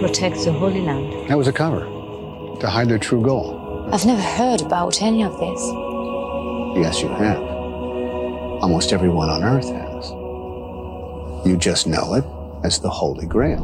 protect 0.00 0.44
the 0.44 0.52
Holy 0.52 0.80
Land. 0.80 1.28
That 1.28 1.36
was 1.36 1.48
a 1.48 1.52
cover 1.52 1.80
to 2.60 2.70
hide 2.70 2.88
their 2.88 2.98
true 2.98 3.22
goal. 3.22 3.88
I've 3.92 4.06
never 4.06 4.22
heard 4.22 4.60
about 4.60 5.02
any 5.02 5.24
of 5.24 5.32
this. 5.32 5.60
Yes, 6.76 7.02
you 7.02 7.08
have. 7.08 7.42
Almost 8.62 8.92
everyone 8.92 9.30
on 9.30 9.42
Earth 9.42 9.68
has. 9.68 10.10
You 11.44 11.56
just 11.56 11.88
know 11.88 12.14
it 12.14 12.24
as 12.64 12.78
the 12.80 12.88
Holy 12.90 13.26
Grail. 13.26 13.58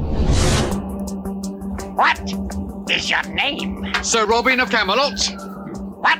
What 1.95 2.21
is 2.91 3.11
your 3.11 3.23
name? 3.25 3.93
Sir 4.03 4.27
Robin 4.27 4.61
of 4.61 4.71
Camelot, 4.71 5.19
What 6.01 6.19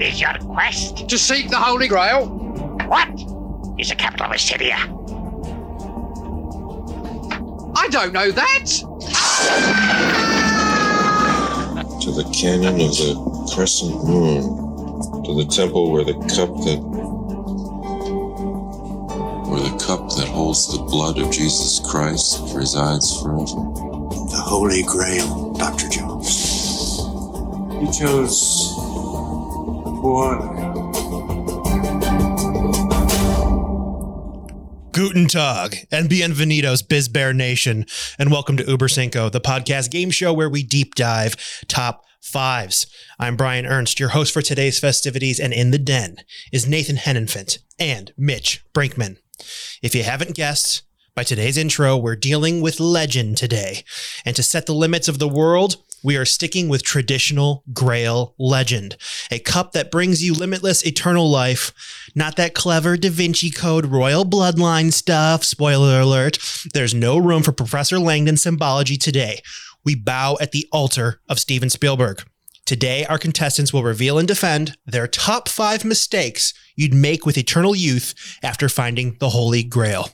is 0.00 0.20
your 0.20 0.34
quest? 0.40 1.08
to 1.08 1.18
seek 1.18 1.50
the 1.50 1.56
Holy 1.56 1.88
Grail. 1.88 2.26
What 2.86 3.08
is 3.78 3.88
the 3.90 3.96
capital 3.96 4.26
of 4.26 4.32
Assyria? 4.32 4.76
I 7.76 7.88
don't 7.90 8.12
know 8.12 8.30
that. 8.32 8.64
to 12.00 12.12
the 12.12 12.22
canyon 12.32 12.80
of 12.80 12.90
the 12.96 13.50
crescent 13.54 14.04
moon, 14.04 14.42
to 15.24 15.34
the 15.34 15.44
temple 15.50 15.90
where 15.92 16.04
the 16.04 16.14
cup 16.14 16.48
that 16.64 16.80
holds 20.38 20.68
the 20.68 20.80
blood 20.84 21.18
of 21.18 21.32
Jesus 21.32 21.80
Christ 21.80 22.54
resides 22.54 23.20
forever. 23.20 23.44
The 24.30 24.40
Holy 24.40 24.84
Grail, 24.84 25.52
Dr. 25.54 25.88
Jones. 25.88 27.00
You 27.82 27.90
chose 27.92 28.72
one. 30.00 30.92
Guten 34.92 35.26
Tag 35.26 35.88
and 35.90 36.08
bienvenidos, 36.08 36.84
BizBear 36.86 37.34
Nation, 37.34 37.84
and 38.16 38.30
welcome 38.30 38.56
to 38.58 38.70
Uber 38.70 38.86
Cinco, 38.86 39.28
the 39.28 39.40
podcast 39.40 39.90
game 39.90 40.12
show 40.12 40.32
where 40.32 40.48
we 40.48 40.62
deep 40.62 40.94
dive 40.94 41.34
top 41.66 42.04
fives. 42.20 42.86
I'm 43.18 43.34
Brian 43.34 43.66
Ernst, 43.66 43.98
your 43.98 44.10
host 44.10 44.32
for 44.32 44.42
today's 44.42 44.78
festivities, 44.78 45.40
and 45.40 45.52
in 45.52 45.72
the 45.72 45.78
den 45.78 46.18
is 46.52 46.68
Nathan 46.68 46.94
Hennenfant 46.94 47.58
and 47.80 48.12
Mitch 48.16 48.64
Brinkman. 48.72 49.16
If 49.82 49.94
you 49.94 50.02
haven't 50.02 50.34
guessed, 50.34 50.82
by 51.14 51.24
today's 51.24 51.58
intro, 51.58 51.96
we're 51.96 52.14
dealing 52.14 52.60
with 52.60 52.78
legend 52.78 53.38
today. 53.38 53.82
And 54.24 54.36
to 54.36 54.42
set 54.42 54.66
the 54.66 54.72
limits 54.72 55.08
of 55.08 55.18
the 55.18 55.26
world, 55.26 55.82
we 56.04 56.16
are 56.16 56.24
sticking 56.24 56.68
with 56.68 56.84
traditional 56.84 57.64
Grail 57.72 58.36
legend, 58.38 58.96
a 59.30 59.40
cup 59.40 59.72
that 59.72 59.90
brings 59.90 60.22
you 60.22 60.32
limitless 60.32 60.86
eternal 60.86 61.28
life, 61.28 61.72
not 62.14 62.36
that 62.36 62.54
clever 62.54 62.96
Da 62.96 63.10
Vinci 63.10 63.50
Code 63.50 63.86
royal 63.86 64.24
bloodline 64.24 64.92
stuff. 64.92 65.42
Spoiler 65.42 66.00
alert. 66.00 66.38
There's 66.72 66.94
no 66.94 67.18
room 67.18 67.42
for 67.42 67.50
Professor 67.50 67.98
Langdon 67.98 68.36
symbology 68.36 68.96
today. 68.96 69.40
We 69.84 69.96
bow 69.96 70.38
at 70.40 70.52
the 70.52 70.68
altar 70.70 71.20
of 71.28 71.40
Steven 71.40 71.68
Spielberg. 71.68 72.22
Today, 72.68 73.06
our 73.06 73.16
contestants 73.16 73.72
will 73.72 73.82
reveal 73.82 74.18
and 74.18 74.28
defend 74.28 74.76
their 74.84 75.06
top 75.06 75.48
five 75.48 75.86
mistakes 75.86 76.52
you'd 76.76 76.92
make 76.92 77.24
with 77.24 77.38
eternal 77.38 77.74
youth 77.74 78.12
after 78.42 78.68
finding 78.68 79.16
the 79.20 79.30
Holy 79.30 79.62
Grail. 79.62 80.10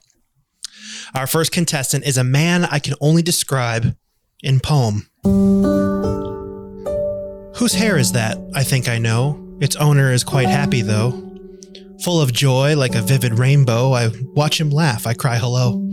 Our 1.17 1.27
first 1.27 1.51
contestant 1.51 2.07
is 2.07 2.17
a 2.17 2.23
man 2.23 2.65
I 2.67 2.79
can 2.79 2.95
only 3.01 3.23
describe 3.23 3.97
in 4.41 4.61
poem. 4.61 5.09
Whose 7.57 7.75
hair 7.75 7.99
is 7.99 8.13
that? 8.13 8.39
I 8.55 8.63
think 8.63 8.89
I 8.89 8.99
know. 8.99 9.59
Its 9.61 9.75
owner 9.75 10.13
is 10.13 10.23
quite 10.23 10.47
happy, 10.47 10.83
though. 10.83 11.11
Full 12.05 12.21
of 12.21 12.33
joy, 12.33 12.77
like 12.77 12.95
a 12.95 13.03
vivid 13.03 13.37
rainbow, 13.37 13.95
I 13.95 14.13
watch 14.37 14.61
him 14.61 14.71
laugh. 14.71 15.09
I 15.09 15.15
cry 15.15 15.39
hello. 15.39 15.85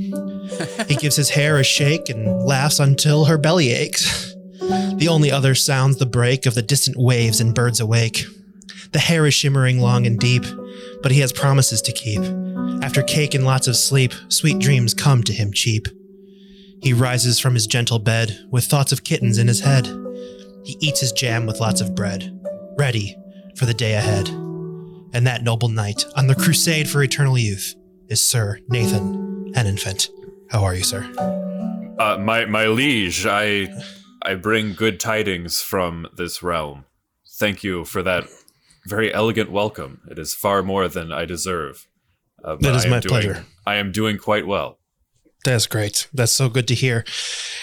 he 0.88 0.96
gives 0.96 1.16
his 1.16 1.32
hair 1.32 1.58
a 1.58 1.64
shake 1.64 2.08
and 2.08 2.44
laughs 2.44 2.80
until 2.80 3.26
her 3.26 3.40
belly 3.40 3.72
aches. 3.72 4.31
The 5.02 5.08
only 5.08 5.32
other 5.32 5.56
sounds 5.56 5.98
the 5.98 6.06
break 6.06 6.46
of 6.46 6.54
the 6.54 6.62
distant 6.62 6.96
waves 6.96 7.42
and 7.42 7.56
birds 7.56 7.80
awake. 7.80 8.24
The 8.92 9.00
hair 9.00 9.26
is 9.26 9.34
shimmering 9.34 9.80
long 9.80 10.06
and 10.06 10.20
deep, 10.20 10.44
but 11.02 11.12
he 11.12 11.22
has 11.22 11.34
promises 11.34 11.82
to 11.82 11.92
keep. 11.92 12.22
After 12.84 13.02
cake 13.02 13.34
and 13.34 13.44
lots 13.44 13.68
of 13.68 13.76
sleep, 13.76 14.14
sweet 14.28 14.60
dreams 14.60 14.94
come 14.94 15.24
to 15.24 15.34
him 15.34 15.54
cheap. 15.54 15.88
He 16.84 16.94
rises 16.94 17.40
from 17.40 17.56
his 17.56 17.66
gentle 17.66 17.98
bed 17.98 18.46
with 18.52 18.66
thoughts 18.66 18.92
of 18.92 19.04
kittens 19.04 19.40
in 19.40 19.48
his 19.48 19.62
head. 19.62 19.88
He 20.64 20.78
eats 20.80 21.00
his 21.00 21.12
jam 21.12 21.48
with 21.48 21.60
lots 21.60 21.82
of 21.82 21.96
bread, 21.96 22.40
ready 22.78 23.18
for 23.56 23.66
the 23.66 23.74
day 23.74 23.96
ahead. 23.96 24.28
And 24.28 25.26
that 25.26 25.42
noble 25.42 25.70
knight 25.70 26.06
on 26.16 26.28
the 26.28 26.36
crusade 26.36 26.88
for 26.88 27.02
eternal 27.02 27.40
youth 27.40 27.74
is 28.08 28.22
Sir 28.22 28.60
Nathan 28.70 29.52
Hennenfant. 29.56 30.10
How 30.52 30.64
are 30.64 30.76
you, 30.76 30.84
sir? 30.84 31.12
Uh, 31.98 32.20
my 32.20 32.46
my 32.46 32.68
liege, 32.68 33.26
I 33.26 33.68
I 34.22 34.36
bring 34.36 34.74
good 34.74 35.00
tidings 35.00 35.62
from 35.62 36.08
this 36.16 36.44
realm. 36.44 36.86
Thank 37.28 37.64
you 37.64 37.86
for 37.86 38.04
that 38.04 38.26
very 38.86 39.14
elegant 39.14 39.52
welcome. 39.52 40.02
It 40.10 40.20
is 40.20 40.34
far 40.34 40.62
more 40.64 40.88
than 40.88 41.12
I 41.12 41.26
deserve. 41.26 41.88
Uh, 42.44 42.56
That 42.60 42.76
is 42.76 42.86
I 42.86 42.90
my 42.90 43.00
doing- 43.00 43.10
pleasure. 43.10 43.46
I 43.66 43.76
am 43.76 43.92
doing 43.92 44.18
quite 44.18 44.46
well. 44.48 44.80
That's 45.44 45.66
great. 45.66 46.08
That's 46.14 46.32
so 46.32 46.50
good 46.50 46.68
to 46.68 46.76
hear. 46.76 47.04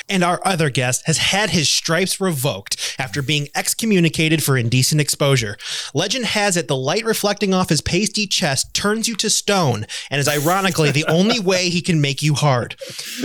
And 0.08 0.24
our 0.24 0.40
other 0.44 0.68
guest 0.68 1.04
has 1.06 1.18
had 1.18 1.50
his 1.50 1.70
stripes 1.70 2.20
revoked 2.20 2.96
after 2.98 3.22
being 3.22 3.48
excommunicated 3.54 4.42
for 4.42 4.56
indecent 4.56 5.00
exposure. 5.00 5.56
Legend 5.94 6.24
has 6.26 6.56
it 6.56 6.66
the 6.66 6.76
light 6.76 7.04
reflecting 7.04 7.54
off 7.54 7.68
his 7.68 7.80
pasty 7.80 8.26
chest 8.26 8.74
turns 8.74 9.06
you 9.06 9.14
to 9.16 9.30
stone 9.30 9.86
and 10.10 10.18
is 10.18 10.28
ironically 10.28 10.90
the 10.90 11.04
only 11.06 11.38
way 11.48 11.68
he 11.68 11.80
can 11.80 12.00
make 12.00 12.20
you 12.20 12.34
hard. 12.34 12.74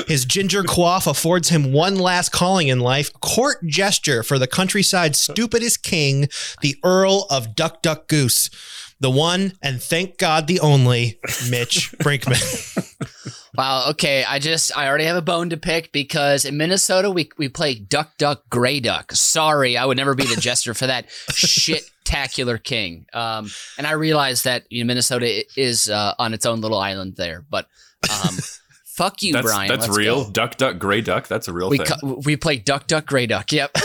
His 0.08 0.24
ginger 0.24 0.62
coif 0.62 1.08
affords 1.08 1.50
him 1.50 1.74
one 1.74 1.98
last 1.98 2.32
calling 2.32 2.68
in 2.68 2.80
life, 2.80 3.12
court 3.22 3.66
gesture 3.66 4.22
for 4.22 4.38
the 4.38 4.48
countryside's 4.48 5.20
stupidest 5.20 5.82
king, 5.82 6.28
the 6.62 6.78
Earl 6.84 7.26
of 7.32 7.56
Duck 7.56 7.82
Duck 7.82 8.08
Goose. 8.08 8.52
The 9.00 9.10
one 9.10 9.54
and 9.62 9.82
thank 9.82 10.18
God 10.18 10.48
the 10.48 10.60
only 10.60 11.20
Mitch 11.50 11.92
Brinkman. 11.98 13.10
Wow. 13.56 13.90
Okay. 13.92 14.24
I 14.24 14.40
just 14.40 14.76
I 14.76 14.88
already 14.88 15.04
have 15.06 15.16
a 15.18 15.22
bone 15.22 15.50
to 15.52 15.58
pick 15.58 15.92
because 15.92 16.46
in 16.46 16.58
Minnesota 16.58 17.12
we 17.12 17.30
we 17.38 17.50
play 17.50 17.76
duck 17.76 18.18
duck 18.18 18.44
gray 18.50 18.80
duck. 18.80 19.12
Sorry, 19.12 19.78
I 19.78 19.86
would 19.86 19.98
never 19.98 20.16
be 20.16 20.26
the 20.26 20.40
jester 20.42 20.74
for 20.74 20.88
that 20.88 21.10
shit 21.34 21.84
tacular 22.06 22.62
king. 22.62 23.06
Um, 23.14 23.50
and 23.78 23.86
I 23.86 23.92
realize 23.92 24.44
that 24.44 24.64
you 24.70 24.84
know, 24.84 24.88
Minnesota 24.88 25.46
is 25.56 25.90
uh, 25.90 26.14
on 26.18 26.34
its 26.34 26.46
own 26.46 26.62
little 26.62 26.80
island 26.80 27.16
there, 27.16 27.46
but 27.50 27.68
um, 28.10 28.36
fuck 28.86 29.22
you, 29.22 29.34
That's 29.34 29.46
Brian. 29.46 29.68
that's 29.70 29.88
Let's 29.88 29.98
real. 29.98 30.26
go. 30.26 30.32
Duck, 30.32 30.58
duck, 30.58 30.80
gray 30.80 31.02
duck. 31.02 31.28
That's 31.28 31.48
a 31.48 31.54
real 31.54 31.70
We 31.70 31.78
thing. 31.78 31.88
cu- 32.00 32.22
we 32.26 32.36
play 32.38 32.58
duck 32.58 32.88
duck 32.88 33.06
gray 33.06 33.28
duck. 33.28 33.52
Yep. 33.52 33.72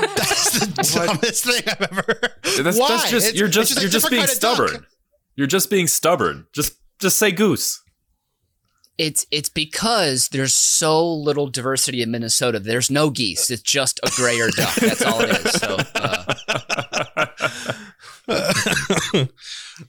That's 0.00 0.60
the 0.60 1.06
dumbest 1.06 1.44
thing 1.44 1.62
I've 1.66 1.80
ever 1.80 2.02
heard. 2.06 2.64
that's, 2.64 2.78
Why? 2.78 2.88
that's 2.88 3.10
just 3.10 3.34
you're 3.34 3.48
it's 3.48 3.56
just 3.56 3.80
you're 3.80 3.90
just 3.90 4.08
being 4.10 4.28
stubborn. 4.28 4.86
You're 5.34 5.48
just 5.48 5.70
being 5.70 5.88
stubborn. 5.88 6.46
Just 6.54 6.74
just 7.00 7.16
say 7.18 7.32
goose. 7.32 7.82
It's 8.98 9.26
it's 9.30 9.48
because 9.48 10.28
there's 10.28 10.54
so 10.54 11.08
little 11.10 11.46
diversity 11.46 12.02
in 12.02 12.10
Minnesota. 12.10 12.58
There's 12.58 12.90
no 12.90 13.10
geese. 13.10 13.50
It's 13.50 13.62
just 13.62 14.00
a 14.02 14.10
grayer 14.16 14.50
duck. 14.50 14.74
That's 14.74 15.02
all 15.02 15.20
it 15.20 15.30
is. 15.30 15.52
So 15.52 15.76
uh, 15.94 16.34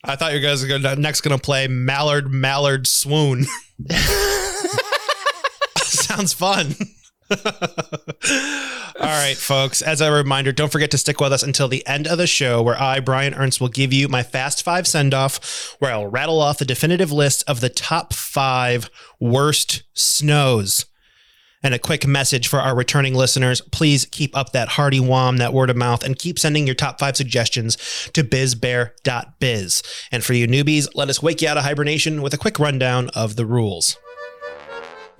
I 0.03 0.15
thought 0.15 0.33
you 0.33 0.39
guys 0.39 0.61
were 0.61 0.67
gonna, 0.67 0.95
next 0.95 1.21
going 1.21 1.37
to 1.37 1.43
play 1.43 1.67
Mallard, 1.67 2.31
Mallard, 2.31 2.87
Swoon. 2.87 3.45
Sounds 5.77 6.33
fun. 6.33 6.75
All 8.99 9.05
right, 9.05 9.37
folks. 9.37 9.81
As 9.81 10.01
a 10.01 10.11
reminder, 10.11 10.51
don't 10.51 10.73
forget 10.73 10.91
to 10.91 10.97
stick 10.97 11.21
with 11.21 11.31
us 11.31 11.41
until 11.41 11.69
the 11.69 11.87
end 11.87 12.05
of 12.05 12.17
the 12.17 12.27
show, 12.27 12.61
where 12.61 12.77
I, 12.77 12.99
Brian 12.99 13.33
Ernst, 13.33 13.61
will 13.61 13.69
give 13.69 13.93
you 13.93 14.09
my 14.09 14.23
Fast 14.23 14.61
Five 14.61 14.87
send 14.87 15.13
off, 15.13 15.77
where 15.79 15.93
I'll 15.93 16.07
rattle 16.07 16.41
off 16.41 16.57
the 16.57 16.65
definitive 16.65 17.09
list 17.09 17.45
of 17.47 17.61
the 17.61 17.69
top 17.69 18.13
five 18.13 18.89
worst 19.17 19.83
snows. 19.93 20.85
And 21.63 21.73
a 21.73 21.79
quick 21.79 22.05
message 22.05 22.49
for 22.49 22.59
our 22.59 22.75
returning 22.75 23.13
listeners 23.15 23.61
please 23.61 24.05
keep 24.05 24.35
up 24.35 24.51
that 24.51 24.69
hearty 24.69 24.99
wham, 24.99 25.37
that 25.37 25.53
word 25.53 25.69
of 25.69 25.77
mouth, 25.77 26.03
and 26.03 26.19
keep 26.19 26.37
sending 26.37 26.65
your 26.65 26.75
top 26.75 26.99
five 26.99 27.15
suggestions 27.15 27.77
to 28.13 28.23
bizbear.biz. 28.23 29.83
And 30.11 30.23
for 30.25 30.33
you 30.33 30.45
newbies, 30.45 30.89
let 30.93 31.09
us 31.09 31.23
wake 31.23 31.41
you 31.41 31.47
out 31.47 31.57
of 31.57 31.63
hibernation 31.63 32.21
with 32.21 32.33
a 32.33 32.37
quick 32.37 32.59
rundown 32.59 33.09
of 33.15 33.37
the 33.37 33.45
rules. 33.45 33.97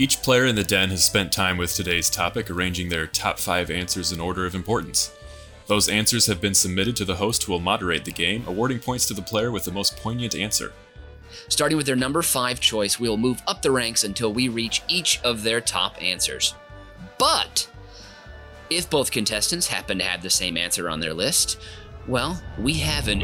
Each 0.02 0.22
player 0.22 0.46
in 0.46 0.56
the 0.56 0.64
den 0.64 0.92
has 0.92 1.04
spent 1.04 1.34
time 1.34 1.58
with 1.58 1.76
today's 1.76 2.10
topic 2.10 2.50
arranging 2.50 2.88
their 2.88 3.06
top 3.06 3.38
five 3.38 3.70
answers 3.70 4.14
in 4.14 4.22
order 4.22 4.46
of 4.46 4.56
importance. 4.56 5.14
Those 5.68 5.90
answers 5.90 6.26
have 6.28 6.40
been 6.40 6.54
submitted 6.54 6.96
to 6.96 7.06
the 7.06 7.18
host 7.18 7.44
who 7.44 7.52
will 7.52 7.60
moderate 7.60 8.06
the 8.06 8.14
game, 8.14 8.46
awarding 8.48 8.80
points 8.80 9.06
to 9.08 9.14
the 9.14 9.22
player 9.22 9.52
with 9.52 9.66
the 9.66 9.74
most 9.74 9.98
poignant 9.98 10.36
answer. 10.36 10.72
Starting 11.50 11.76
with 11.76 11.86
their 11.86 11.98
number 11.98 12.22
five 12.22 12.62
choice, 12.62 12.98
we'll 12.98 13.18
move 13.18 13.42
up 13.46 13.62
the 13.62 13.72
ranks 13.72 14.06
until 14.06 14.32
we 14.32 14.48
reach 14.48 14.82
each 14.88 15.20
of 15.22 15.44
their 15.44 15.60
top 15.60 16.02
answers. 16.02 16.56
But 17.18 17.70
if 18.70 18.90
both 18.90 19.12
contestants 19.12 19.68
happen 19.68 19.98
to 19.98 20.06
have 20.06 20.22
the 20.22 20.30
same 20.30 20.56
answer 20.56 20.90
on 20.90 21.02
their 21.02 21.14
list, 21.14 21.60
well, 22.08 22.42
we 22.58 22.76
have 22.76 23.10
an 23.10 23.20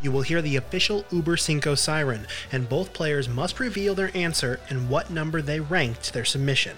You 0.00 0.12
will 0.12 0.22
hear 0.22 0.40
the 0.40 0.56
official 0.56 1.04
Uber 1.10 1.36
Cinco 1.36 1.74
siren, 1.74 2.28
and 2.52 2.68
both 2.68 2.92
players 2.92 3.28
must 3.28 3.58
reveal 3.58 3.96
their 3.96 4.16
answer 4.16 4.60
and 4.68 4.88
what 4.88 5.10
number 5.10 5.42
they 5.42 5.58
ranked 5.58 6.12
their 6.12 6.24
submission. 6.24 6.76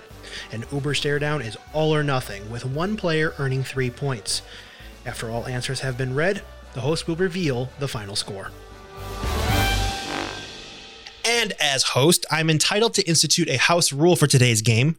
An 0.53 0.65
Uber 0.73 0.95
stare 0.95 1.19
down 1.19 1.43
is 1.43 1.59
all 1.75 1.95
or 1.95 2.03
nothing, 2.03 2.51
with 2.51 2.65
one 2.65 2.97
player 2.97 3.35
earning 3.39 3.63
three 3.63 3.91
points. 3.91 4.41
After 5.05 5.31
all 5.31 5.47
answers 5.47 5.81
have 5.81 5.99
been 5.99 6.15
read, 6.15 6.43
the 6.73 6.81
host 6.81 7.07
will 7.07 7.17
reveal 7.17 7.69
the 7.79 7.89
final 7.89 8.17
score. 8.17 8.51
And 11.25 11.53
as 11.61 11.83
host, 11.83 12.25
I'm 12.31 12.49
entitled 12.49 12.95
to 12.95 13.07
institute 13.07 13.49
a 13.49 13.59
house 13.59 13.93
rule 13.93 14.17
for 14.17 14.27
today's 14.27 14.63
game. 14.63 14.97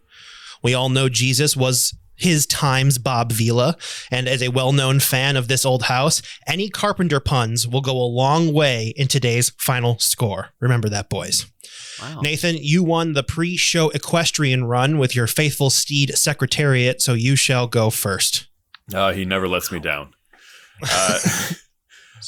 We 0.62 0.76
all 0.76 0.90
know 0.90 1.10
Jesus 1.10 1.58
was 1.58 1.96
his 2.22 2.46
time's 2.46 2.98
Bob 2.98 3.32
Vila, 3.32 3.76
and 4.10 4.28
as 4.28 4.42
a 4.42 4.50
well 4.50 4.72
known 4.72 5.00
fan 5.00 5.36
of 5.36 5.48
this 5.48 5.66
old 5.66 5.84
house, 5.84 6.22
any 6.48 6.70
carpenter 6.70 7.20
puns 7.20 7.68
will 7.68 7.82
go 7.82 7.94
a 7.94 8.04
long 8.04 8.54
way 8.54 8.94
in 8.96 9.08
today's 9.08 9.52
final 9.58 9.98
score. 10.00 10.50
Remember 10.60 10.90
that, 10.90 11.10
boys. 11.10 11.46
wow. 12.02 12.22
Nathan, 12.22 12.58
you 12.58 12.84
won 12.84 13.14
the 13.14 13.24
pre 13.24 13.58
show 13.58 13.90
equestrian 13.90 14.66
run 14.66 14.98
with 14.98 15.16
your 15.16 15.28
faithful 15.28 15.70
steed 15.70 16.18
Secretariat, 16.18 17.02
so 17.02 17.14
you 17.14 17.36
shall 17.36 17.68
go 17.68 17.90
first. 17.90 18.48
Uh, 18.94 19.14
he 19.14 19.26
never 19.26 19.48
lets 19.48 19.72
me 19.72 19.80
down. 19.80 20.14
Uh, 20.84 21.20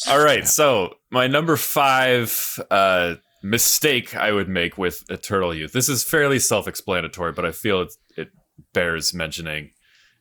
all 0.07 0.23
right, 0.23 0.47
so 0.47 0.95
my 1.11 1.27
number 1.27 1.55
five 1.55 2.59
uh, 2.69 3.15
mistake 3.43 4.15
I 4.15 4.31
would 4.31 4.47
make 4.47 4.77
with 4.77 5.03
Eternal 5.09 5.53
Youth. 5.53 5.73
This 5.73 5.89
is 5.89 6.03
fairly 6.03 6.39
self-explanatory, 6.39 7.33
but 7.33 7.45
I 7.45 7.51
feel 7.51 7.81
it, 7.81 7.93
it 8.17 8.29
bears 8.73 9.13
mentioning. 9.13 9.71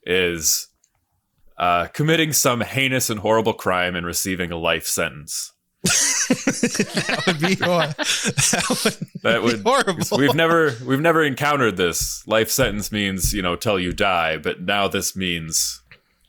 Is 0.05 0.69
uh, 1.59 1.87
committing 1.89 2.33
some 2.33 2.61
heinous 2.61 3.11
and 3.11 3.21
horrible 3.21 3.53
crime 3.53 3.95
and 3.95 4.05
receiving 4.05 4.51
a 4.51 4.59
life 4.59 4.87
sentence. 4.87 5.53
that 5.83 7.23
would 7.27 7.41
be, 7.41 7.55
that 7.57 8.67
would 8.85 9.23
That 9.23 9.43
would 9.43 9.63
horrible. 9.63 10.19
we've 10.19 10.35
never 10.35 10.75
we've 10.85 11.01
never 11.01 11.23
encountered 11.25 11.77
this. 11.77 12.27
Life 12.27 12.51
sentence 12.51 12.93
means 12.93 13.33
you 13.33 13.43
know 13.43 13.57
till 13.57 13.79
you 13.79 13.93
die, 13.93 14.37
but 14.37 14.63
now 14.63 14.89
this 14.89 15.17
means 15.17 15.83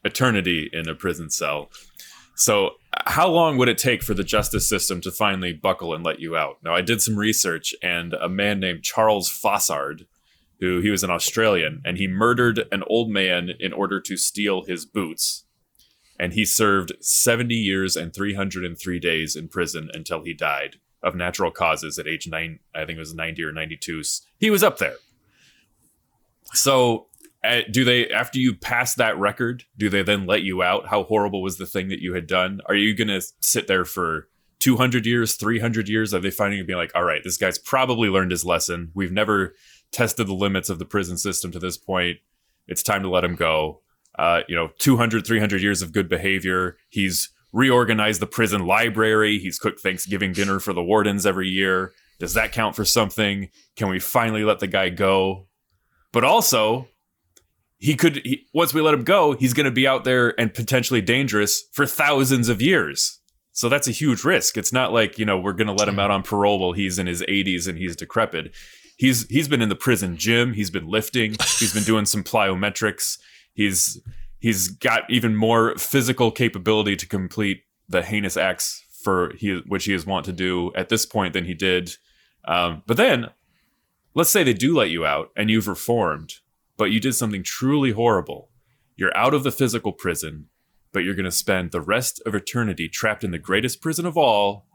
eternity 0.04 0.70
in 0.74 0.90
a 0.90 0.96
prison 0.96 1.30
cell. 1.30 1.70
So, 2.36 2.72
how 3.06 3.28
long 3.28 3.58
would 3.58 3.70
it 3.70 3.78
take 3.78 4.02
for 4.02 4.14
the 4.14 4.24
justice 4.24 4.68
system 4.68 5.02
to 5.02 5.12
finally 5.12 5.54
buckle 5.54 5.94
and 5.94 6.04
let 6.04 6.20
you 6.20 6.36
out? 6.36 6.58
Now, 6.64 6.74
I 6.74 6.82
did 6.82 7.02
some 7.02 7.18
research, 7.18 7.76
and 7.84 8.14
a 8.14 8.28
man 8.28 8.60
named 8.60 8.84
Charles 8.84 9.30
Fossard, 9.30 10.06
who 10.64 10.80
he 10.80 10.90
was 10.90 11.04
an 11.04 11.10
Australian, 11.10 11.82
and 11.84 11.98
he 11.98 12.08
murdered 12.08 12.68
an 12.72 12.84
old 12.88 13.10
man 13.10 13.50
in 13.60 13.74
order 13.74 14.00
to 14.00 14.16
steal 14.16 14.64
his 14.64 14.86
boots. 14.86 15.44
And 16.18 16.32
he 16.32 16.46
served 16.46 16.94
70 17.02 17.54
years 17.54 17.98
and 17.98 18.14
303 18.14 19.00
days 19.00 19.36
in 19.36 19.50
prison 19.50 19.90
until 19.94 20.24
he 20.24 20.34
died 20.34 20.78
of 21.04 21.16
natural 21.16 21.52
causes 21.52 22.00
at 22.00 22.08
age 22.08 22.30
nine. 22.30 22.60
I 22.74 22.86
think 22.86 22.96
it 22.96 23.00
was 23.00 23.14
90 23.14 23.44
or 23.44 23.52
92. 23.52 24.04
He 24.38 24.50
was 24.50 24.64
up 24.64 24.78
there. 24.78 24.96
So, 26.54 27.08
uh, 27.44 27.62
do 27.70 27.84
they, 27.84 28.10
after 28.10 28.40
you 28.40 28.56
pass 28.56 28.96
that 28.96 29.20
record, 29.20 29.66
do 29.78 29.90
they 29.90 30.02
then 30.02 30.26
let 30.26 30.44
you 30.44 30.64
out? 30.64 30.88
How 30.88 31.04
horrible 31.04 31.42
was 31.42 31.58
the 31.58 31.66
thing 31.66 31.90
that 31.90 32.00
you 32.00 32.14
had 32.14 32.26
done? 32.26 32.62
Are 32.68 32.76
you 32.76 32.96
going 32.96 33.10
to 33.10 33.22
sit 33.42 33.68
there 33.68 33.84
for 33.84 34.30
200 34.60 35.06
years, 35.06 35.36
300 35.36 35.90
years? 35.90 36.14
Are 36.14 36.22
they 36.22 36.32
finding 36.32 36.60
to 36.60 36.64
being 36.64 36.80
like, 36.80 36.96
all 36.96 37.04
right, 37.04 37.22
this 37.22 37.36
guy's 37.36 37.60
probably 37.60 38.08
learned 38.08 38.32
his 38.32 38.46
lesson. 38.46 38.92
We've 38.94 39.12
never 39.12 39.56
tested 39.94 40.28
the 40.28 40.34
limits 40.34 40.70
of 40.70 40.80
the 40.80 40.86
prison 40.86 41.18
system 41.18 41.52
to 41.52 41.60
this 41.60 41.78
point. 41.78 42.18
It's 42.68 42.84
time 42.84 43.04
to 43.04 43.10
let 43.10 43.24
him 43.24 43.36
go. 43.36 43.82
Uh, 44.18 44.42
you 44.48 44.56
know, 44.56 44.70
200, 44.80 45.26
300 45.26 45.62
years 45.62 45.82
of 45.82 45.92
good 45.92 46.10
behavior. 46.10 46.78
He's 46.90 47.30
reorganized 47.52 48.20
the 48.20 48.28
prison 48.28 48.66
library. 48.66 49.40
He's 49.40 49.60
cooked 49.60 49.80
Thanksgiving 49.80 50.34
dinner 50.34 50.60
for 50.60 50.74
the 50.74 50.84
wardens 50.84 51.26
every 51.26 51.48
year. 51.48 51.94
Does 52.20 52.34
that 52.34 52.52
count 52.52 52.76
for 52.76 52.86
something? 52.86 53.50
Can 53.76 53.90
we 53.90 54.00
finally 54.00 54.44
let 54.44 54.60
the 54.60 54.68
guy 54.68 54.90
go? 54.90 55.48
But 56.12 56.24
also, 56.24 56.88
he 57.80 57.96
could 57.96 58.22
he, 58.24 58.46
once 58.54 58.74
we 58.74 58.82
let 58.82 58.94
him 58.94 59.04
go, 59.04 59.34
he's 59.34 59.54
going 59.54 59.66
to 59.66 59.72
be 59.72 59.88
out 59.88 60.04
there 60.04 60.40
and 60.40 60.54
potentially 60.54 61.02
dangerous 61.02 61.64
for 61.74 61.86
thousands 61.86 62.50
of 62.50 62.62
years. 62.62 63.20
So 63.52 63.70
that's 63.70 63.88
a 63.88 63.92
huge 63.92 64.24
risk. 64.24 64.58
It's 64.58 64.74
not 64.74 64.94
like 64.94 65.20
you 65.20 65.26
know 65.26 65.38
we're 65.38 65.54
going 65.54 65.68
to 65.68 65.74
let 65.74 65.88
him 65.88 66.00
out 66.00 66.12
on 66.12 66.24
parole 66.24 66.60
while 66.60 66.72
he's 66.72 66.98
in 66.98 67.08
his 67.08 67.22
80s 67.24 67.68
and 67.68 67.78
he's 67.78 67.96
decrepit. 67.96 68.56
He's 68.98 69.28
he's 69.28 69.48
been 69.48 69.62
in 69.62 69.70
the 69.70 69.76
prison 69.76 70.18
gym. 70.18 70.54
He's 70.54 70.70
been 70.70 70.88
lifting. 70.88 71.36
He's 71.60 71.74
been 71.74 71.84
doing 71.84 72.06
some 72.06 72.24
plyometrics. 72.24 73.18
He's 73.54 74.00
he's 74.40 74.68
got 74.68 75.10
even 75.10 75.36
more 75.36 75.76
physical 75.78 76.32
capability 76.32 76.96
to 76.98 77.08
complete 77.08 77.64
the 77.90 78.04
heinous 78.04 78.38
acts 78.38 78.84
for 79.04 79.34
he 79.38 79.62
which 79.68 79.86
he 79.86 79.94
is 79.94 80.06
wont 80.06 80.26
to 80.26 80.32
do 80.32 80.72
at 80.76 80.90
this 80.90 81.06
point 81.06 81.34
than 81.34 81.46
he 81.46 81.54
did. 81.54 81.98
Um, 82.46 82.84
but 82.86 82.98
then, 82.98 83.30
let's 84.14 84.30
say 84.30 84.44
they 84.44 84.54
do 84.54 84.76
let 84.76 84.90
you 84.90 85.06
out 85.06 85.32
and 85.36 85.50
you've 85.50 85.68
reformed, 85.68 86.36
but 86.78 86.92
you 86.92 87.00
did 87.00 87.14
something 87.14 87.44
truly 87.44 87.92
horrible. 87.92 88.50
You're 88.96 89.16
out 89.18 89.34
of 89.34 89.44
the 89.44 89.52
physical 89.52 89.92
prison, 89.92 90.50
but 90.92 91.04
you're 91.04 91.16
going 91.16 91.26
to 91.26 91.32
spend 91.32 91.72
the 91.72 91.82
rest 91.82 92.22
of 92.26 92.36
eternity 92.36 92.88
trapped 92.88 93.24
in 93.24 93.32
the 93.32 93.40
greatest 93.40 93.82
prison 93.82 94.06
of 94.06 94.18
all, 94.18 94.68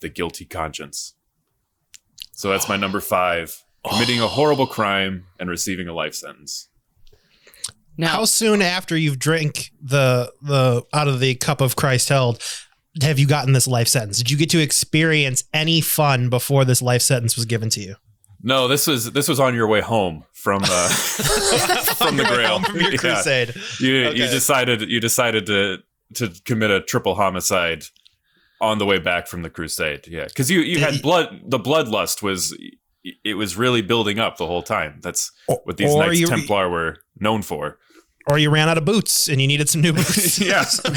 the 0.00 0.08
guilty 0.08 0.44
conscience. 0.44 1.15
So 2.32 2.50
that's 2.50 2.68
my 2.68 2.76
number 2.76 3.00
five: 3.00 3.62
committing 3.88 4.20
a 4.20 4.28
horrible 4.28 4.66
crime 4.66 5.26
and 5.40 5.48
receiving 5.50 5.88
a 5.88 5.92
life 5.94 6.14
sentence. 6.14 6.68
Now, 7.98 8.08
How 8.08 8.24
soon 8.26 8.60
after 8.60 8.96
you've 8.96 9.18
drank 9.18 9.70
the 9.82 10.32
the 10.42 10.84
out 10.92 11.08
of 11.08 11.20
the 11.20 11.34
cup 11.34 11.60
of 11.60 11.76
Christ 11.76 12.08
held 12.10 12.42
have 13.02 13.18
you 13.18 13.26
gotten 13.26 13.52
this 13.52 13.66
life 13.68 13.88
sentence? 13.88 14.18
Did 14.18 14.30
you 14.30 14.36
get 14.38 14.48
to 14.50 14.58
experience 14.58 15.44
any 15.52 15.80
fun 15.82 16.30
before 16.30 16.64
this 16.64 16.80
life 16.80 17.02
sentence 17.02 17.36
was 17.36 17.44
given 17.44 17.68
to 17.70 17.80
you? 17.80 17.96
No, 18.42 18.68
this 18.68 18.86
was 18.86 19.12
this 19.12 19.28
was 19.28 19.40
on 19.40 19.54
your 19.54 19.66
way 19.66 19.80
home 19.80 20.24
from 20.32 20.62
uh, 20.64 20.88
from 21.96 22.16
the 22.16 22.24
Grail 22.24 22.58
home 22.58 22.64
from 22.64 22.80
your 22.80 22.92
crusade. 22.98 23.54
You 23.80 23.92
you 23.94 24.08
Okay. 24.08 24.30
decided 24.30 24.82
you 24.90 25.00
decided 25.00 25.46
to 25.46 25.78
to 26.14 26.28
commit 26.44 26.70
a 26.70 26.80
triple 26.82 27.14
homicide 27.14 27.84
on 28.60 28.78
the 28.78 28.86
way 28.86 28.98
back 28.98 29.26
from 29.26 29.42
the 29.42 29.50
crusade. 29.50 30.06
Yeah, 30.06 30.24
because 30.24 30.50
you 30.50 30.60
you 30.60 30.80
had 30.80 31.02
blood. 31.02 31.40
The 31.46 31.58
bloodlust 31.58 32.22
was 32.22 32.56
it 33.24 33.34
was 33.34 33.56
really 33.56 33.82
building 33.82 34.18
up 34.18 34.36
the 34.36 34.46
whole 34.46 34.62
time. 34.62 34.98
That's 35.02 35.30
what 35.46 35.76
these 35.76 35.92
Or 35.92 36.04
Knights 36.06 36.20
you- 36.20 36.26
Templar 36.26 36.68
were 36.68 36.96
known 37.18 37.42
for. 37.42 37.78
Or 38.28 38.38
you 38.38 38.50
ran 38.50 38.68
out 38.68 38.76
of 38.76 38.84
boots 38.84 39.28
and 39.28 39.40
you 39.40 39.46
needed 39.46 39.68
some 39.68 39.80
new 39.82 39.92
boots. 39.94 40.40
Yes. 40.40 40.80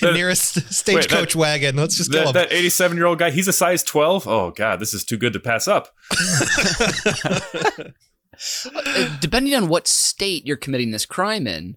The 0.00 0.10
nearest 0.12 0.70
stagecoach 0.72 1.34
wagon. 1.34 1.76
Let's 1.76 1.96
just 1.96 2.12
kill 2.12 2.30
that 2.32 2.50
that 2.50 2.52
87 2.56 2.96
year 2.98 3.06
old 3.06 3.18
guy, 3.18 3.30
he's 3.30 3.48
a 3.48 3.52
size 3.54 3.82
12. 3.82 4.28
Oh 4.28 4.50
god, 4.50 4.80
this 4.80 4.92
is 4.92 5.02
too 5.04 5.16
good 5.16 5.32
to 5.32 5.40
pass 5.40 5.66
up. 5.66 5.94
uh, 8.74 9.18
depending 9.20 9.54
on 9.54 9.68
what 9.68 9.86
state 9.88 10.46
you're 10.46 10.56
committing 10.56 10.90
this 10.90 11.06
crime 11.06 11.46
in, 11.46 11.76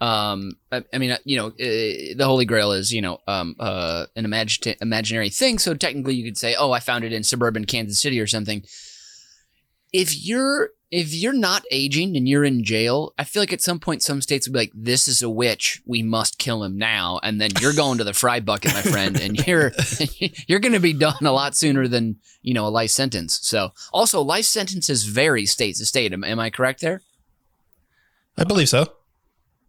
um, 0.00 0.58
I, 0.70 0.84
I 0.92 0.98
mean, 0.98 1.10
uh, 1.12 1.18
you 1.24 1.36
know, 1.36 1.46
uh, 1.46 2.14
the 2.16 2.24
Holy 2.24 2.44
Grail 2.44 2.72
is, 2.72 2.92
you 2.92 3.00
know, 3.00 3.18
um, 3.26 3.56
uh, 3.58 4.06
an 4.14 4.24
imagine- 4.24 4.76
imaginary 4.80 5.30
thing. 5.30 5.58
So 5.58 5.74
technically, 5.74 6.14
you 6.14 6.24
could 6.24 6.38
say, 6.38 6.54
"Oh, 6.54 6.72
I 6.72 6.80
found 6.80 7.04
it 7.04 7.12
in 7.12 7.22
suburban 7.22 7.64
Kansas 7.64 8.00
City 8.00 8.20
or 8.20 8.26
something." 8.26 8.64
If 9.92 10.26
you're 10.26 10.70
if 10.90 11.12
you're 11.14 11.32
not 11.32 11.64
aging 11.72 12.16
and 12.16 12.28
you're 12.28 12.44
in 12.44 12.62
jail, 12.62 13.12
I 13.18 13.24
feel 13.24 13.42
like 13.42 13.52
at 13.52 13.60
some 13.60 13.80
point 13.80 14.02
some 14.02 14.20
states 14.20 14.46
would 14.46 14.52
be 14.52 14.58
like, 14.60 14.72
"This 14.74 15.08
is 15.08 15.22
a 15.22 15.30
witch. 15.30 15.80
We 15.86 16.02
must 16.02 16.38
kill 16.38 16.62
him 16.62 16.76
now." 16.76 17.18
And 17.22 17.40
then 17.40 17.50
you're 17.60 17.72
going 17.72 17.96
to 17.98 18.04
the 18.04 18.12
fry 18.12 18.40
bucket, 18.40 18.74
my 18.74 18.82
friend, 18.82 19.18
and 19.18 19.38
you're 19.46 19.72
you're 20.46 20.60
going 20.60 20.74
to 20.74 20.80
be 20.80 20.92
done 20.92 21.24
a 21.24 21.32
lot 21.32 21.56
sooner 21.56 21.88
than 21.88 22.16
you 22.42 22.52
know 22.52 22.66
a 22.66 22.68
life 22.68 22.90
sentence. 22.90 23.38
So, 23.42 23.72
also, 23.94 24.20
life 24.20 24.44
sentences 24.44 25.04
vary 25.04 25.46
state 25.46 25.76
to 25.76 25.86
state. 25.86 26.12
Am, 26.12 26.22
am 26.22 26.38
I 26.38 26.50
correct 26.50 26.82
there? 26.82 27.00
I 28.36 28.44
believe 28.44 28.68
so. 28.68 28.92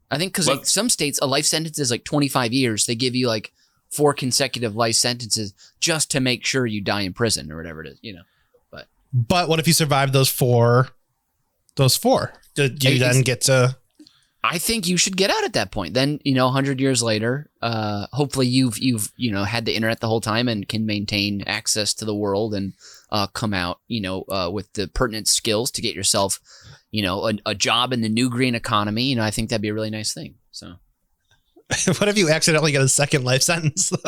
I 0.10 0.18
think 0.18 0.34
because 0.34 0.48
like 0.48 0.66
some 0.66 0.90
states, 0.90 1.20
a 1.22 1.28
life 1.28 1.46
sentence 1.46 1.80
is 1.80 1.92
like 1.92 2.04
25 2.04 2.54
years. 2.54 2.86
They 2.86 2.96
give 2.96 3.16
you 3.16 3.28
like 3.28 3.52
four 3.90 4.14
consecutive 4.14 4.76
life 4.76 4.96
sentences 4.96 5.54
just 5.80 6.12
to 6.12 6.20
make 6.20 6.46
sure 6.46 6.66
you 6.66 6.82
die 6.82 7.02
in 7.02 7.14
prison 7.14 7.52
or 7.52 7.58
whatever 7.58 7.84
it 7.84 7.88
is. 7.88 8.00
You 8.02 8.14
know. 8.14 8.22
But 8.72 8.88
but 9.14 9.50
what 9.50 9.60
if 9.60 9.68
you 9.68 9.74
survive 9.74 10.14
those 10.14 10.30
four? 10.30 10.90
Those 11.76 11.96
four. 11.96 12.34
Do, 12.56 12.70
do 12.70 12.88
you 12.90 12.96
Hey, 12.96 13.00
then 13.00 13.22
get 13.22 13.42
to? 13.42 13.78
I 14.44 14.60
think 14.60 14.88
you 14.88 14.98
should 14.98 15.18
get 15.18 15.30
out 15.30 15.44
at 15.44 15.54
that 15.54 15.72
point. 15.72 15.94
Then 15.94 16.20
you 16.24 16.34
know, 16.34 16.50
hundred 16.50 16.80
years 16.80 17.04
later, 17.04 17.50
uh, 17.62 18.08
hopefully 18.14 18.48
you've 18.48 18.78
you've 18.78 19.12
you 19.18 19.32
know 19.32 19.44
had 19.44 19.66
the 19.66 19.76
internet 19.76 20.00
the 20.00 20.08
whole 20.08 20.22
time 20.22 20.48
and 20.48 20.68
can 20.68 20.86
maintain 20.86 21.44
access 21.46 21.94
to 21.96 22.06
the 22.06 22.16
world 22.16 22.54
and 22.54 22.74
uh, 23.12 23.28
come 23.28 23.54
out 23.54 23.80
you 23.88 24.00
know 24.00 24.24
uh, 24.30 24.50
with 24.52 24.72
the 24.74 24.88
pertinent 24.88 25.28
skills 25.28 25.70
to 25.72 25.82
get 25.82 25.96
yourself 25.96 26.40
you 26.92 27.04
know 27.04 27.28
a, 27.28 27.34
a 27.48 27.56
job 27.56 27.94
in 27.94 28.02
the 28.02 28.10
new 28.10 28.30
green 28.30 28.56
economy. 28.56 29.04
You 29.04 29.16
know, 29.16 29.24
I 29.24 29.32
think 29.32 29.50
that'd 29.50 29.62
be 29.62 29.70
a 29.70 29.74
really 29.74 29.90
nice 29.90 30.14
thing. 30.14 30.36
So 30.52 30.76
what 31.98 32.08
if 32.08 32.18
you 32.18 32.30
accidentally 32.30 32.72
get 32.72 32.82
a 32.82 32.88
second 32.88 33.24
life 33.24 33.42
sentence? 33.42 33.92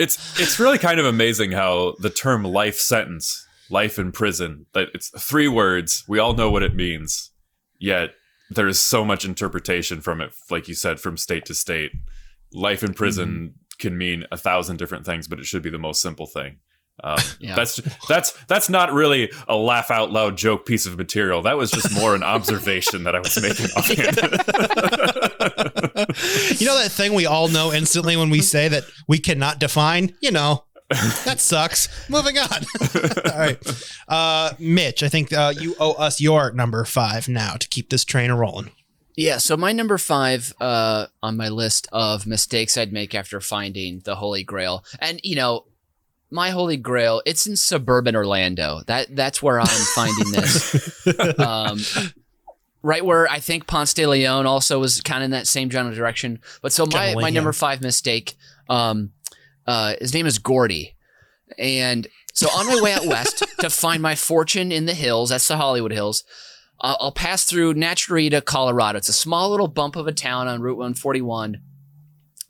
It's 0.00 0.40
it's 0.40 0.58
really 0.58 0.78
kind 0.78 0.98
of 0.98 1.04
amazing 1.04 1.52
how 1.52 1.94
the 1.98 2.08
term 2.08 2.42
life 2.42 2.78
sentence, 2.78 3.46
life 3.68 3.98
in 3.98 4.12
prison, 4.12 4.64
that 4.72 4.88
it's 4.94 5.10
three 5.22 5.46
words. 5.46 6.04
We 6.08 6.18
all 6.18 6.32
know 6.32 6.50
what 6.50 6.62
it 6.62 6.74
means. 6.74 7.30
Yet 7.78 8.12
there 8.48 8.66
is 8.66 8.80
so 8.80 9.04
much 9.04 9.26
interpretation 9.26 10.00
from 10.00 10.22
it, 10.22 10.32
like 10.50 10.68
you 10.68 10.74
said, 10.74 11.00
from 11.00 11.18
state 11.18 11.44
to 11.46 11.54
state. 11.54 11.92
Life 12.50 12.82
in 12.82 12.94
prison 12.94 13.28
mm-hmm. 13.28 13.54
can 13.78 13.98
mean 13.98 14.24
a 14.32 14.38
thousand 14.38 14.78
different 14.78 15.04
things, 15.04 15.28
but 15.28 15.38
it 15.38 15.44
should 15.44 15.62
be 15.62 15.70
the 15.70 15.78
most 15.78 16.00
simple 16.00 16.26
thing. 16.26 16.60
Um, 17.02 17.18
Yeah. 17.40 17.54
That's 17.54 17.76
that's 18.08 18.32
that's 18.48 18.68
not 18.68 18.92
really 18.92 19.30
a 19.48 19.56
laugh 19.56 19.90
out 19.90 20.10
loud 20.10 20.36
joke 20.36 20.66
piece 20.66 20.84
of 20.84 20.98
material. 20.98 21.40
That 21.42 21.56
was 21.56 21.70
just 21.70 21.94
more 21.94 22.14
an 22.14 22.22
observation 22.22 23.04
that 23.04 23.14
I 23.14 23.20
was 23.20 23.40
making 23.40 23.66
offhand. 23.76 24.16
you 26.60 26.66
know 26.66 26.76
that 26.78 26.90
thing 26.90 27.14
we 27.14 27.24
all 27.26 27.48
know 27.48 27.72
instantly 27.72 28.16
when 28.16 28.28
we 28.30 28.40
say 28.42 28.68
that 28.68 28.84
we 29.08 29.18
cannot 29.18 29.58
define? 29.58 30.14
You 30.20 30.32
know, 30.32 30.64
that 31.24 31.40
sucks. 31.40 31.88
Moving 32.10 32.36
on. 32.38 32.48
all 33.32 33.38
right. 33.38 33.84
Uh, 34.08 34.52
Mitch, 34.58 35.02
I 35.02 35.08
think 35.08 35.32
uh, 35.32 35.52
you 35.58 35.74
owe 35.80 35.92
us 35.92 36.20
your 36.20 36.52
number 36.52 36.84
five 36.84 37.28
now 37.28 37.54
to 37.54 37.68
keep 37.68 37.90
this 37.90 38.04
train 38.04 38.30
rolling. 38.32 38.70
Yeah, 39.16 39.38
so 39.38 39.56
my 39.56 39.72
number 39.72 39.98
five 39.98 40.52
uh, 40.60 41.06
on 41.22 41.36
my 41.36 41.48
list 41.48 41.88
of 41.92 42.26
mistakes 42.26 42.76
I'd 42.76 42.92
make 42.92 43.14
after 43.14 43.40
finding 43.40 44.00
the 44.04 44.16
Holy 44.16 44.44
Grail, 44.44 44.84
and 44.98 45.20
you 45.22 45.36
know, 45.36 45.64
my 46.30 46.50
Holy 46.50 46.76
Grail, 46.76 47.22
it's 47.26 47.46
in 47.46 47.56
suburban 47.56 48.14
Orlando. 48.14 48.82
That 48.86 49.14
that's 49.14 49.42
where 49.42 49.60
I'm 49.60 49.66
finding 49.66 50.32
this. 50.32 51.06
um, 51.38 51.80
right 52.82 53.04
where 53.04 53.28
I 53.28 53.40
think 53.40 53.66
Ponce 53.66 53.92
de 53.94 54.06
Leon 54.06 54.46
also 54.46 54.78
was 54.78 55.00
kind 55.00 55.22
of 55.22 55.26
in 55.26 55.30
that 55.32 55.46
same 55.46 55.70
general 55.70 55.94
direction. 55.94 56.40
But 56.62 56.72
so 56.72 56.86
my, 56.86 57.14
my 57.14 57.30
number 57.30 57.52
five 57.52 57.80
mistake, 57.82 58.36
um, 58.68 59.10
uh, 59.66 59.94
his 60.00 60.14
name 60.14 60.26
is 60.26 60.38
Gordy, 60.38 60.96
and 61.58 62.06
so 62.32 62.48
on 62.48 62.66
my 62.66 62.80
way 62.80 62.92
out 62.92 63.06
west 63.06 63.44
to 63.58 63.70
find 63.70 64.02
my 64.02 64.14
fortune 64.14 64.72
in 64.72 64.86
the 64.86 64.94
hills, 64.94 65.30
that's 65.30 65.48
the 65.48 65.56
Hollywood 65.56 65.92
Hills. 65.92 66.24
Uh, 66.80 66.96
I'll 66.98 67.12
pass 67.12 67.44
through 67.44 67.74
Naturita, 67.74 68.42
Colorado. 68.42 68.96
It's 68.96 69.08
a 69.08 69.12
small 69.12 69.50
little 69.50 69.68
bump 69.68 69.96
of 69.96 70.06
a 70.06 70.12
town 70.12 70.48
on 70.48 70.62
Route 70.62 70.78
141. 70.78 71.60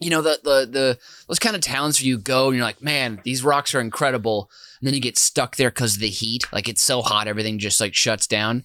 You 0.01 0.11
know 0.11 0.23
the 0.23 0.41
the 0.43 0.69
the 0.71 0.99
those 1.29 1.39
kind 1.39 1.55
of 1.55 1.63
towns 1.63 2.01
where 2.01 2.07
you 2.07 2.19
go 2.19 2.49
and 2.49 2.57
you're 2.57 2.65
like, 2.65 2.83
man, 2.83 3.21
these 3.25 3.45
rocks 3.45 3.75
are 3.75 3.81
incredible, 3.81 4.51
and 4.81 4.87
then 4.87 4.95
you 4.95 5.01
get 5.01 5.19
stuck 5.19 5.57
there 5.57 5.71
because 5.71 5.95
of 5.95 6.01
the 6.01 6.09
heat. 6.09 6.45
Like 6.53 6.69
it's 6.69 6.83
so 6.83 7.03
hot, 7.03 7.29
everything 7.29 7.59
just 7.59 7.81
like 7.81 7.95
shuts 7.95 8.27
down. 8.27 8.65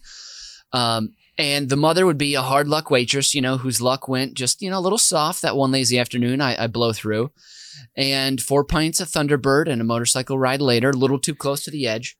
Um, 0.72 1.14
and 1.38 1.68
the 1.68 1.76
mother 1.76 2.06
would 2.06 2.18
be 2.18 2.36
a 2.36 2.42
hard 2.42 2.68
luck 2.68 2.90
waitress, 2.90 3.36
you 3.36 3.42
know, 3.42 3.58
whose 3.58 3.82
luck 3.82 4.08
went 4.08 4.34
just 4.34 4.62
you 4.62 4.70
know 4.70 4.80
a 4.80 4.82
little 4.82 4.98
soft 4.98 5.42
that 5.42 5.58
one 5.58 5.72
lazy 5.72 6.00
afternoon. 6.00 6.40
I, 6.40 6.64
I 6.64 6.68
blow 6.68 6.94
through, 6.94 7.32
and 7.96 8.42
four 8.42 8.64
pints 8.64 9.00
of 9.00 9.10
Thunderbird 9.10 9.68
and 9.68 9.82
a 9.82 9.86
motorcycle 9.86 10.40
ride 10.40 10.62
later, 10.62 10.92
a 10.92 10.94
little 10.94 11.20
too 11.20 11.36
close 11.36 11.64
to 11.66 11.72
the 11.72 11.88
edge. 11.88 12.18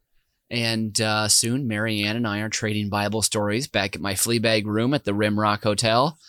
And 0.50 1.00
uh, 1.02 1.28
soon, 1.28 1.68
Marianne 1.68 2.16
and 2.16 2.28
I 2.28 2.40
are 2.42 2.50
trading 2.50 2.90
Bible 2.90 3.22
stories 3.22 3.68
back 3.68 3.96
at 3.96 4.02
my 4.02 4.14
Fleabag 4.14 4.66
room 4.66 4.94
at 4.94 5.04
the 5.04 5.12
Rimrock 5.12 5.64
Hotel. 5.64 6.20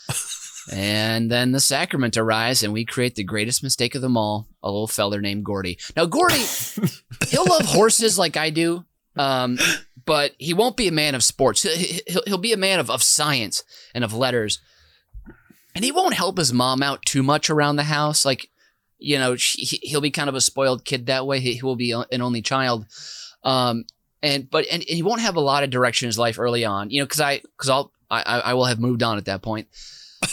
And 0.73 1.31
then 1.31 1.53
the 1.53 1.61
sacrament 1.61 2.17
arrives, 2.17 2.63
and 2.63 2.73
we 2.73 2.85
create 2.85 3.15
the 3.15 3.25
greatest 3.25 3.63
mistake 3.63 3.95
of 3.95 4.03
them 4.03 4.17
all 4.17 4.49
a 4.63 4.71
little 4.71 4.89
feller 4.89 5.21
named 5.21 5.45
Gordy. 5.45 5.79
Now, 5.97 6.07
Gordy, 6.07 6.43
he'll 7.29 7.47
love 7.47 7.67
horses 7.67 8.19
like 8.19 8.37
I 8.37 8.51
do, 8.51 8.85
um, 9.17 9.59
but 10.05 10.33
he 10.39 10.55
won't 10.55 10.77
be 10.77 10.89
a 10.89 10.93
man 10.93 11.15
of 11.15 11.25
sports. 11.25 11.63
He'll, 11.63 12.23
he'll, 12.27 12.39
be 12.39 12.53
a 12.53 12.57
man 12.57 12.81
of, 12.81 12.91
of 12.91 13.03
science 13.03 13.65
and 13.95 14.05
of 14.05 14.13
letters. 14.13 14.61
And 15.75 15.85
he 15.85 15.93
won't 15.93 16.15
help 16.15 16.39
his 16.39 16.53
mom 16.53 16.83
out 16.83 17.05
too 17.05 17.23
much 17.23 17.51
around 17.51 17.77
the 17.77 17.85
house. 17.85 18.25
Like, 18.25 18.49
you 18.99 19.19
know, 19.19 19.37
she, 19.37 19.63
he- 19.63 19.89
he'll 19.89 20.01
be 20.01 20.11
kind 20.11 20.29
of 20.29 20.35
a 20.35 20.41
spoiled 20.41 20.85
kid 20.85 21.07
that 21.07 21.27
way. 21.27 21.41
He, 21.41 21.55
he 21.55 21.63
will 21.63 21.77
be 21.77 21.93
an 21.93 22.23
only 22.23 22.41
child. 22.43 22.87
Um, 23.45 23.85
and 24.23 24.51
but 24.51 24.67
and, 24.71 24.83
and 24.83 24.97
he 24.97 25.03
won't 25.03 25.21
have 25.21 25.37
a 25.37 25.41
lot 25.41 25.63
of 25.63 25.71
direction 25.71 26.07
in 26.07 26.09
his 26.09 26.19
life 26.19 26.39
early 26.39 26.65
on, 26.65 26.91
you 26.91 27.01
know, 27.01 27.05
because 27.05 27.21
I 27.21 27.39
because 27.39 27.69
I'll 27.69 27.93
I 28.11 28.23
I 28.23 28.55
will 28.55 28.65
have 28.65 28.81
moved 28.81 29.03
on 29.03 29.19
at 29.19 29.27
that 29.27 29.43
point. 29.43 29.69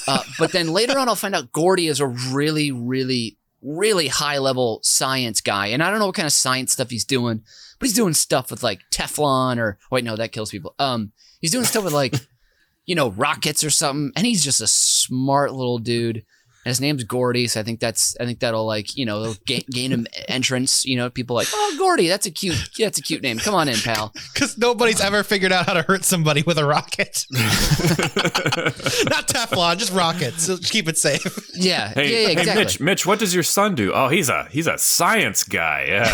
Uh, 0.07 0.23
but 0.37 0.51
then 0.51 0.67
later 0.67 0.97
on, 0.97 1.07
I'll 1.07 1.15
find 1.15 1.35
out 1.35 1.51
Gordy 1.51 1.87
is 1.87 1.99
a 1.99 2.07
really 2.07 2.71
really 2.71 3.37
really 3.61 4.07
high 4.07 4.37
level 4.37 4.79
science 4.83 5.41
guy, 5.41 5.67
and 5.67 5.81
I 5.81 5.89
don't 5.89 5.99
know 5.99 6.07
what 6.07 6.15
kind 6.15 6.25
of 6.25 6.33
science 6.33 6.73
stuff 6.73 6.89
he's 6.89 7.05
doing, 7.05 7.43
but 7.79 7.87
he's 7.87 7.95
doing 7.95 8.13
stuff 8.13 8.51
with 8.51 8.63
like 8.63 8.81
Teflon 8.91 9.57
or 9.57 9.79
wait 9.91 10.03
no 10.03 10.15
that 10.15 10.31
kills 10.31 10.51
people. 10.51 10.75
Um, 10.79 11.11
he's 11.39 11.51
doing 11.51 11.65
stuff 11.65 11.83
with 11.83 11.93
like 11.93 12.15
you 12.85 12.95
know 12.95 13.11
rockets 13.11 13.63
or 13.63 13.69
something, 13.69 14.11
and 14.15 14.25
he's 14.25 14.43
just 14.43 14.61
a 14.61 14.67
smart 14.67 15.53
little 15.53 15.79
dude. 15.79 16.25
And 16.65 16.71
his 16.71 16.79
name's 16.79 17.03
Gordy, 17.03 17.47
so 17.47 17.59
I 17.59 17.63
think 17.63 17.79
that's 17.81 18.15
I 18.19 18.25
think 18.25 18.39
that'll 18.39 18.65
like 18.65 18.95
you 18.95 19.05
know 19.05 19.33
gain, 19.45 19.63
gain 19.69 19.91
him 19.91 20.07
entrance. 20.29 20.85
You 20.85 20.95
know, 20.97 21.09
people 21.09 21.35
like 21.35 21.47
oh 21.53 21.75
Gordy, 21.77 22.07
that's 22.07 22.25
a 22.25 22.31
cute 22.31 22.69
that's 22.79 22.97
a 22.97 23.01
cute 23.01 23.21
name. 23.21 23.37
Come 23.37 23.53
on 23.55 23.67
in, 23.67 23.75
pal. 23.77 24.13
Because 24.33 24.57
nobody's 24.57 24.99
ever 24.99 25.21
figured 25.23 25.51
out 25.51 25.65
how 25.67 25.73
to 25.73 25.83
hurt 25.83 26.03
somebody 26.05 26.41
with 26.41 26.57
a 26.57 26.65
rocket. 26.65 27.25
Not 27.31 29.27
Teflon, 29.27 29.77
just 29.77 29.91
rockets. 29.93 30.43
So 30.43 30.57
just 30.57 30.71
keep 30.71 30.87
it 30.87 30.97
safe. 30.97 31.23
Yeah, 31.53 31.89
Hey, 31.93 32.11
yeah, 32.11 32.17
yeah, 32.19 32.27
hey, 32.27 32.31
exactly. 32.33 32.63
Mitch, 32.63 32.79
Mitch, 32.79 33.05
what 33.05 33.19
does 33.19 33.33
your 33.33 33.43
son 33.43 33.75
do? 33.75 33.91
Oh, 33.93 34.07
he's 34.07 34.29
a 34.29 34.47
he's 34.49 34.67
a 34.67 34.77
science 34.77 35.43
guy. 35.43 35.85
Yeah, 35.87 36.11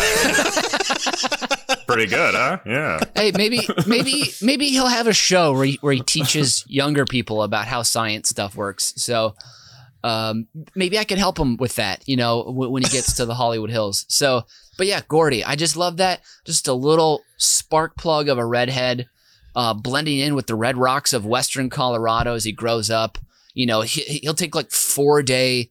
pretty 1.86 2.06
good, 2.06 2.34
huh? 2.34 2.58
Yeah. 2.66 3.00
hey, 3.14 3.32
maybe 3.34 3.66
maybe 3.86 4.24
maybe 4.42 4.68
he'll 4.68 4.86
have 4.88 5.06
a 5.06 5.12
show 5.12 5.52
where 5.52 5.64
he, 5.64 5.78
where 5.80 5.92
he 5.92 6.00
teaches 6.02 6.64
younger 6.68 7.04
people 7.04 7.42
about 7.42 7.66
how 7.66 7.82
science 7.82 8.28
stuff 8.28 8.54
works. 8.54 8.92
So 8.96 9.34
um, 10.02 10.46
maybe 10.74 10.98
I 10.98 11.04
could 11.04 11.18
help 11.18 11.38
him 11.38 11.56
with 11.56 11.76
that, 11.76 12.02
you 12.08 12.16
know, 12.16 12.44
w- 12.44 12.70
when 12.70 12.82
he 12.82 12.88
gets 12.88 13.14
to 13.14 13.26
the 13.26 13.34
Hollywood 13.34 13.70
Hills. 13.70 14.06
So, 14.08 14.44
but 14.78 14.86
yeah, 14.86 15.00
Gordy, 15.06 15.44
I 15.44 15.56
just 15.56 15.76
love 15.76 15.98
that. 15.98 16.20
Just 16.46 16.68
a 16.68 16.72
little 16.72 17.22
spark 17.36 17.96
plug 17.96 18.28
of 18.28 18.38
a 18.38 18.46
redhead, 18.46 19.08
uh, 19.54 19.74
blending 19.74 20.18
in 20.18 20.34
with 20.34 20.46
the 20.46 20.54
red 20.54 20.76
rocks 20.76 21.12
of 21.12 21.26
Western 21.26 21.68
Colorado 21.68 22.34
as 22.34 22.44
he 22.44 22.52
grows 22.52 22.90
up. 22.90 23.18
You 23.52 23.66
know, 23.66 23.82
he, 23.82 24.02
he'll 24.02 24.34
take 24.34 24.54
like 24.54 24.70
four 24.70 25.22
day 25.22 25.70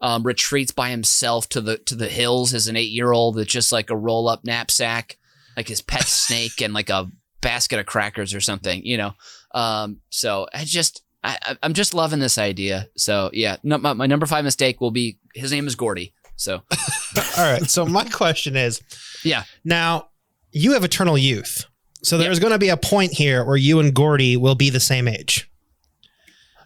um, 0.00 0.22
retreats 0.22 0.72
by 0.72 0.90
himself 0.90 1.48
to 1.50 1.60
the 1.60 1.78
to 1.78 1.94
the 1.94 2.08
hills 2.08 2.54
as 2.54 2.66
an 2.66 2.76
eight 2.76 2.90
year 2.90 3.12
old 3.12 3.36
with 3.36 3.48
just 3.48 3.70
like 3.70 3.90
a 3.90 3.96
roll 3.96 4.28
up 4.28 4.44
knapsack, 4.44 5.16
like 5.56 5.68
his 5.68 5.82
pet 5.82 6.02
snake 6.06 6.60
and 6.60 6.74
like 6.74 6.90
a 6.90 7.10
basket 7.40 7.78
of 7.78 7.86
crackers 7.86 8.34
or 8.34 8.40
something. 8.40 8.84
You 8.84 8.96
know, 8.96 9.12
um, 9.54 10.00
so 10.08 10.48
I 10.52 10.64
just 10.64 11.02
I, 11.22 11.56
I'm 11.62 11.74
just 11.74 11.92
loving 11.94 12.18
this 12.20 12.38
idea. 12.38 12.88
So 12.96 13.30
yeah, 13.32 13.56
no, 13.62 13.78
my, 13.78 13.92
my 13.92 14.06
number 14.06 14.26
five 14.26 14.44
mistake 14.44 14.80
will 14.80 14.90
be 14.90 15.18
his 15.34 15.52
name 15.52 15.66
is 15.66 15.74
Gordy. 15.74 16.12
So 16.36 16.62
All 17.36 17.52
right. 17.52 17.68
So 17.68 17.84
my 17.84 18.04
question 18.04 18.56
is 18.56 18.80
yeah, 19.24 19.44
now 19.64 20.08
you 20.52 20.72
have 20.72 20.84
eternal 20.84 21.18
youth. 21.18 21.66
So 22.02 22.16
there's 22.16 22.38
going 22.38 22.52
to 22.52 22.58
be 22.58 22.70
a 22.70 22.78
point 22.78 23.12
here 23.12 23.44
where 23.44 23.58
you 23.58 23.78
and 23.80 23.92
Gordy 23.94 24.36
will 24.38 24.54
be 24.54 24.70
the 24.70 24.80
same 24.80 25.06
age. 25.06 25.50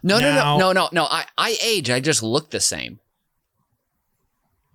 no, 0.01 0.19
Now- 0.19 0.57
no, 0.57 0.57
no, 0.57 0.71
no, 0.71 0.71
no, 0.83 0.89
no. 0.93 1.03
I 1.05 1.25
I 1.37 1.57
age. 1.61 1.89
I 1.89 1.99
just 1.99 2.23
look 2.23 2.51
the 2.51 2.61
same. 2.61 2.99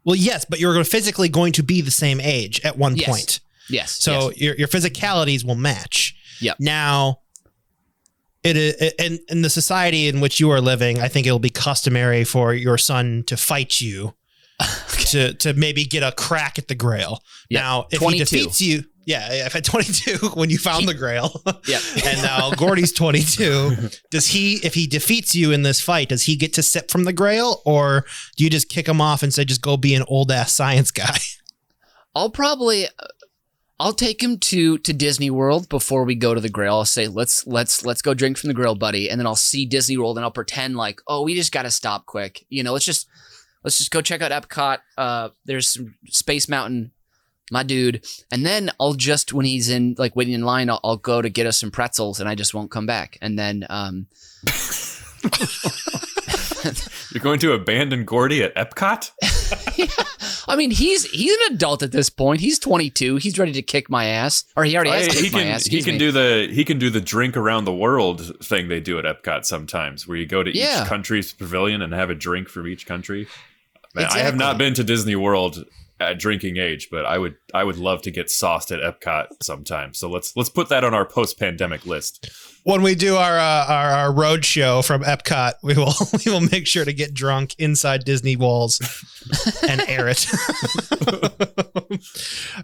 Well, 0.05 0.17
yes, 0.17 0.45
but 0.45 0.59
you're 0.61 0.83
physically 0.85 1.29
going 1.29 1.53
to 1.55 1.63
be 1.63 1.81
the 1.83 1.91
same 1.91 2.21
age 2.21 2.61
at 2.65 2.77
one 2.79 2.97
Yes. 2.97 3.09
point. 3.09 3.41
Yes. 3.69 3.93
So 3.93 4.29
yes. 4.31 4.41
your 4.41 4.55
your 4.57 4.69
physicalities 4.69 5.45
will 5.45 5.55
match. 5.55 6.15
Yep. 6.41 6.57
Now, 6.59 7.21
it 8.43 8.57
is 8.57 8.93
in 8.99 9.19
in 9.29 9.43
the 9.43 9.51
society 9.51 10.09
in 10.09 10.21
which 10.21 10.41
you 10.41 10.51
are 10.51 10.61
living. 10.61 11.01
I 11.01 11.09
think 11.09 11.27
it 11.27 11.33
will 11.33 11.39
be 11.39 11.51
customary 11.51 12.25
for 12.25 12.55
your 12.55 12.79
son 12.79 13.25
to 13.27 13.37
fight 13.37 13.81
you 13.81 14.15
to 15.11 15.35
to 15.35 15.55
maybe 15.55 15.85
get 15.85 16.03
a 16.03 16.13
crack 16.13 16.59
at 16.59 16.69
the 16.69 16.75
Grail. 16.75 17.21
Yep. 17.51 17.61
Now, 17.63 17.87
if 17.91 17.99
22. 17.99 18.13
he 18.15 18.19
defeats 18.43 18.61
you, 18.61 18.85
yeah, 19.07 19.47
if 19.47 19.57
at 19.57 19.65
22 19.65 20.29
when 20.35 20.51
you 20.51 20.59
found 20.59 20.87
the 20.89 20.95
Grail, 20.95 21.43
Yep. 21.67 21.83
and 22.07 22.23
now 22.23 22.51
Gordy's 22.53 22.93
22, 22.93 23.91
does 24.11 24.29
he 24.29 24.55
if 24.65 24.75
he 24.75 24.87
defeats 24.87 25.35
you 25.35 25.53
in 25.53 25.63
this 25.63 25.81
fight, 25.81 26.09
does 26.11 26.25
he 26.25 26.37
get 26.37 26.53
to 26.55 26.63
sip 26.63 26.91
from 26.91 27.05
the 27.05 27.13
Grail, 27.13 27.61
or 27.65 28.05
do 28.37 28.45
you 28.45 28.51
just 28.51 28.69
kick 28.69 28.89
him 28.89 29.01
off 29.01 29.23
and 29.23 29.35
say 29.35 29.45
just 29.45 29.63
go 29.63 29.77
be 29.77 29.95
an 29.95 30.05
old 30.07 30.31
ass 30.31 30.53
science 30.53 30.91
guy? 30.91 31.17
I'll 32.15 32.31
probably 32.31 32.87
I'll 33.81 33.95
take 33.95 34.23
him 34.23 34.39
to 34.39 34.77
to 34.77 34.93
Disney 34.93 35.31
World 35.31 35.71
before 35.71 36.05
we 36.05 36.15
go 36.15 36.35
to 36.35 36.41
the 36.41 36.51
Grail. 36.51 36.75
I'll 36.75 36.85
say 36.85 37.09
let's 37.09 37.47
let's 37.47 37.85
let's 37.85 38.03
go 38.03 38.13
drink 38.13 38.37
from 38.37 38.49
the 38.49 38.55
Grail, 38.55 38.75
buddy, 38.75 39.09
and 39.09 39.19
then 39.19 39.27
I'll 39.27 39.35
see 39.35 39.65
Disney 39.65 39.97
World 39.97 40.19
and 40.19 40.25
I'll 40.25 40.31
pretend 40.31 40.77
like 40.77 41.01
oh 41.09 41.23
we 41.23 41.35
just 41.35 41.51
got 41.51 41.63
to 41.63 41.71
stop 41.71 42.05
quick. 42.05 42.45
You 42.51 42.63
know, 42.63 42.75
let's 42.75 42.85
just 42.85 43.09
let's 43.65 43.79
just 43.79 43.91
go 43.91 44.03
check 44.03 44.21
out 44.21 44.33
Epcot. 44.33 44.81
Uh, 44.99 45.31
there's 45.47 45.67
some 45.67 45.95
Space 46.09 46.47
Mountain, 46.47 46.93
my 47.51 47.63
dude, 47.63 48.05
and 48.31 48.45
then 48.45 48.71
I'll 48.79 48.93
just 48.93 49.33
when 49.33 49.47
he's 49.47 49.71
in 49.71 49.95
like 49.97 50.15
waiting 50.15 50.35
in 50.35 50.43
line, 50.43 50.69
I'll, 50.69 50.81
I'll 50.85 50.99
go 50.99 51.23
to 51.23 51.31
get 51.31 51.47
us 51.47 51.57
some 51.57 51.71
pretzels, 51.71 52.21
and 52.21 52.29
I 52.29 52.35
just 52.35 52.53
won't 52.53 52.71
come 52.71 52.85
back. 52.85 53.17
And 53.23 53.39
then 53.39 53.65
um, 53.71 54.09
You're 57.13 57.23
going 57.23 57.41
to 57.41 57.53
abandon 57.53 58.05
Gordy 58.05 58.43
at 58.43 58.55
Epcot? 58.55 59.11
I 60.51 60.57
mean, 60.57 60.71
he's 60.71 61.05
he's 61.11 61.33
an 61.49 61.55
adult 61.55 61.83
at 61.83 61.93
this 61.93 62.11
point. 62.11 62.41
He's 62.41 62.59
22. 62.59 63.17
He's 63.17 63.39
ready 63.39 63.53
to 63.53 63.63
kick 63.63 63.89
my 63.89 64.07
ass, 64.07 64.45
or 64.57 64.65
he 64.65 64.75
already 64.77 64.91
has 64.91 65.09
kicked 65.09 65.21
he 65.21 65.31
my 65.31 65.39
can 65.41 65.49
ass. 65.49 65.65
he 65.67 65.83
can 65.83 65.95
me. 65.95 65.99
do 65.99 66.13
the 66.13 66.49
he 66.53 66.65
can 66.65 66.79
do 66.79 66.91
the 66.91 67.01
drink 67.01 67.37
around 67.37 67.65
the 67.65 67.73
world 67.75 68.45
thing 68.45 68.69
they 68.69 68.81
do 68.81 68.99
at 68.99 69.05
Epcot 69.05 69.45
sometimes, 69.45 70.07
where 70.09 70.17
you 70.17 70.27
go 70.27 70.43
to 70.43 70.55
Yeah. 70.57 70.83
each 70.83 70.89
country's 70.89 71.33
pavilion 71.33 71.83
and 71.83 71.93
have 71.95 72.11
a 72.11 72.15
drink 72.15 72.49
from 72.49 72.67
each 72.67 72.87
country. 72.87 73.27
Man, 73.95 74.07
I 74.11 74.19
have 74.21 74.37
not 74.37 74.59
been 74.59 74.75
to 74.75 74.85
Disney 74.85 75.17
World 75.17 75.65
at 76.01 76.19
drinking 76.19 76.57
age, 76.57 76.89
but 76.91 77.05
I 77.05 77.19
would 77.19 77.35
I 77.55 77.63
would 77.63 77.77
love 77.77 78.03
to 78.03 78.11
get 78.11 78.31
sauced 78.31 78.73
at 78.73 78.81
Epcot 78.81 79.27
sometime. 79.43 79.93
So 79.95 80.09
let's 80.11 80.35
let's 80.35 80.49
put 80.49 80.69
that 80.71 80.83
on 80.83 80.95
our 80.95 81.05
post 81.07 81.39
pandemic 81.39 81.85
list. 81.87 82.29
When 82.65 82.83
we 82.83 82.95
do 82.95 83.17
our 83.17 83.39
uh, 83.39 83.67
our, 83.69 83.91
our 83.91 84.13
road 84.13 84.45
show 84.45 84.83
from 84.83 85.03
Epcot, 85.03 85.55
we 85.63 85.75
will 85.75 85.93
we 86.25 86.33
will 86.33 86.41
make 86.41 86.67
sure 86.67 86.85
to 86.85 86.93
get 86.93 87.13
drunk 87.15 87.55
inside 87.59 88.05
Disney 88.05 88.35
walls 88.37 88.81
and 89.69 89.81
air 89.83 90.09
it. 90.09 90.27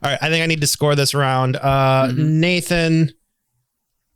All 0.03 0.11
right, 0.11 0.19
I 0.23 0.29
think 0.31 0.43
I 0.43 0.47
need 0.47 0.61
to 0.63 0.67
score 0.67 0.95
this 0.95 1.15
round. 1.15 1.57
Uh, 1.57 2.09
Mhm. 2.11 2.17
Nathan, 2.41 3.11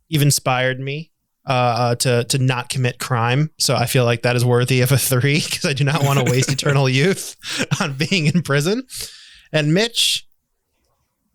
you've 0.07 0.21
inspired 0.21 0.79
me 0.79 1.10
uh, 1.45 1.95
to 1.95 2.23
to 2.25 2.37
not 2.37 2.69
commit 2.69 2.99
crime, 2.99 3.49
so 3.57 3.75
I 3.75 3.85
feel 3.87 4.05
like 4.05 4.21
that 4.23 4.35
is 4.35 4.45
worthy 4.45 4.81
of 4.81 4.91
a 4.91 4.97
three 4.97 5.35
because 5.45 5.65
I 5.65 5.73
do 5.73 5.83
not 5.83 6.03
want 6.03 6.19
to 6.25 6.31
waste 6.31 6.51
eternal 6.51 6.87
youth 6.87 7.35
on 7.81 7.93
being 7.93 8.27
in 8.27 8.41
prison. 8.43 8.83
And 9.51 9.73
Mitch, 9.73 10.27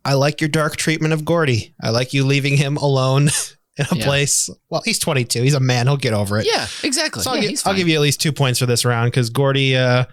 I 0.04 0.14
like 0.14 0.40
your 0.40 0.48
dark 0.48 0.76
treatment 0.76 1.12
of 1.12 1.24
Gordy. 1.24 1.74
I 1.82 1.90
like 1.90 2.14
you 2.14 2.24
leaving 2.24 2.56
him 2.56 2.76
alone 2.76 3.28
in 3.76 3.86
a 3.90 3.96
Yeah. 3.96 4.04
place. 4.04 4.48
Well, 4.70 4.80
he's 4.84 4.98
22. 4.98 5.42
He's 5.42 5.54
a 5.54 5.60
man. 5.60 5.86
He'll 5.86 5.96
get 5.96 6.14
over 6.14 6.38
it. 6.38 6.46
Yeah, 6.46 6.66
exactly. 6.84 7.22
So 7.22 7.32
I'll, 7.32 7.36
yeah, 7.42 7.50
gi- 7.50 7.58
I'll 7.66 7.74
give 7.74 7.88
you 7.88 7.96
at 7.96 8.00
least 8.00 8.20
two 8.20 8.32
points 8.32 8.58
for 8.60 8.66
this 8.66 8.84
round 8.84 9.10
because 9.10 9.28
Gordy, 9.28 9.76
uh, 9.76 10.04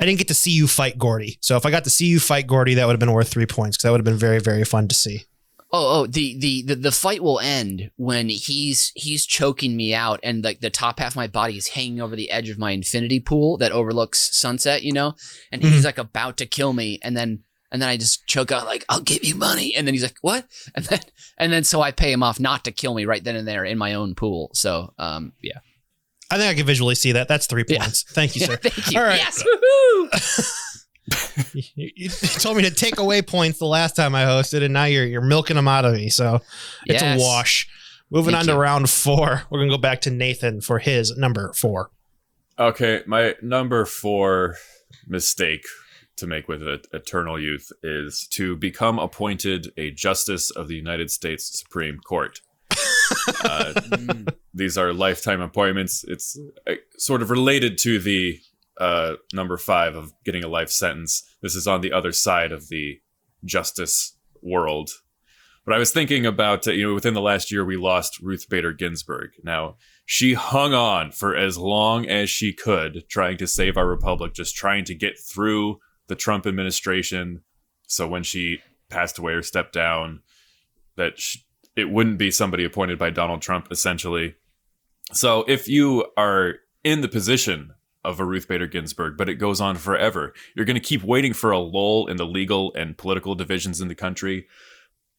I 0.00 0.04
didn't 0.04 0.18
get 0.18 0.28
to 0.28 0.34
see 0.34 0.50
you 0.52 0.66
fight 0.66 0.98
Gordy. 0.98 1.38
So 1.42 1.56
if 1.56 1.66
I 1.66 1.70
got 1.70 1.84
to 1.84 1.90
see 1.90 2.06
you 2.06 2.18
fight 2.18 2.46
Gordy, 2.46 2.74
that 2.74 2.86
would 2.86 2.92
have 2.94 3.00
been 3.00 3.12
worth 3.12 3.28
three 3.28 3.46
points 3.46 3.76
because 3.76 3.82
that 3.84 3.90
would 3.92 3.98
have 4.00 4.04
been 4.04 4.16
very, 4.16 4.40
very 4.40 4.64
fun 4.64 4.88
to 4.88 4.94
see. 4.94 5.24
Oh, 5.70 6.00
oh, 6.00 6.06
the, 6.06 6.38
the 6.38 6.62
the 6.62 6.74
the 6.76 6.90
fight 6.92 7.22
will 7.22 7.40
end 7.40 7.90
when 7.96 8.30
he's 8.30 8.90
he's 8.94 9.26
choking 9.26 9.76
me 9.76 9.94
out, 9.94 10.18
and 10.22 10.42
like 10.42 10.60
the 10.60 10.70
top 10.70 10.98
half 10.98 11.12
of 11.12 11.16
my 11.16 11.26
body 11.26 11.58
is 11.58 11.68
hanging 11.68 12.00
over 12.00 12.16
the 12.16 12.30
edge 12.30 12.48
of 12.48 12.58
my 12.58 12.70
infinity 12.70 13.20
pool 13.20 13.58
that 13.58 13.70
overlooks 13.72 14.34
sunset, 14.34 14.82
you 14.82 14.92
know, 14.94 15.14
and 15.52 15.60
Mm-hmm. 15.60 15.72
he's 15.72 15.84
like 15.84 15.98
about 15.98 16.38
to 16.38 16.46
kill 16.46 16.72
me, 16.72 16.98
and 17.02 17.14
then 17.14 17.42
and 17.70 17.82
then 17.82 17.90
I 17.90 17.98
just 17.98 18.26
choke 18.26 18.50
out 18.50 18.64
like 18.64 18.86
I'll 18.88 19.02
give 19.02 19.22
you 19.24 19.34
money, 19.34 19.74
and 19.74 19.86
then 19.86 19.92
he's 19.92 20.02
like 20.02 20.16
what, 20.22 20.46
and 20.74 20.86
then 20.86 21.00
and 21.36 21.52
then 21.52 21.64
so 21.64 21.82
I 21.82 21.90
pay 21.92 22.12
him 22.12 22.22
off 22.22 22.40
not 22.40 22.64
to 22.64 22.72
kill 22.72 22.94
me 22.94 23.04
right 23.04 23.22
then 23.22 23.36
and 23.36 23.46
there 23.46 23.64
in 23.66 23.76
my 23.76 23.92
own 23.92 24.14
pool. 24.14 24.50
So 24.54 24.94
um 24.98 25.34
yeah, 25.42 25.58
I 26.30 26.38
think 26.38 26.50
I 26.50 26.54
can 26.54 26.64
visually 26.64 26.94
see 26.94 27.12
that. 27.12 27.28
That's 27.28 27.46
three 27.46 27.64
Yeah. 27.68 27.80
points. 27.82 28.04
Thank 28.04 28.36
you, 28.36 28.40
sir. 28.46 28.56
thank 28.56 28.90
you. 28.90 28.98
All 28.98 29.04
right. 29.04 29.18
Yes! 29.18 29.44
you, 31.54 31.90
you 31.96 32.08
told 32.08 32.56
me 32.56 32.62
to 32.64 32.70
take 32.70 32.98
away 32.98 33.22
points 33.22 33.58
the 33.58 33.66
last 33.66 33.96
time 33.96 34.14
I 34.14 34.24
hosted, 34.24 34.62
and 34.62 34.72
now 34.72 34.84
you're 34.84 35.06
you're 35.06 35.20
milking 35.20 35.56
them 35.56 35.68
out 35.68 35.84
of 35.84 35.94
me. 35.94 36.08
So 36.10 36.36
it's 36.86 37.02
Yes. 37.02 37.20
a 37.20 37.22
wash. 37.22 37.68
Moving 38.10 38.32
Thank 38.32 38.40
on 38.42 38.46
to 38.46 38.52
you. 38.52 38.58
round 38.58 38.90
four, 38.90 39.42
we're 39.50 39.58
gonna 39.60 39.70
go 39.70 39.78
back 39.78 40.00
to 40.02 40.10
Nathan 40.10 40.60
for 40.60 40.78
his 40.78 41.16
number 41.16 41.52
four. 41.52 41.90
Okay, 42.58 43.02
my 43.06 43.34
number 43.42 43.84
four 43.84 44.56
mistake 45.06 45.64
to 46.16 46.26
make 46.26 46.48
with 46.48 46.62
it, 46.62 46.86
Eternal 46.92 47.38
Youth 47.40 47.70
is 47.82 48.26
to 48.32 48.56
become 48.56 48.98
appointed 48.98 49.72
a 49.76 49.90
Justice 49.90 50.50
of 50.50 50.66
the 50.68 50.74
United 50.74 51.10
States 51.10 51.58
Supreme 51.58 51.98
Court. 51.98 52.40
uh, 53.44 53.80
these 54.52 54.76
are 54.76 54.92
lifetime 54.92 55.40
appointments. 55.40 56.04
It's 56.08 56.38
uh, 56.66 56.74
sort 56.96 57.22
of 57.22 57.30
related 57.30 57.78
to 57.78 57.98
the 57.98 58.40
uh, 58.78 59.14
number 59.32 59.56
five 59.56 59.96
of 59.96 60.12
getting 60.24 60.44
a 60.44 60.48
life 60.48 60.70
sentence. 60.70 61.22
This 61.42 61.54
is 61.54 61.66
on 61.66 61.80
the 61.80 61.92
other 61.92 62.12
side 62.12 62.52
of 62.52 62.68
the 62.68 63.00
justice 63.44 64.16
world. 64.42 64.90
But 65.64 65.74
I 65.74 65.78
was 65.78 65.90
thinking 65.90 66.24
about, 66.24 66.66
uh, 66.66 66.72
you 66.72 66.86
know, 66.86 66.94
within 66.94 67.14
the 67.14 67.20
last 67.20 67.52
year, 67.52 67.64
we 67.64 67.76
lost 67.76 68.20
Ruth 68.20 68.48
Bader 68.48 68.72
Ginsburg. 68.72 69.32
Now, 69.42 69.76
she 70.06 70.32
hung 70.32 70.72
on 70.72 71.10
for 71.10 71.36
as 71.36 71.58
long 71.58 72.06
as 72.06 72.30
she 72.30 72.54
could, 72.54 73.04
trying 73.10 73.36
to 73.36 73.46
save 73.46 73.76
our 73.76 73.86
republic, 73.86 74.32
just 74.32 74.56
trying 74.56 74.84
to 74.84 74.94
get 74.94 75.18
through 75.18 75.78
the 76.06 76.14
Trump 76.14 76.46
administration. 76.46 77.42
So 77.86 78.08
when 78.08 78.22
she 78.22 78.60
passed 78.88 79.18
away 79.18 79.34
or 79.34 79.42
stepped 79.42 79.74
down, 79.74 80.20
that 80.96 81.18
sh- 81.18 81.38
it 81.76 81.90
wouldn't 81.90 82.18
be 82.18 82.30
somebody 82.30 82.64
appointed 82.64 82.98
by 82.98 83.10
Donald 83.10 83.42
Trump, 83.42 83.68
essentially. 83.70 84.36
So 85.12 85.44
if 85.46 85.68
you 85.68 86.06
are 86.16 86.54
in 86.82 87.02
the 87.02 87.08
position 87.08 87.74
of 88.08 88.20
a 88.20 88.24
Ruth 88.24 88.48
Bader 88.48 88.66
Ginsburg, 88.66 89.16
but 89.16 89.28
it 89.28 89.34
goes 89.34 89.60
on 89.60 89.76
forever, 89.76 90.32
you're 90.56 90.64
going 90.64 90.74
to 90.74 90.80
keep 90.80 91.04
waiting 91.04 91.32
for 91.32 91.50
a 91.50 91.58
lull 91.58 92.06
in 92.06 92.16
the 92.16 92.26
legal 92.26 92.72
and 92.74 92.96
political 92.96 93.34
divisions 93.34 93.80
in 93.80 93.88
the 93.88 93.94
country. 93.94 94.46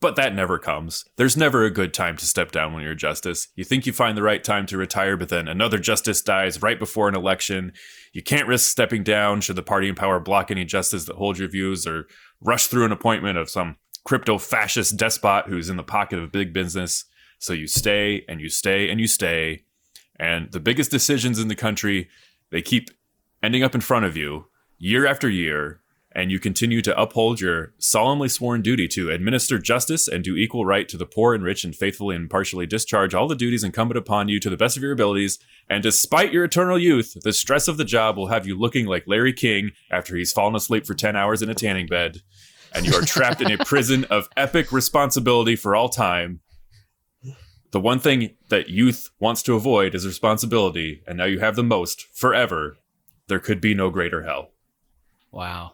But 0.02 0.16
that 0.16 0.34
never 0.34 0.58
comes. 0.58 1.04
There's 1.18 1.36
never 1.36 1.66
a 1.66 1.70
good 1.70 1.94
time 1.94 2.16
to 2.18 2.26
step 2.26 2.52
down 2.52 2.74
when 2.74 2.84
you're 2.84 2.94
a 2.94 2.98
justice. 2.98 3.50
You 3.56 3.66
think 3.66 3.86
you 3.86 3.92
find 3.92 4.18
the 4.18 4.24
right 4.24 4.42
time 4.42 4.66
to 4.68 4.78
retire, 4.78 5.18
but 5.18 5.28
then 5.28 5.50
another 5.50 5.78
justice 5.78 6.22
dies 6.22 6.62
right 6.62 6.80
before 6.80 7.10
an 7.10 7.16
election. 7.16 7.74
You 8.14 8.24
can't 8.24 8.48
risk 8.48 8.72
stepping 8.72 9.04
down 9.04 9.42
should 9.42 9.58
the 9.58 9.62
party 9.62 9.90
in 9.90 9.96
power 9.96 10.22
block 10.22 10.52
any 10.52 10.64
justice 10.64 11.04
that 11.06 11.18
holds 11.18 11.38
your 11.38 11.50
views 11.50 11.86
or 11.86 12.08
rush 12.40 12.68
through 12.68 12.86
an 12.86 12.94
appointment 12.94 13.38
of 13.38 13.50
some 13.50 13.76
crypto 14.06 14.38
fascist 14.38 14.96
despot 14.96 15.48
who's 15.48 15.70
in 15.70 15.76
the 15.76 15.84
pocket 15.84 16.18
of 16.18 16.32
big 16.32 16.54
business. 16.54 17.04
So 17.40 17.52
you 17.52 17.68
stay 17.68 18.24
and 18.30 18.40
you 18.40 18.48
stay 18.48 18.90
and 18.90 19.02
you 19.02 19.08
stay. 19.08 19.66
And 20.18 20.52
the 20.52 20.60
biggest 20.60 20.92
decisions 20.92 21.40
in 21.40 21.48
the 21.50 21.56
country, 21.56 22.10
they 22.52 22.62
keep 22.62 22.90
ending 23.42 23.64
up 23.64 23.76
in 23.76 23.82
front 23.82 24.06
of 24.06 24.18
you 24.18 24.48
year 24.78 25.06
after 25.06 25.30
year. 25.30 25.82
And 26.12 26.32
you 26.32 26.40
continue 26.40 26.82
to 26.82 27.00
uphold 27.00 27.40
your 27.40 27.76
solemnly 27.78 28.30
sworn 28.30 28.64
duty 28.64 28.88
to 28.90 29.12
administer 29.12 29.60
justice 29.60 30.08
and 30.08 30.24
do 30.24 30.36
equal 30.36 30.66
right 30.66 30.90
to 30.90 30.98
the 30.98 31.06
poor 31.06 31.36
and 31.36 31.44
rich 31.44 31.64
and 31.64 31.76
faithfully 31.76 32.16
and 32.16 32.24
impartially 32.24 32.66
discharge 32.66 33.14
all 33.14 33.28
the 33.28 33.36
duties 33.36 33.64
incumbent 33.64 34.00
upon 34.00 34.28
you 34.28 34.40
to 34.40 34.50
the 34.50 34.58
best 34.58 34.76
of 34.76 34.82
your 34.82 34.92
abilities. 34.92 35.38
And 35.70 35.84
despite 35.84 36.34
your 36.34 36.44
eternal 36.44 36.80
youth, 36.80 37.16
the 37.22 37.32
stress 37.32 37.68
of 37.68 37.78
the 37.78 37.86
job 37.86 38.18
will 38.18 38.28
have 38.28 38.48
you 38.48 38.58
looking 38.58 38.88
like 38.88 39.04
Larry 39.06 39.34
King 39.34 39.70
after 39.92 40.16
he's 40.16 40.34
fallen 40.34 40.56
asleep 40.56 40.88
for 40.88 40.96
10 40.96 41.16
hours 41.16 41.44
in 41.44 41.50
a 41.50 41.54
tanning 41.54 41.86
bed. 41.86 42.24
And 42.74 42.88
you 42.88 42.96
are 42.96 43.06
trapped 43.06 43.42
in 43.42 43.52
a 43.52 43.64
prison 43.64 44.06
of 44.06 44.30
epic 44.36 44.72
responsibility 44.72 45.56
for 45.56 45.76
all 45.76 45.90
time. 45.90 46.40
The 47.72 47.80
one 47.80 48.00
thing 48.00 48.36
that 48.50 48.70
youth 48.70 49.10
wants 49.20 49.44
to 49.44 49.56
avoid 49.56 49.94
is 49.94 50.06
responsibility, 50.06 51.04
and 51.08 51.18
now 51.18 51.26
you 51.26 51.40
have 51.40 51.56
the 51.56 51.64
most 51.64 52.08
forever. 52.14 52.78
There 53.28 53.40
could 53.40 53.62
be 53.62 53.76
no 53.76 53.90
greater 53.90 54.24
hell. 54.24 54.52
Wow. 55.32 55.74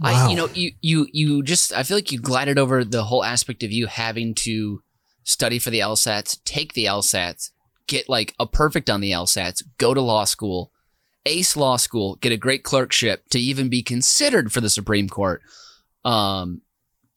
Wow. 0.00 0.26
I, 0.26 0.30
you 0.30 0.36
know, 0.36 0.48
you, 0.52 0.72
you, 0.82 1.06
you 1.12 1.42
just, 1.42 1.72
I 1.72 1.84
feel 1.84 1.96
like 1.96 2.12
you 2.12 2.20
glided 2.20 2.58
over 2.58 2.84
the 2.84 3.04
whole 3.04 3.24
aspect 3.24 3.62
of 3.62 3.72
you 3.72 3.86
having 3.86 4.34
to 4.34 4.82
study 5.22 5.58
for 5.58 5.70
the 5.70 5.80
LSATs, 5.80 6.42
take 6.44 6.74
the 6.74 6.84
LSATs, 6.84 7.50
get 7.86 8.08
like 8.08 8.34
a 8.38 8.46
perfect 8.46 8.90
on 8.90 9.00
the 9.00 9.12
LSATs, 9.12 9.62
go 9.78 9.94
to 9.94 10.00
law 10.00 10.24
school, 10.24 10.70
ace 11.24 11.56
law 11.56 11.76
school, 11.76 12.16
get 12.16 12.32
a 12.32 12.36
great 12.36 12.62
clerkship 12.62 13.28
to 13.30 13.40
even 13.40 13.68
be 13.68 13.82
considered 13.82 14.52
for 14.52 14.60
the 14.60 14.70
Supreme 14.70 15.08
Court. 15.08 15.42
Um, 16.04 16.62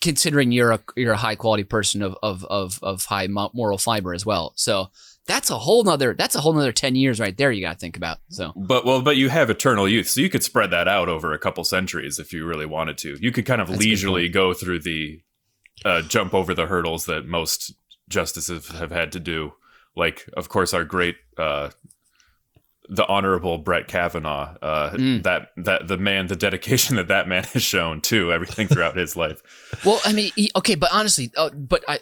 considering 0.01 0.51
you're 0.51 0.71
a, 0.71 0.79
you're 0.95 1.13
a 1.13 1.17
high 1.17 1.35
quality 1.35 1.63
person 1.63 2.01
of, 2.01 2.17
of, 2.23 2.45
of, 2.45 2.79
of 2.81 3.05
high 3.05 3.27
moral 3.27 3.77
fiber 3.77 4.13
as 4.13 4.25
well. 4.25 4.53
So 4.55 4.89
that's 5.25 5.49
a 5.49 5.57
whole 5.57 5.83
nother, 5.83 6.13
that's 6.13 6.35
a 6.35 6.41
whole 6.41 6.53
nother 6.53 6.71
10 6.71 6.95
years 6.95 7.19
right 7.19 7.35
there. 7.37 7.51
You 7.51 7.61
got 7.61 7.73
to 7.73 7.79
think 7.79 7.97
about. 7.97 8.19
So 8.29 8.53
But 8.55 8.85
well, 8.85 9.01
but 9.01 9.17
you 9.17 9.29
have 9.29 9.49
eternal 9.49 9.87
youth, 9.87 10.07
so 10.07 10.21
you 10.21 10.29
could 10.29 10.43
spread 10.43 10.71
that 10.71 10.87
out 10.87 11.09
over 11.09 11.33
a 11.33 11.39
couple 11.39 11.63
centuries 11.63 12.19
if 12.19 12.33
you 12.33 12.45
really 12.45 12.65
wanted 12.65 12.97
to. 12.99 13.17
You 13.19 13.31
could 13.31 13.45
kind 13.45 13.61
of 13.61 13.67
That's 13.67 13.79
leisurely 13.79 14.29
go 14.29 14.53
through 14.53 14.79
the 14.79 15.21
uh, 15.85 16.01
jump 16.01 16.33
over 16.33 16.53
the 16.53 16.65
hurdles 16.65 17.05
that 17.05 17.25
most 17.25 17.73
justices 18.09 18.69
have 18.69 18.91
had 18.91 19.11
to 19.13 19.19
do. 19.19 19.53
Like, 19.95 20.27
of 20.35 20.49
course, 20.49 20.73
our 20.73 20.83
great 20.83 21.17
uh, 21.37 21.69
the 22.89 23.07
honorable 23.07 23.57
Brett 23.59 23.87
Kavanaugh. 23.87 24.55
Uh, 24.61 24.89
Mm. 24.89 25.23
That 25.23 25.51
that 25.57 25.87
the 25.87 25.97
man, 25.97 26.27
the 26.27 26.35
dedication 26.35 26.95
that 26.97 27.07
that 27.07 27.27
man 27.27 27.43
has 27.43 27.61
shown 27.61 28.01
to 28.01 28.33
everything 28.33 28.67
throughout 28.67 28.97
his 28.97 29.15
life. 29.15 29.41
Well, 29.85 30.01
I 30.03 30.13
mean, 30.13 30.31
he, 30.35 30.51
okay, 30.55 30.73
but 30.73 30.89
honestly, 30.91 31.31
uh, 31.37 31.51
but 31.51 31.83
I, 31.87 31.99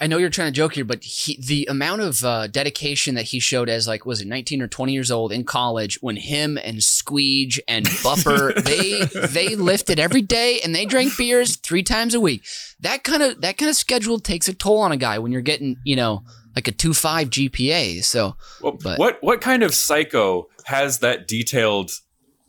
I 0.00 0.06
know 0.06 0.18
you're 0.18 0.28
trying 0.28 0.48
to 0.48 0.56
joke 0.56 0.74
here, 0.74 0.84
but 0.84 1.02
he, 1.02 1.40
the 1.42 1.66
amount 1.68 2.02
of 2.02 2.22
uh, 2.22 2.46
dedication 2.46 3.14
that 3.14 3.24
he 3.24 3.40
showed 3.40 3.70
as 3.70 3.88
like, 3.88 4.04
was 4.04 4.20
it 4.20 4.26
19 4.28 4.60
or 4.60 4.68
20 4.68 4.92
years 4.92 5.10
old 5.10 5.32
in 5.32 5.42
college 5.42 5.98
when 6.02 6.16
him 6.16 6.58
and 6.58 6.76
Squeege 6.76 7.58
and 7.66 7.88
Buffer 8.02 8.52
they 8.64 9.04
they 9.28 9.56
lifted 9.56 9.98
every 9.98 10.20
day 10.22 10.60
and 10.62 10.74
they 10.74 10.84
drank 10.84 11.16
beers 11.16 11.56
three 11.56 11.82
times 11.82 12.14
a 12.14 12.20
week. 12.20 12.44
That 12.80 13.02
kind 13.02 13.22
of 13.22 13.40
that 13.40 13.56
kind 13.56 13.70
of 13.70 13.76
schedule 13.76 14.20
takes 14.20 14.46
a 14.46 14.54
toll 14.54 14.80
on 14.80 14.92
a 14.92 14.96
guy 14.98 15.18
when 15.18 15.32
you're 15.32 15.40
getting 15.40 15.78
you 15.84 15.96
know 15.96 16.22
like 16.56 16.66
a 16.66 16.72
two 16.72 16.92
five 16.94 17.28
GPA. 17.30 18.02
So 18.02 18.36
Well, 18.62 18.78
what 18.96 19.18
what 19.22 19.40
kind 19.40 19.62
of 19.62 19.74
psycho 19.74 20.48
has 20.64 20.98
that 21.00 21.28
detailed 21.28 21.90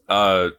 uh, 0.09 0.49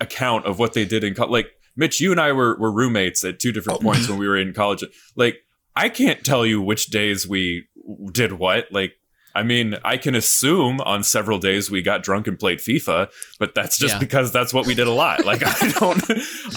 account 0.00 0.46
of 0.46 0.58
what 0.58 0.74
they 0.74 0.84
did 0.84 1.02
in 1.04 1.14
college? 1.14 1.30
Like 1.32 1.50
Mitch, 1.76 2.00
you 2.00 2.10
and 2.12 2.20
I 2.20 2.32
were 2.32 2.56
were 2.58 2.70
roommates 2.70 3.24
at 3.24 3.40
two 3.40 3.52
different 3.52 3.80
points 3.80 4.08
when 4.08 4.18
we 4.18 4.28
were 4.28 4.36
in 4.36 4.52
college. 4.52 4.84
Like 5.16 5.38
I 5.74 5.88
can't 5.88 6.24
tell 6.24 6.44
you 6.44 6.60
which 6.60 6.86
days 6.86 7.26
we 7.26 7.66
did 8.12 8.32
what. 8.32 8.70
Like 8.72 8.94
I 9.34 9.44
mean, 9.44 9.76
I 9.84 9.96
can 9.98 10.16
assume 10.16 10.80
on 10.80 11.04
several 11.04 11.38
days 11.38 11.70
we 11.70 11.80
got 11.80 12.02
drunk 12.02 12.26
and 12.26 12.36
played 12.36 12.58
FIFA, 12.58 13.08
but 13.38 13.54
that's 13.54 13.78
just 13.78 13.94
Yeah. 13.94 13.98
because 14.00 14.32
that's 14.32 14.52
what 14.52 14.66
we 14.66 14.74
did 14.74 14.88
a 14.88 14.92
lot. 14.92 15.24
Like 15.24 15.42
I 15.44 15.70
don't, 15.78 16.02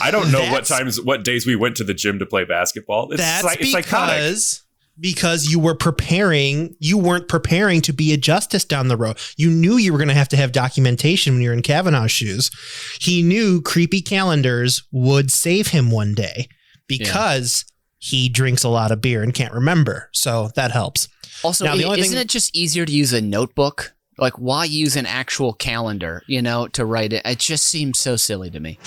I 0.02 0.10
don't 0.10 0.32
know 0.32 0.50
what 0.52 0.66
times, 0.66 1.00
what 1.00 1.24
days 1.24 1.46
we 1.46 1.56
went 1.56 1.78
to 1.78 1.84
the 1.84 1.94
gym 1.94 2.18
to 2.20 2.26
play 2.26 2.44
basketball. 2.44 3.12
It's, 3.12 3.22
That's 3.22 3.44
psy- 3.44 3.58
it's 3.60 3.72
psychotic. 3.72 4.16
because 4.16 4.64
because 5.00 5.48
you 5.48 5.60
were 5.60 5.76
preparing. 5.76 6.76
You 6.80 6.98
weren't 6.98 7.28
preparing 7.28 7.82
to 7.82 7.94
be 7.94 8.14
a 8.14 8.18
justice 8.18 8.66
down 8.66 8.88
the 8.88 8.98
road. 8.98 9.18
You 9.38 9.50
knew 9.50 9.78
you 9.78 9.92
were 9.92 9.98
going 9.98 10.08
to 10.10 10.14
have 10.14 10.30
to 10.30 10.38
have 10.38 10.52
documentation 10.52 11.34
when 11.34 11.42
you're 11.42 11.54
in 11.54 11.62
Kavanaugh's 11.62 12.12
shoes. 12.12 12.52
He 13.00 13.22
knew 13.22 13.62
creepy 13.62 14.02
calendars 14.02 14.84
would 14.92 15.32
save 15.32 15.68
him 15.68 15.92
one 15.92 16.14
day 16.14 16.48
because 16.88 17.66
he 17.98 18.30
drinks 18.30 18.64
a 18.64 18.70
lot 18.70 18.92
of 18.92 19.02
beer 19.02 19.24
and 19.24 19.34
can't 19.34 19.54
remember. 19.54 20.10
So 20.12 20.50
that 20.56 20.72
helps. 20.72 21.08
Also, 21.44 21.66
Now, 21.66 21.76
isn't 21.76 22.12
thing- 22.12 22.18
it 22.18 22.28
just 22.30 22.56
easier 22.56 22.86
to 22.86 22.92
use 22.92 23.14
a 23.14 23.22
notebook? 23.22 23.94
Like, 24.18 24.34
why 24.38 24.66
use 24.66 24.96
an 24.96 25.06
actual 25.06 25.54
calendar, 25.54 26.22
you 26.28 26.42
know, 26.42 26.68
to 26.70 26.86
write 26.86 27.14
it? 27.14 27.26
It 27.26 27.40
just 27.40 27.66
seems 27.66 28.00
so 28.00 28.16
silly 28.16 28.52
to 28.52 28.60
me. 28.60 28.78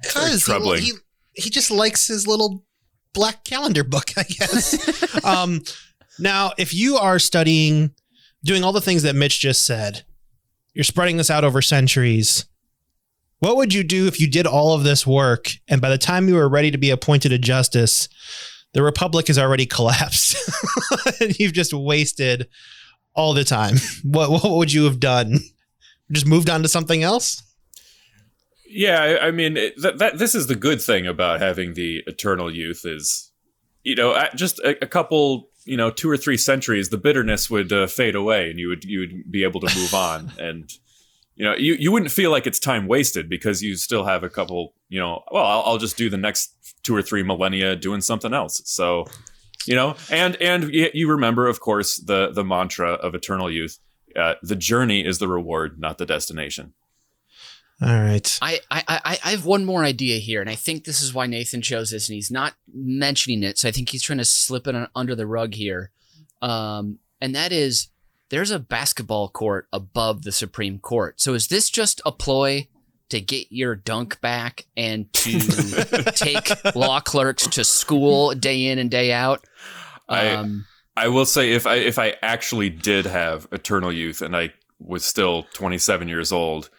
Because 0.00 0.42
troubling. 0.42 0.82
he, 0.82 0.92
he 1.34 1.50
just 1.50 1.70
likes 1.70 2.06
his 2.06 2.26
little 2.26 2.64
black 3.14 3.44
calendar 3.44 3.84
book, 3.84 4.10
I 4.16 4.24
guess. 4.24 5.24
um, 5.24 5.62
now, 6.18 6.52
if 6.58 6.74
you 6.74 6.96
are 6.96 7.18
studying, 7.18 7.92
doing 8.44 8.62
all 8.62 8.72
the 8.72 8.80
things 8.80 9.02
that 9.02 9.16
Mitch 9.16 9.40
just 9.40 9.64
said, 9.64 10.04
you're 10.74 10.84
spreading 10.84 11.16
this 11.16 11.30
out 11.30 11.44
over 11.44 11.62
centuries. 11.62 12.46
What 13.38 13.56
would 13.56 13.72
you 13.72 13.84
do 13.84 14.06
if 14.06 14.20
you 14.20 14.28
did 14.28 14.46
all 14.46 14.74
of 14.74 14.84
this 14.84 15.06
work 15.06 15.52
and 15.68 15.80
by 15.80 15.88
the 15.88 15.98
time 15.98 16.28
you 16.28 16.34
were 16.34 16.48
ready 16.48 16.70
to 16.70 16.78
be 16.78 16.90
appointed 16.90 17.32
a 17.32 17.38
justice, 17.38 18.08
the 18.72 18.82
republic 18.82 19.28
has 19.28 19.38
already 19.38 19.66
collapsed 19.66 20.36
and 21.20 21.38
you've 21.38 21.52
just 21.52 21.72
wasted 21.72 22.48
all 23.14 23.32
the 23.32 23.44
time? 23.44 23.76
What 24.02 24.30
what 24.30 24.50
would 24.50 24.72
you 24.72 24.84
have 24.84 25.00
done? 25.00 25.38
Just 26.12 26.26
moved 26.26 26.50
on 26.50 26.62
to 26.62 26.68
something 26.68 27.02
else? 27.02 27.42
Yeah, 28.76 29.00
I, 29.00 29.28
I 29.28 29.30
mean, 29.30 29.56
it, 29.56 29.80
that, 29.82 29.98
that 29.98 30.18
this 30.18 30.34
is 30.34 30.48
the 30.48 30.56
good 30.56 30.82
thing 30.82 31.06
about 31.06 31.40
having 31.40 31.74
the 31.74 32.02
eternal 32.08 32.52
youth 32.52 32.84
is, 32.84 33.30
you 33.84 33.94
know, 33.94 34.20
just 34.34 34.58
a, 34.58 34.82
a 34.82 34.88
couple, 34.88 35.48
you 35.64 35.76
know, 35.76 35.90
two 35.90 36.10
or 36.10 36.16
three 36.16 36.36
centuries, 36.36 36.88
the 36.88 36.98
bitterness 36.98 37.48
would 37.48 37.72
uh, 37.72 37.86
fade 37.86 38.16
away, 38.16 38.50
and 38.50 38.58
you 38.58 38.68
would 38.68 38.84
you 38.84 38.98
would 38.98 39.30
be 39.30 39.44
able 39.44 39.60
to 39.60 39.72
move 39.76 39.94
on, 39.94 40.32
and 40.40 40.72
you 41.36 41.44
know, 41.44 41.54
you 41.54 41.74
you 41.74 41.92
wouldn't 41.92 42.10
feel 42.10 42.32
like 42.32 42.48
it's 42.48 42.58
time 42.58 42.88
wasted 42.88 43.28
because 43.28 43.62
you 43.62 43.76
still 43.76 44.06
have 44.06 44.24
a 44.24 44.28
couple, 44.28 44.74
you 44.88 44.98
know, 44.98 45.22
well, 45.30 45.44
I'll, 45.44 45.62
I'll 45.62 45.78
just 45.78 45.96
do 45.96 46.10
the 46.10 46.16
next 46.16 46.52
two 46.82 46.96
or 46.96 47.02
three 47.02 47.22
millennia 47.22 47.76
doing 47.76 48.00
something 48.00 48.34
else. 48.34 48.60
So, 48.64 49.04
you 49.66 49.76
know, 49.76 49.94
and 50.10 50.34
and 50.42 50.72
you 50.72 51.08
remember, 51.08 51.46
of 51.46 51.60
course, 51.60 51.98
the 51.98 52.32
the 52.32 52.44
mantra 52.44 52.94
of 52.94 53.14
eternal 53.14 53.52
youth: 53.52 53.78
uh, 54.16 54.34
the 54.42 54.56
journey 54.56 55.06
is 55.06 55.20
the 55.20 55.28
reward, 55.28 55.78
not 55.78 55.98
the 55.98 56.06
destination. 56.06 56.72
All 57.82 58.00
right. 58.00 58.38
I, 58.40 58.60
I, 58.70 58.82
I, 58.88 59.18
I 59.24 59.30
have 59.32 59.44
one 59.44 59.64
more 59.64 59.84
idea 59.84 60.18
here, 60.18 60.40
and 60.40 60.48
I 60.48 60.54
think 60.54 60.84
this 60.84 61.02
is 61.02 61.12
why 61.12 61.26
Nathan 61.26 61.60
chose 61.62 61.90
this, 61.90 62.08
and 62.08 62.14
he's 62.14 62.30
not 62.30 62.54
mentioning 62.72 63.42
it, 63.42 63.58
so 63.58 63.68
I 63.68 63.72
think 63.72 63.88
he's 63.90 64.02
trying 64.02 64.18
to 64.18 64.24
slip 64.24 64.66
it 64.66 64.76
under 64.94 65.14
the 65.14 65.26
rug 65.26 65.54
here. 65.54 65.90
Um, 66.40 66.98
and 67.20 67.34
that 67.34 67.52
is, 67.52 67.88
there's 68.30 68.50
a 68.50 68.58
basketball 68.58 69.28
court 69.28 69.66
above 69.72 70.22
the 70.22 70.32
Supreme 70.32 70.78
Court. 70.78 71.20
So 71.20 71.34
is 71.34 71.48
this 71.48 71.68
just 71.70 72.00
a 72.06 72.12
ploy 72.12 72.68
to 73.10 73.20
get 73.20 73.48
your 73.50 73.74
dunk 73.74 74.20
back 74.20 74.66
and 74.76 75.12
to 75.12 75.38
take 76.14 76.74
law 76.74 77.00
clerks 77.00 77.46
to 77.48 77.64
school 77.64 78.34
day 78.34 78.66
in 78.66 78.78
and 78.78 78.90
day 78.90 79.12
out? 79.12 79.44
I- 80.08 80.28
Um, 80.30 80.66
I 80.96 81.08
will 81.08 81.26
say 81.26 81.50
if 81.52 81.66
I 81.66 81.74
if 81.76 81.98
I 81.98 82.14
actually 82.22 82.70
did 82.70 83.04
have 83.04 83.48
eternal 83.50 83.92
youth 83.92 84.22
and 84.22 84.36
I 84.36 84.52
was 84.78 85.04
still 85.04 85.44
27 85.54 86.06
years 86.06 86.30
old, 86.30 86.70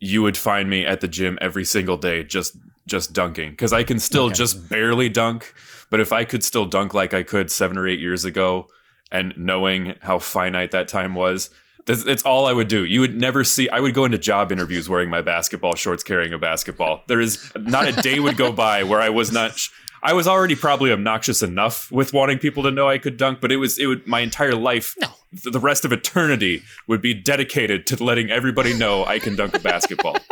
you 0.00 0.22
would 0.22 0.36
find 0.36 0.70
me 0.70 0.86
at 0.86 1.00
the 1.00 1.08
gym 1.08 1.38
every 1.40 1.64
single 1.64 1.96
day 1.96 2.22
just 2.24 2.56
just 2.86 3.12
dunking 3.12 3.50
because 3.50 3.72
I 3.72 3.82
can 3.82 3.98
still 3.98 4.26
Okay. 4.26 4.34
just 4.34 4.68
barely 4.70 5.08
dunk, 5.10 5.52
but 5.90 6.00
if 6.00 6.12
I 6.12 6.24
could 6.24 6.42
still 6.42 6.64
dunk 6.64 6.94
like 6.94 7.12
I 7.12 7.22
could 7.22 7.50
7 7.50 7.76
or 7.76 7.86
8 7.86 7.98
years 8.00 8.24
ago 8.24 8.68
and 9.12 9.34
knowing 9.36 9.94
how 10.00 10.18
finite 10.18 10.70
that 10.70 10.88
time 10.88 11.14
was, 11.14 11.50
that's, 11.84 12.02
that's 12.04 12.22
all 12.22 12.46
I 12.46 12.52
would 12.52 12.68
do. 12.68 12.84
You 12.84 13.00
would 13.00 13.18
never 13.18 13.44
see 13.44 13.68
I 13.68 13.80
would 13.80 13.92
go 13.94 14.04
into 14.06 14.16
job 14.18 14.52
interviews 14.52 14.88
wearing 14.88 15.10
my 15.10 15.20
basketball 15.22 15.74
shorts 15.74 16.02
carrying 16.02 16.32
a 16.32 16.38
basketball. 16.38 17.02
There 17.08 17.20
is 17.20 17.50
not 17.56 17.88
a 17.88 17.92
day 17.92 18.20
would 18.20 18.36
go 18.38 18.52
by 18.52 18.84
where 18.84 19.00
I 19.00 19.08
was 19.10 19.32
not 19.32 19.58
sh- 19.58 19.68
I 20.02 20.12
was 20.12 20.26
already 20.28 20.54
probably 20.54 20.92
obnoxious 20.92 21.42
enough 21.42 21.90
with 21.90 22.12
wanting 22.12 22.38
people 22.38 22.62
to 22.64 22.70
know 22.70 22.88
I 22.88 22.98
could 22.98 23.16
dunk, 23.16 23.40
but 23.40 23.50
it 23.52 23.56
was 23.56 23.78
it 23.78 23.86
would 23.86 24.06
my 24.06 24.20
entire 24.20 24.54
life, 24.54 24.94
No. 25.00 25.08
th- 25.42 25.52
the 25.52 25.60
rest 25.60 25.84
of 25.84 25.92
eternity 25.92 26.62
would 26.86 27.00
be 27.02 27.14
dedicated 27.14 27.86
to 27.88 28.02
letting 28.02 28.30
everybody 28.30 28.74
know 28.74 29.04
I 29.04 29.18
can 29.18 29.36
dunk 29.36 29.54
a 29.54 29.58
basketball. 29.60 30.16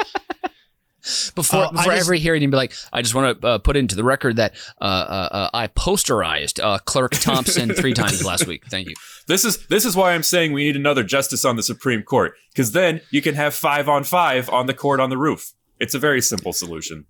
Before, 1.36 1.66
I 1.66 1.70
before 1.70 1.92
just- 1.92 2.04
every 2.04 2.18
hearing, 2.18 2.42
you'd 2.42 2.50
be 2.50 2.56
like, 2.56 2.72
I 2.92 3.00
just 3.00 3.14
want 3.14 3.40
to 3.40 3.46
uh, 3.46 3.58
put 3.58 3.76
into 3.76 3.94
the 3.94 4.02
record 4.02 4.36
that 4.36 4.56
uh, 4.80 4.84
uh, 4.84 5.28
uh, 5.30 5.50
I 5.54 5.68
posterized 5.68 6.60
uh, 6.60 6.78
Clerk 6.78 7.12
Thompson 7.20 7.72
three 7.72 7.92
times 7.94 8.24
last 8.24 8.48
week. 8.48 8.64
Thank 8.68 8.88
you. 8.88 8.94
This 9.28 9.44
is 9.44 9.64
this 9.68 9.84
is 9.84 9.94
why 9.94 10.14
I'm 10.14 10.24
saying 10.24 10.52
we 10.52 10.64
need 10.64 10.74
another 10.74 11.04
justice 11.04 11.44
on 11.44 11.54
the 11.54 11.62
Supreme 11.62 12.02
Court 12.02 12.34
because 12.52 12.72
then 12.72 13.02
you 13.12 13.22
can 13.22 13.36
have 13.36 13.54
five 13.54 13.88
on 13.88 14.02
five 14.02 14.48
on 14.50 14.66
the 14.66 14.74
court 14.74 14.98
on 14.98 15.10
the 15.10 15.16
roof. 15.16 15.52
It's 15.78 15.94
a 15.94 15.98
very 16.00 16.20
simple 16.20 16.52
solution. 16.52 17.06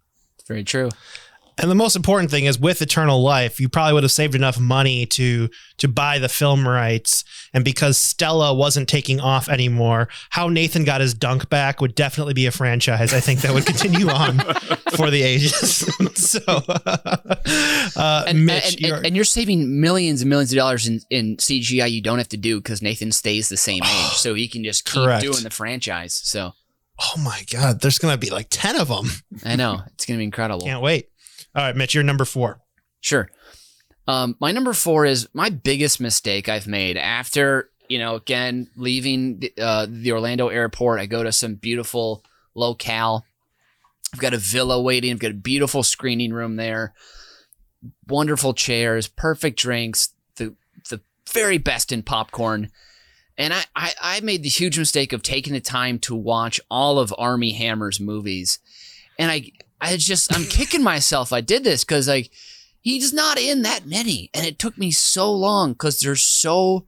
Very 0.47 0.63
true. 0.63 0.91
And 1.59 1.71
the 1.71 1.75
most 1.75 1.97
important 1.97 2.31
thing 2.31 2.45
is 2.45 2.59
with 2.59 2.83
Eternal 2.83 3.23
Life, 3.23 3.59
you 3.61 3.69
probably 3.71 3.95
would 3.95 4.03
have 4.03 4.13
saved 4.13 4.35
enough 4.35 4.61
money 4.61 5.07
to 5.07 5.49
to 5.79 5.89
buy 5.89 6.19
the 6.19 6.29
film 6.29 6.69
rights. 6.69 7.25
And 7.55 7.65
because 7.65 7.97
Stella 7.97 8.53
wasn't 8.53 8.89
taking 8.89 9.21
off 9.21 9.49
anymore, 9.49 10.09
how 10.31 10.49
Nathan 10.49 10.85
got 10.85 11.01
his 11.01 11.15
dunk 11.15 11.49
back 11.49 11.81
would 11.81 11.95
definitely 11.95 12.35
be 12.35 12.45
a 12.45 12.51
franchise. 12.51 13.15
I 13.15 13.21
think 13.21 13.41
that 13.41 13.55
would 13.55 13.65
continue 13.65 14.11
on 14.11 14.39
for 14.97 15.11
the 15.11 15.23
ages. 15.23 15.87
so, 16.15 16.41
uh, 17.97 18.25
And, 18.27 18.45
Mitch, 18.45 18.73
and, 18.73 18.81
you're- 18.81 18.97
and, 18.99 19.07
and 19.07 19.17
you're 19.17 19.25
saving 19.25 19.81
millions 19.81 20.21
and 20.23 20.29
millions 20.29 20.53
of 20.53 20.57
dollars 20.57 20.87
in, 20.87 21.01
in 21.11 21.37
CGI 21.39 21.91
you 21.91 22.03
don't 22.03 22.19
have 22.19 22.29
to 22.29 22.37
do 22.37 22.59
because 22.59 22.83
Nathan 22.83 23.13
stays 23.13 23.49
the 23.49 23.57
same 23.57 23.83
age. 23.83 24.13
So 24.27 24.35
he 24.35 24.49
can 24.49 24.65
just 24.65 24.85
keep 24.85 25.03
Correct. 25.05 25.23
doing 25.23 25.43
the 25.43 25.51
franchise. 25.51 26.13
So 26.13 26.53
oh 26.99 27.21
my 27.23 27.43
God, 27.51 27.81
there's 27.81 27.99
going 27.99 28.13
to 28.15 28.19
be 28.19 28.31
like 28.31 28.49
10 28.51 28.77
of 28.81 28.89
them. 28.89 29.09
I 29.45 29.57
know. 29.57 29.83
It's 29.95 30.07
going 30.07 30.17
to 30.17 30.21
be 30.21 30.25
incredible. 30.25 30.65
Can't 30.65 30.83
wait. 30.83 31.11
All 31.57 31.63
right, 31.63 31.75
Mitch, 31.75 31.95
you're 31.95 32.05
number 32.05 32.27
four. 32.27 32.61
Sure. 33.01 33.31
Um, 34.07 34.37
my 34.41 34.53
number 34.53 34.75
four 34.75 35.07
is 35.07 35.27
my 35.33 35.49
biggest 35.49 36.01
mistake 36.01 36.51
I've 36.51 36.67
made 36.67 36.99
after, 36.99 37.71
you 37.89 37.99
know, 37.99 38.15
again, 38.15 38.69
leaving 38.77 39.41
the, 39.41 39.53
uh, 39.59 39.87
the 39.89 40.13
Orlando 40.13 40.49
airport. 40.49 41.01
I 41.01 41.07
go 41.07 41.23
to 41.23 41.33
some 41.33 41.55
beautiful 41.55 42.23
locale. 42.55 43.25
I've 44.13 44.21
got 44.21 44.35
a 44.35 44.39
villa 44.39 44.81
waiting. 44.81 45.13
I've 45.13 45.19
got 45.19 45.31
a 45.31 45.35
beautiful 45.35 45.83
screening 45.83 46.33
room 46.33 46.57
there, 46.57 46.93
wonderful 48.07 48.53
chairs, 48.53 49.09
perfect 49.09 49.59
drinks, 49.59 50.11
the 50.37 50.55
the 50.91 51.01
very 51.33 51.59
best 51.59 51.91
in 51.91 52.03
popcorn. 52.03 52.71
And 53.39 53.53
I, 53.53 53.65
I, 53.75 53.93
I 54.01 54.21
made 54.21 54.43
the 54.43 54.49
huge 54.49 54.79
mistake 54.79 55.13
of 55.13 55.23
taking 55.23 55.55
the 55.55 55.61
time 55.61 55.99
to 56.01 56.15
watch 56.15 56.61
all 56.71 56.99
of 56.99 57.15
Armie 57.19 57.53
Hammer's 57.53 57.99
movies. 57.99 58.59
And 59.19 59.31
I 59.31 59.51
I 59.81 59.97
just 59.97 60.35
I'm 60.35 60.45
kicking 60.45 60.83
myself 60.83 61.33
I 61.33 61.41
did 61.41 61.65
this 61.65 61.85
because 61.85 62.09
like 62.09 62.31
he's 62.87 63.13
not 63.13 63.37
in 63.37 63.63
that 63.63 63.85
many. 63.85 64.31
And 64.33 64.47
it 64.47 64.61
took 64.61 64.79
me 64.79 64.93
so 64.93 65.33
long 65.33 65.73
because 65.73 65.99
they're 65.99 66.15
so 66.15 66.87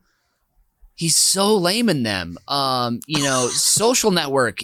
he's 0.95 1.17
so 1.17 1.57
lame 1.57 1.89
in 1.89 2.03
them. 2.03 2.37
Um, 2.47 3.01
you 3.05 3.21
know, 3.21 3.47
social 3.51 4.09
network. 4.11 4.59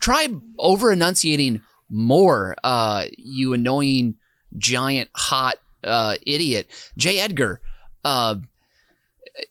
Try 0.00 0.28
over 0.58 0.90
enunciating 0.90 1.62
more, 1.88 2.56
uh, 2.64 3.04
you 3.16 3.52
annoying 3.52 4.16
giant 4.58 5.10
hot 5.14 5.56
uh 5.84 6.16
idiot. 6.26 6.68
J. 6.96 7.20
Edgar. 7.20 7.60
Uh 8.04 8.36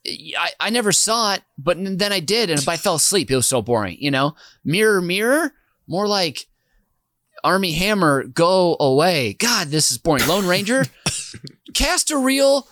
I, 0.05 0.49
I 0.59 0.69
never 0.69 0.91
saw 0.91 1.33
it, 1.33 1.41
but 1.57 1.77
then 1.81 2.13
I 2.13 2.19
did, 2.19 2.49
and 2.51 2.63
I 2.67 2.77
fell 2.77 2.95
asleep. 2.95 3.31
It 3.31 3.35
was 3.35 3.47
so 3.47 3.61
boring, 3.61 3.97
you 3.99 4.11
know. 4.11 4.35
Mirror, 4.63 5.01
mirror, 5.01 5.53
more 5.87 6.07
like 6.07 6.45
Armie 7.43 7.73
Hammer, 7.73 8.23
go 8.23 8.77
away. 8.79 9.33
God, 9.33 9.67
this 9.67 9.91
is 9.91 9.97
boring. 9.97 10.27
Lone 10.27 10.47
Ranger, 10.47 10.85
cast 11.73 12.11
a 12.11 12.17
real 12.17 12.67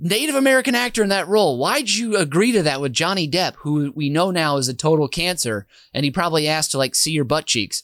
Native 0.00 0.34
American 0.34 0.74
actor 0.74 1.02
in 1.02 1.08
that 1.08 1.28
role. 1.28 1.58
Why'd 1.58 1.90
you 1.90 2.16
agree 2.16 2.52
to 2.52 2.62
that 2.62 2.80
with 2.80 2.92
Johnny 2.92 3.28
Depp, 3.28 3.54
who 3.56 3.92
we 3.94 4.08
know 4.08 4.30
now 4.30 4.56
is 4.56 4.68
a 4.68 4.74
total 4.74 5.08
cancer, 5.08 5.66
and 5.92 6.04
he 6.04 6.10
probably 6.10 6.46
asked 6.46 6.70
to 6.72 6.78
like 6.78 6.94
see 6.94 7.10
your 7.10 7.24
butt 7.24 7.46
cheeks, 7.46 7.82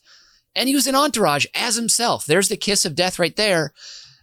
and 0.55 0.69
he 0.69 0.75
was 0.75 0.87
in 0.87 0.95
Entourage 0.95 1.47
as 1.55 1.75
himself. 1.75 2.25
There's 2.27 2.49
the 2.49 2.57
kiss 2.57 2.85
of 2.85 2.95
death 2.95 3.19
right 3.19 3.35
there, 3.35 3.73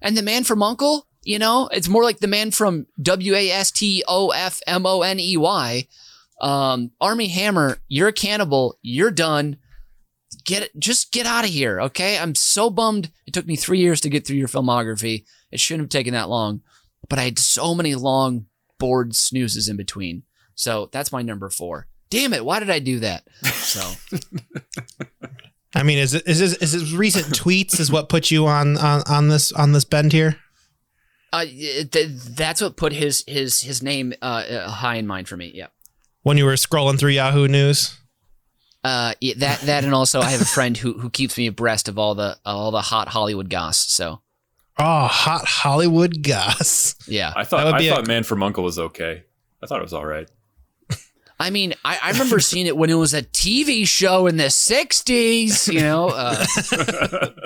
and 0.01 0.15
the 0.15 0.21
man 0.21 0.43
from 0.43 0.63
Uncle. 0.63 1.07
You 1.23 1.37
know, 1.37 1.69
it's 1.71 1.89
more 1.89 2.03
like 2.03 2.19
the 2.19 2.27
man 2.27 2.51
from 2.51 2.87
W 3.01 3.35
A 3.35 3.51
S 3.51 3.71
T 3.71 4.03
O 4.07 4.29
F 4.29 4.59
M 4.65 4.85
O 4.85 5.01
N 5.01 5.19
E 5.19 5.37
Y. 5.37 5.87
Um, 6.39 6.91
Armie 6.99 7.27
Hammer, 7.27 7.77
you're 7.87 8.07
a 8.07 8.13
cannibal. 8.13 8.77
You're 8.81 9.11
done. 9.11 9.57
Get 10.45 10.63
it. 10.63 10.79
Just 10.79 11.11
get 11.11 11.25
out 11.25 11.43
of 11.43 11.49
here. 11.49 11.81
Okay. 11.81 12.17
I'm 12.17 12.35
so 12.35 12.69
bummed. 12.69 13.11
It 13.25 13.33
took 13.33 13.45
me 13.45 13.55
three 13.55 13.79
years 13.79 14.01
to 14.01 14.09
get 14.09 14.25
through 14.25 14.37
your 14.37 14.47
filmography. 14.47 15.25
It 15.51 15.59
shouldn't 15.59 15.83
have 15.83 15.89
taken 15.89 16.13
that 16.13 16.29
long, 16.29 16.61
but 17.09 17.19
I 17.19 17.23
had 17.23 17.39
so 17.39 17.75
many 17.75 17.95
long 17.95 18.45
bored 18.79 19.15
snoozes 19.15 19.67
in 19.67 19.77
between. 19.77 20.23
So 20.55 20.89
that's 20.91 21.11
my 21.11 21.21
number 21.21 21.49
four. 21.49 21.87
Damn 22.09 22.33
it! 22.33 22.43
Why 22.43 22.59
did 22.59 22.69
I 22.69 22.79
do 22.79 22.99
that? 22.99 23.23
So 23.43 23.93
I 25.75 25.83
mean, 25.83 25.97
is 25.97 26.13
it 26.13 26.27
is 26.27 26.39
this, 26.39 26.53
is 26.55 26.73
his 26.73 26.93
recent 26.93 27.27
tweets 27.27 27.79
is 27.79 27.91
what 27.91 28.09
put 28.09 28.31
you 28.31 28.47
on 28.47 28.77
on 28.77 29.03
on 29.07 29.29
this 29.29 29.51
on 29.53 29.71
this 29.71 29.85
bend 29.85 30.11
here? 30.11 30.37
uh, 31.33 31.45
th- 31.45 32.09
that's 32.09 32.61
what 32.61 32.75
put 32.75 32.93
his 32.93 33.23
his 33.27 33.61
his 33.61 33.81
name 33.81 34.13
uh, 34.21 34.43
uh, 34.49 34.69
high 34.69 34.95
in 34.95 35.07
mind 35.07 35.27
for 35.27 35.37
me. 35.37 35.51
Yeah. 35.53 35.67
When 36.23 36.37
you 36.37 36.45
were 36.45 36.53
scrolling 36.53 36.99
through 36.99 37.11
Yahoo 37.11 37.47
News? 37.47 37.97
Uh, 38.83 39.13
yeah, 39.21 39.33
that 39.37 39.59
that 39.61 39.83
and 39.83 39.93
also 39.93 40.19
I 40.21 40.31
have 40.31 40.41
a 40.41 40.45
friend 40.45 40.75
who 40.75 40.93
who 40.93 41.09
keeps 41.09 41.37
me 41.37 41.47
abreast 41.47 41.87
of 41.87 41.99
all 41.99 42.15
the 42.15 42.37
all 42.45 42.71
the 42.71 42.81
hot 42.81 43.07
Hollywood 43.09 43.49
goss. 43.49 43.77
So 43.77 44.21
Oh, 44.79 45.05
hot 45.07 45.45
Hollywood 45.45 46.23
goss. 46.23 46.95
yeah, 47.07 47.31
I 47.35 47.43
thought 47.43 47.67
I 47.73 47.77
be 47.77 47.87
a- 47.89 47.93
thought 47.95 48.07
Man 48.07 48.23
from 48.23 48.41
Uncle 48.41 48.63
was 48.63 48.79
okay. 48.79 49.23
I 49.61 49.67
thought 49.67 49.79
it 49.79 49.83
was 49.83 49.93
all 49.93 50.05
right. 50.05 50.27
I 51.39 51.49
mean, 51.49 51.73
I, 51.83 51.99
I 52.03 52.11
remember 52.11 52.39
seeing 52.49 52.67
it 52.67 52.77
when 52.77 52.89
it 52.89 52.95
was 52.95 53.13
a 53.13 53.21
TV 53.23 53.87
show 53.87 54.25
in 54.27 54.37
the 54.37 54.45
'60s. 54.45 55.71
You 55.71 55.81
know, 55.81 56.09
uh, 56.09 56.45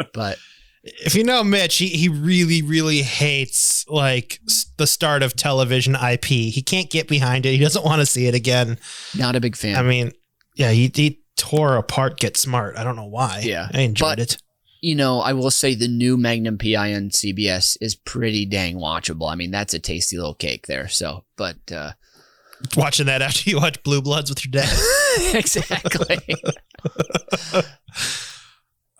but 0.13 0.37
If 0.83 1.15
you 1.15 1.23
know 1.23 1.43
Mitch, 1.43 1.77
he, 1.77 1.87
he 1.89 2.09
really, 2.09 2.61
really 2.61 3.01
hates 3.01 3.85
like 3.89 4.39
the 4.77 4.85
start 4.87 5.23
of 5.23 5.35
television 5.35 5.95
IP. 5.95 6.25
He 6.25 6.61
can't 6.61 6.89
get 6.89 7.07
behind 7.07 7.45
it. 7.45 7.51
He 7.53 7.57
doesn't 7.57 7.83
want 7.83 8.01
to 8.01 8.05
see 8.05 8.27
it 8.27 8.35
again. 8.35 8.77
not 9.17 9.35
a 9.35 9.39
big 9.41 9.55
fan. 9.55 9.75
I 9.77 9.81
mean, 9.81 10.11
yeah, 10.55 10.71
he, 10.71 10.91
he 10.93 11.21
tore 11.37 11.75
apart 11.77 12.19
Get 12.19 12.37
Smart. 12.37 12.77
I 12.77 12.83
don't 12.83 12.95
know 12.95 13.05
why. 13.05 13.41
Yeah, 13.43 13.69
I 13.73 13.81
enjoyed 13.81 14.17
but- 14.17 14.19
it. 14.19 14.37
you 14.81 14.95
know, 14.95 15.19
I 15.19 15.33
will 15.33 15.51
say 15.51 15.75
the 15.75 15.87
new 15.87 16.17
Magnum 16.17 16.57
PI 16.57 16.93
on 16.93 17.09
CBS 17.09 17.77
is 17.81 17.95
pretty 17.95 18.45
dang 18.45 18.77
watchable. 18.77 19.31
I 19.31 19.35
mean, 19.35 19.51
that's 19.51 19.73
a 19.73 19.79
tasty 19.79 20.17
little 20.17 20.35
cake 20.35 20.67
there. 20.67 20.87
So, 20.87 21.23
but 21.37 21.57
uh, 21.71 21.91
Watching 22.77 23.07
that 23.07 23.21
after 23.21 23.49
you 23.49 23.57
watch 23.57 23.81
Blue 23.83 24.01
Bloods 24.01 24.29
with 24.29 24.45
your 24.45 24.51
dad. 24.51 24.77
exactly. 25.35 26.17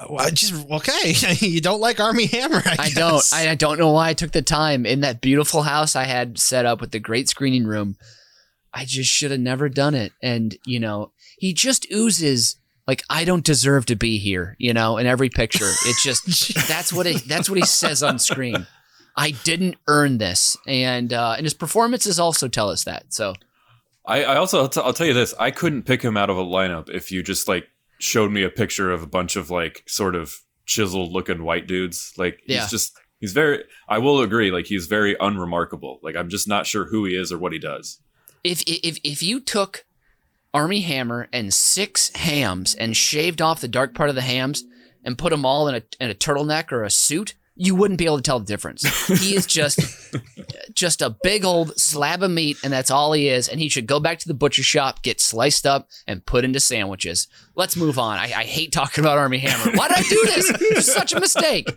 well, 0.10 0.30
just 0.32 0.54
okay. 0.70 1.14
you 1.40 1.62
don't 1.62 1.80
like 1.80 2.00
Armie 2.00 2.26
Hammer. 2.28 2.62
I, 2.66 2.76
I 2.80 2.90
don't. 2.90 3.24
I, 3.34 3.50
I 3.50 3.56
don't 3.56 3.80
know 3.80 3.92
why 3.92 4.10
I 4.10 4.14
took 4.14 4.32
the 4.32 4.42
time 4.42 4.86
in 4.86 5.02
that 5.02 5.22
beautiful 5.22 5.64
house 5.64 5.96
I 5.96 6.04
had 6.04 6.38
set 6.38 6.66
up 6.66 6.82
with 6.82 6.92
the 6.92 7.00
great 7.00 7.30
screening 7.30 7.66
room. 7.66 7.96
I 8.74 8.84
just 8.86 9.10
should 9.10 9.32
have 9.32 9.40
never 9.40 9.70
done 9.70 9.96
it. 9.96 10.12
And 10.22 10.56
you 10.66 10.80
know, 10.82 11.12
he 11.38 11.54
just 11.54 11.86
oozes 11.92 12.58
like 12.88 13.04
I 13.10 13.26
don't 13.26 13.44
deserve 13.44 13.86
to 13.88 13.96
be 13.96 14.18
here. 14.18 14.56
You 14.60 14.74
know, 14.74 14.98
in 14.98 15.06
every 15.08 15.30
picture, 15.30 15.70
it 15.86 15.96
just 16.04 16.54
that's 16.68 16.92
what 16.94 17.08
it 17.08 17.24
that's 17.28 17.50
what 17.50 17.58
he 17.60 17.66
says 17.66 18.04
on 18.04 18.20
screen. 18.20 18.68
I 19.18 19.32
didn't 19.32 19.78
earn 19.88 20.18
this, 20.18 20.58
and 20.68 21.12
uh, 21.14 21.36
and 21.38 21.46
his 21.46 21.54
performances 21.54 22.20
also 22.20 22.48
tell 22.48 22.70
us 22.70 22.84
that. 22.84 23.14
So 23.14 23.34
I, 24.06 24.24
I 24.26 24.36
also 24.36 24.60
I'll, 24.62 24.70
t- 24.70 24.82
I'll 24.84 24.94
tell 24.94 25.08
you 25.08 25.14
this: 25.14 25.34
I 25.40 25.52
couldn't 25.52 25.84
pick 25.84 26.02
him 26.02 26.18
out 26.18 26.30
of 26.30 26.38
a 26.38 26.44
lineup 26.44 26.90
if 26.90 27.12
you 27.12 27.24
just 27.24 27.48
like 27.48 27.66
showed 28.00 28.32
me 28.32 28.44
a 28.44 28.50
picture 28.50 28.92
of 28.92 29.02
a 29.04 29.08
bunch 29.08 29.36
of 29.38 29.50
like 29.50 29.84
sort 29.88 30.16
of 30.16 30.36
chiseled 30.66 31.12
looking 31.14 31.44
white 31.44 31.66
dudes. 31.68 32.14
Like 32.18 32.42
Yeah. 32.46 32.60
he's 32.62 32.70
just 32.72 33.00
he's 33.22 33.32
very. 33.32 33.64
I 33.88 34.00
will 34.00 34.20
agree. 34.22 34.52
Like 34.52 34.66
he's 34.66 34.88
very 34.88 35.16
unremarkable. 35.20 36.00
Like 36.04 36.16
I'm 36.18 36.28
just 36.30 36.48
not 36.48 36.68
sure 36.68 36.86
who 36.86 37.06
he 37.06 37.16
is 37.16 37.32
or 37.32 37.38
what 37.38 37.54
he 37.54 37.60
does. 37.60 38.00
if 38.44 38.64
if 38.68 39.00
if 39.04 39.24
you 39.24 39.40
took 39.40 39.86
Armie 40.56 40.82
Hammer 40.82 41.28
and 41.34 41.54
six 41.54 42.10
hams 42.16 42.74
and 42.76 42.96
shaved 42.96 43.42
off 43.42 43.62
the 43.62 43.68
dark 43.68 43.94
part 43.94 44.10
of 44.10 44.16
the 44.16 44.22
hams 44.22 44.64
and 45.04 45.18
put 45.18 45.30
them 45.32 45.46
all 45.46 45.68
in 45.68 45.76
a 45.76 45.84
in 46.00 46.10
a 46.10 46.16
turtleneck 46.16 46.72
or 46.72 46.84
a 46.84 46.90
suit, 46.90 47.36
you 47.56 47.76
wouldn't 47.76 47.98
be 48.00 48.06
able 48.06 48.18
to 48.18 48.24
tell 48.24 48.40
the 48.40 48.46
difference. 48.46 48.84
He 49.22 49.36
is 49.36 49.46
just 49.46 49.80
just 50.74 51.02
a 51.02 51.16
big 51.24 51.46
old 51.46 51.80
slab 51.80 52.24
of 52.24 52.32
meat, 52.32 52.58
and 52.64 52.74
that's 52.74 52.90
all 52.92 53.14
he 53.14 53.30
is. 53.30 53.48
And 53.48 53.60
he 53.60 53.70
should 53.70 53.88
go 53.88 54.00
back 54.00 54.20
to 54.20 54.28
the 54.28 54.34
butcher 54.34 54.64
shop, 54.64 55.02
get 55.04 55.22
sliced 55.22 55.66
up, 55.68 55.90
and 56.08 56.26
put 56.26 56.44
into 56.44 56.60
sandwiches. 56.60 57.28
Let's 57.56 57.76
move 57.78 58.00
on. 58.00 58.18
I, 58.18 58.24
I 58.24 58.44
hate 58.44 58.72
talking 58.72 59.04
about 59.04 59.18
Armie 59.18 59.38
Hammer. 59.40 59.78
Why 59.78 59.88
did 59.90 59.98
I 59.98 60.02
do 60.02 60.24
this? 60.26 60.52
It's 60.62 60.94
such 60.94 61.14
a 61.14 61.20
mistake. 61.20 61.70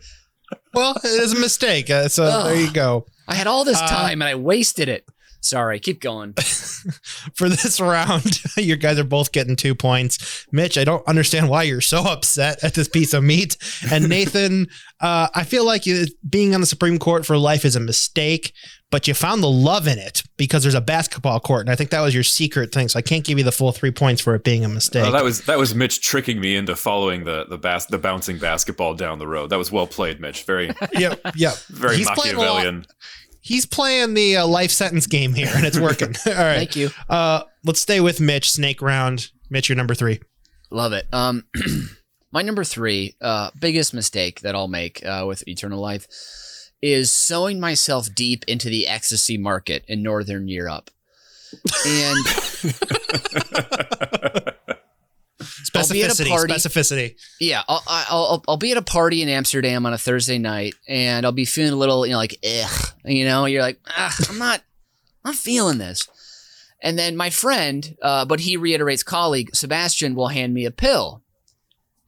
Well, 0.73 0.95
it 1.05 1.23
is 1.23 1.35
a 1.35 1.39
mistake. 1.41 1.91
Uh, 1.91 2.09
so 2.09 2.25
Ugh. 2.25 2.47
there 2.47 2.61
you 2.61 2.73
go. 2.73 3.07
I 3.27 3.35
had 3.35 3.47
all 3.47 3.65
this 3.65 3.81
Uh, 3.81 3.87
time 3.89 4.23
and 4.23 4.29
I 4.29 4.35
wasted 4.37 4.89
it. 4.89 5.05
Sorry, 5.49 5.81
keep 5.81 6.01
going. 6.01 6.35
For 7.35 7.49
this 7.49 7.81
round, 7.81 8.43
you 8.59 8.77
guys 8.77 8.99
are 8.99 9.05
both 9.05 9.33
getting 9.33 9.57
two 9.57 9.75
points. 9.75 10.47
Mitch, 10.53 10.77
I 10.77 10.85
don't 10.85 11.07
understand 11.09 11.49
why 11.49 11.63
you're 11.63 11.81
so 11.81 12.03
upset 12.03 12.63
at 12.63 12.75
this 12.75 12.87
piece 12.87 13.15
of 13.15 13.25
meat. 13.25 13.57
And 13.91 14.09
Nathan, 14.11 14.69
uh, 15.01 15.29
I 15.35 15.45
feel 15.45 15.65
like 15.65 15.87
you, 15.87 16.05
being 16.29 16.55
on 16.55 16.61
the 16.61 16.67
Supreme 16.67 16.99
Court 16.99 17.25
for 17.25 17.39
life 17.39 17.65
is 17.65 17.77
a 17.77 17.81
mistake, 17.81 18.53
but 18.91 19.09
you 19.09 19.15
found 19.15 19.43
the 19.43 19.49
love 19.49 19.87
in 19.89 19.99
it 19.99 20.23
because 20.37 20.63
there's 20.65 20.75
a 20.75 20.83
basketball 20.83 21.41
court. 21.41 21.63
And 21.63 21.71
I 21.71 21.77
think 21.77 21.89
that 21.91 22.03
was 22.03 22.13
your 22.13 22.25
secret 22.25 22.71
thing. 22.71 22.89
So 22.89 22.99
I 22.99 23.03
can't 23.03 23.25
give 23.25 23.39
you 23.39 23.45
the 23.45 23.53
full 23.53 23.73
three 23.73 23.91
points 23.91 24.21
for 24.21 24.35
it 24.35 24.45
being 24.45 24.67
a 24.67 24.69
mistake. 24.69 25.07
Oh, 25.07 25.13
that 25.13 25.25
was 25.25 25.43
that 25.43 25.57
was 25.57 25.75
Mitch 25.75 26.03
tricking 26.03 26.41
me 26.41 26.57
into 26.57 26.77
following 26.77 27.25
the 27.25 27.47
the 27.49 27.57
bas- 27.57 27.87
the 27.87 27.99
bouncing 27.99 28.39
basketball 28.39 28.95
down 28.95 29.19
the 29.19 29.27
road. 29.27 29.49
That 29.49 29.59
was 29.59 29.73
well 29.73 29.87
played, 29.87 30.21
Mitch. 30.21 30.43
Very 30.45 30.73
yep, 30.93 31.21
yep. 31.37 31.57
very 31.71 31.97
He's 31.97 32.11
playing 32.11 32.37
a 32.37 32.39
lot- 32.39 32.57
Machiavellian. 32.57 32.87
He's 33.49 33.65
playing 33.65 34.13
the 34.13 34.37
uh, 34.37 34.47
life 34.47 34.71
sentence 34.71 35.07
game 35.07 35.33
here, 35.33 35.51
and 35.55 35.65
it's 35.65 35.79
working. 35.79 36.09
All 36.27 36.35
right. 36.35 36.57
Thank 36.57 36.77
you. 36.77 36.91
Uh, 37.09 37.45
let's 37.65 37.81
stay 37.81 37.99
with 37.99 38.21
Mitch. 38.21 38.51
Snake 38.51 38.83
round. 38.83 39.31
Mitch, 39.49 39.71
you're 39.71 39.77
number 39.77 39.95
three. 39.95 40.21
Love 40.71 40.93
it. 40.93 41.07
Um, 41.15 41.45
my 42.31 42.43
number 42.43 42.63
three, 42.63 43.17
uh, 43.23 43.49
biggest 43.59 43.95
mistake 43.95 44.43
that 44.43 44.55
I'll 44.55 44.69
make 44.69 45.03
uh, 45.03 45.25
with 45.27 45.49
Eternal 45.49 45.81
Life 45.81 46.07
is 46.83 47.11
sowing 47.11 47.59
myself 47.59 48.15
deep 48.15 48.45
into 48.47 48.69
the 48.69 48.87
ecstasy 48.87 49.39
market 49.39 49.83
in 49.89 50.03
Northern 50.03 50.47
Europe. 50.47 50.91
And 51.87 52.27
I'll 55.75 55.89
be 55.89 56.03
at 56.03 56.11
a 56.11 56.15
Specificity. 56.15 56.29
party. 56.29 56.53
Specificity. 56.53 57.15
yeah, 57.41 57.63
I'll, 57.69 57.83
I'll, 57.87 58.45
I'll, 58.49 58.57
be 58.57 58.73
at 58.73 58.77
a 58.77 58.83
party 58.83 59.23
in 59.23 59.29
Amsterdam 59.29 59.87
on 59.87 59.93
a 59.93 59.99
Thursday 59.99 60.39
night, 60.39 60.75
and 60.89 61.25
I'll 61.25 61.33
be 61.33 61.45
feeling 61.45 61.73
a 61.73 61.77
little, 61.77 62.07
you 62.07 62.13
know, 62.13 62.19
like, 62.19 62.39
ugh, 62.45 62.95
you 63.05 63.25
know, 63.25 63.45
you're 63.47 63.63
like, 63.63 63.81
I'm 64.29 64.39
not, 64.39 64.63
I'm 65.25 65.33
not 65.33 65.35
feeling 65.35 65.79
this. 65.79 66.09
And 66.83 66.99
then 66.99 67.17
my 67.17 67.31
friend, 67.31 67.97
uh, 68.03 68.25
but 68.25 68.41
he 68.41 68.57
reiterates 68.57 69.03
colleague, 69.03 69.55
Sebastian 69.55 70.15
will 70.15 70.29
hand 70.29 70.55
me 70.55 70.65
a 70.65 70.71
pill. 70.71 71.23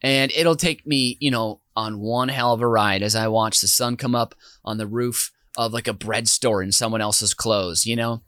And 0.01 0.31
it'll 0.31 0.55
take 0.55 0.87
me, 0.87 1.17
you 1.19 1.29
know, 1.29 1.59
on 1.75 1.99
one 1.99 2.29
hell 2.29 2.53
of 2.53 2.61
a 2.61 2.67
ride 2.67 3.03
as 3.03 3.15
I 3.15 3.27
watch 3.27 3.61
the 3.61 3.67
sun 3.67 3.97
come 3.97 4.15
up 4.15 4.33
on 4.63 4.77
the 4.77 4.87
roof 4.87 5.31
of 5.57 5.73
like 5.73 5.87
a 5.87 5.93
bread 5.93 6.27
store 6.27 6.63
in 6.63 6.71
someone 6.71 7.01
else's 7.01 7.33
clothes, 7.33 7.85
you 7.85 7.95
know? 7.95 8.21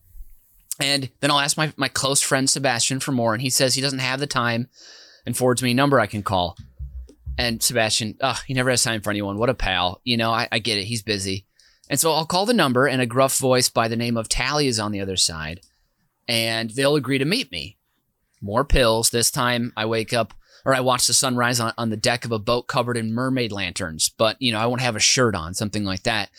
And 0.80 1.10
then 1.20 1.32
I'll 1.32 1.40
ask 1.40 1.58
my, 1.58 1.72
my 1.78 1.88
close 1.88 2.22
friend 2.22 2.50
Sebastian 2.50 3.00
for 3.00 3.12
more, 3.12 3.34
and 3.34 3.42
he 3.42 3.50
says 3.50 3.76
he 3.76 3.82
doesn't 3.82 4.00
have 4.00 4.20
the 4.20 4.28
time 4.28 4.68
and 5.26 5.36
forwards 5.36 5.64
me 5.64 5.72
a 5.72 5.76
number 5.76 6.00
I 6.00 6.08
can 6.08 6.24
call. 6.24 6.58
And 7.38 7.62
Sebastian, 7.62 8.16
ugh, 8.22 8.38
he 8.46 8.54
never 8.54 8.70
has 8.70 8.84
time 8.84 9.02
for 9.02 9.10
anyone. 9.10 9.38
What 9.38 9.50
a 9.50 9.56
pal. 9.56 10.02
You 10.04 10.18
know, 10.18 10.32
I, 10.32 10.48
I 10.52 10.60
get 10.60 10.78
it. 10.78 10.86
He's 10.86 11.02
busy. 11.02 11.46
And 11.90 12.00
so 12.00 12.12
I'll 12.12 12.26
call 12.26 12.46
the 12.46 12.54
number, 12.54 12.88
and 12.88 13.02
a 13.02 13.06
gruff 13.06 13.38
voice 13.38 13.70
by 13.70 13.88
the 13.88 13.96
name 13.96 14.18
of 14.18 14.30
Tally 14.30 14.68
is 14.68 14.80
on 14.80 14.92
the 14.92 15.02
other 15.02 15.18
side, 15.18 15.62
and 16.28 16.70
they'll 16.70 16.96
agree 16.96 17.18
to 17.18 17.26
meet 17.26 17.52
me. 17.52 17.78
More 18.42 18.64
pills. 18.64 19.10
This 19.10 19.32
time 19.32 19.74
I 19.76 19.86
wake 19.86 20.14
up 20.14 20.34
or 20.66 20.74
I 20.74 20.80
watch 20.80 21.08
the 21.08 21.14
sunrise 21.14 21.60
on, 21.60 21.74
on 21.78 21.90
the 21.90 21.98
deck 21.98 22.26
of 22.26 22.32
a 22.32 22.40
boat 22.40 22.68
covered 22.68 22.98
in 22.98 23.14
mermaid 23.14 23.52
lanterns, 23.52 24.10
but 24.10 24.42
you 24.42 24.52
know, 24.52 24.60
I 24.60 24.66
won't 24.66 24.82
have 24.82 24.96
a 24.96 25.00
shirt 25.00 25.36
on, 25.36 25.54
something 25.54 25.84
like 25.84 26.04
that. 26.04 26.30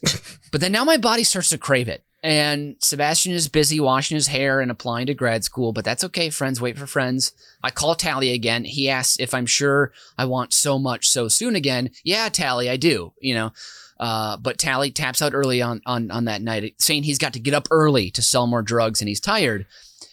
but 0.52 0.60
then 0.60 0.72
now 0.72 0.84
my 0.84 0.96
body 0.96 1.24
starts 1.24 1.50
to 1.50 1.58
crave 1.58 1.88
it. 1.88 2.04
And 2.22 2.76
Sebastian 2.80 3.32
is 3.32 3.48
busy 3.48 3.78
washing 3.78 4.16
his 4.16 4.26
hair 4.26 4.60
and 4.60 4.70
applying 4.70 5.06
to 5.06 5.14
grad 5.14 5.44
school, 5.44 5.72
but 5.72 5.84
that's 5.84 6.02
okay. 6.04 6.30
Friends 6.30 6.60
wait 6.60 6.76
for 6.76 6.86
friends. 6.86 7.32
I 7.62 7.70
call 7.70 7.94
Tally 7.94 8.32
again. 8.32 8.64
He 8.64 8.88
asks 8.90 9.20
if 9.20 9.32
I'm 9.32 9.46
sure 9.46 9.92
I 10.16 10.24
want 10.24 10.52
so 10.52 10.78
much 10.80 11.08
so 11.08 11.28
soon 11.28 11.54
again. 11.54 11.90
Yeah, 12.02 12.28
Tally, 12.28 12.68
I 12.68 12.76
do, 12.76 13.12
you 13.20 13.34
know. 13.34 13.52
Uh, 14.00 14.36
but 14.36 14.58
Tally 14.58 14.90
taps 14.90 15.22
out 15.22 15.34
early 15.34 15.62
on, 15.62 15.80
on, 15.86 16.10
on 16.10 16.24
that 16.24 16.42
night, 16.42 16.74
saying 16.78 17.04
he's 17.04 17.18
got 17.18 17.32
to 17.34 17.40
get 17.40 17.54
up 17.54 17.68
early 17.70 18.10
to 18.12 18.22
sell 18.22 18.46
more 18.48 18.62
drugs 18.62 19.00
and 19.00 19.08
he's 19.08 19.20
tired. 19.20 19.66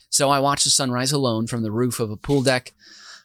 So 0.10 0.30
I 0.30 0.40
watch 0.40 0.64
the 0.64 0.70
sunrise 0.70 1.12
alone 1.12 1.48
from 1.48 1.64
the 1.64 1.72
roof 1.72 2.00
of 2.00 2.12
a 2.12 2.18
pool 2.18 2.42
deck 2.42 2.74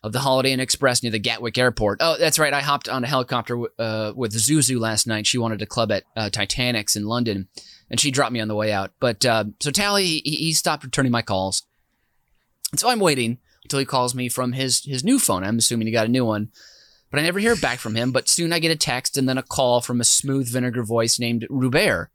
of 0.02 0.12
the 0.12 0.20
Holiday 0.20 0.52
Inn 0.52 0.60
Express 0.60 1.02
near 1.02 1.12
the 1.12 1.18
Gatwick 1.18 1.58
Airport. 1.58 1.98
Oh, 2.00 2.16
that's 2.18 2.38
right. 2.38 2.52
I 2.52 2.60
hopped 2.60 2.88
on 2.88 3.04
a 3.04 3.06
helicopter 3.06 3.60
uh, 3.78 4.12
with 4.16 4.32
Zuzu 4.32 4.80
last 4.80 5.06
night. 5.06 5.26
She 5.26 5.38
wanted 5.38 5.58
to 5.58 5.66
club 5.66 5.92
at 5.92 6.04
uh, 6.16 6.30
Titanic's 6.30 6.96
in 6.96 7.04
London, 7.04 7.48
and 7.90 7.98
she 7.98 8.10
dropped 8.10 8.32
me 8.32 8.40
on 8.40 8.48
the 8.48 8.54
way 8.54 8.72
out. 8.72 8.92
But 9.00 9.24
uh, 9.26 9.44
so 9.60 9.70
Tally, 9.70 10.22
he, 10.24 10.36
he 10.36 10.52
stopped 10.52 10.84
returning 10.84 11.12
my 11.12 11.22
calls. 11.22 11.64
And 12.70 12.78
so 12.78 12.88
I'm 12.88 13.00
waiting 13.00 13.38
until 13.64 13.80
he 13.80 13.84
calls 13.84 14.14
me 14.14 14.28
from 14.28 14.52
his 14.52 14.84
his 14.84 15.04
new 15.04 15.18
phone. 15.18 15.44
I'm 15.44 15.58
assuming 15.58 15.86
he 15.86 15.92
got 15.92 16.06
a 16.06 16.10
new 16.10 16.24
one. 16.24 16.50
But 17.10 17.18
I 17.18 17.24
never 17.24 17.40
hear 17.40 17.56
back 17.56 17.80
from 17.80 17.96
him. 17.96 18.12
But 18.12 18.28
soon 18.28 18.52
I 18.52 18.60
get 18.60 18.70
a 18.70 18.76
text 18.76 19.18
and 19.18 19.28
then 19.28 19.38
a 19.38 19.42
call 19.42 19.80
from 19.80 20.00
a 20.00 20.04
smooth 20.04 20.48
vinegar 20.48 20.84
voice 20.84 21.18
named 21.18 21.46
Robert. 21.50 22.10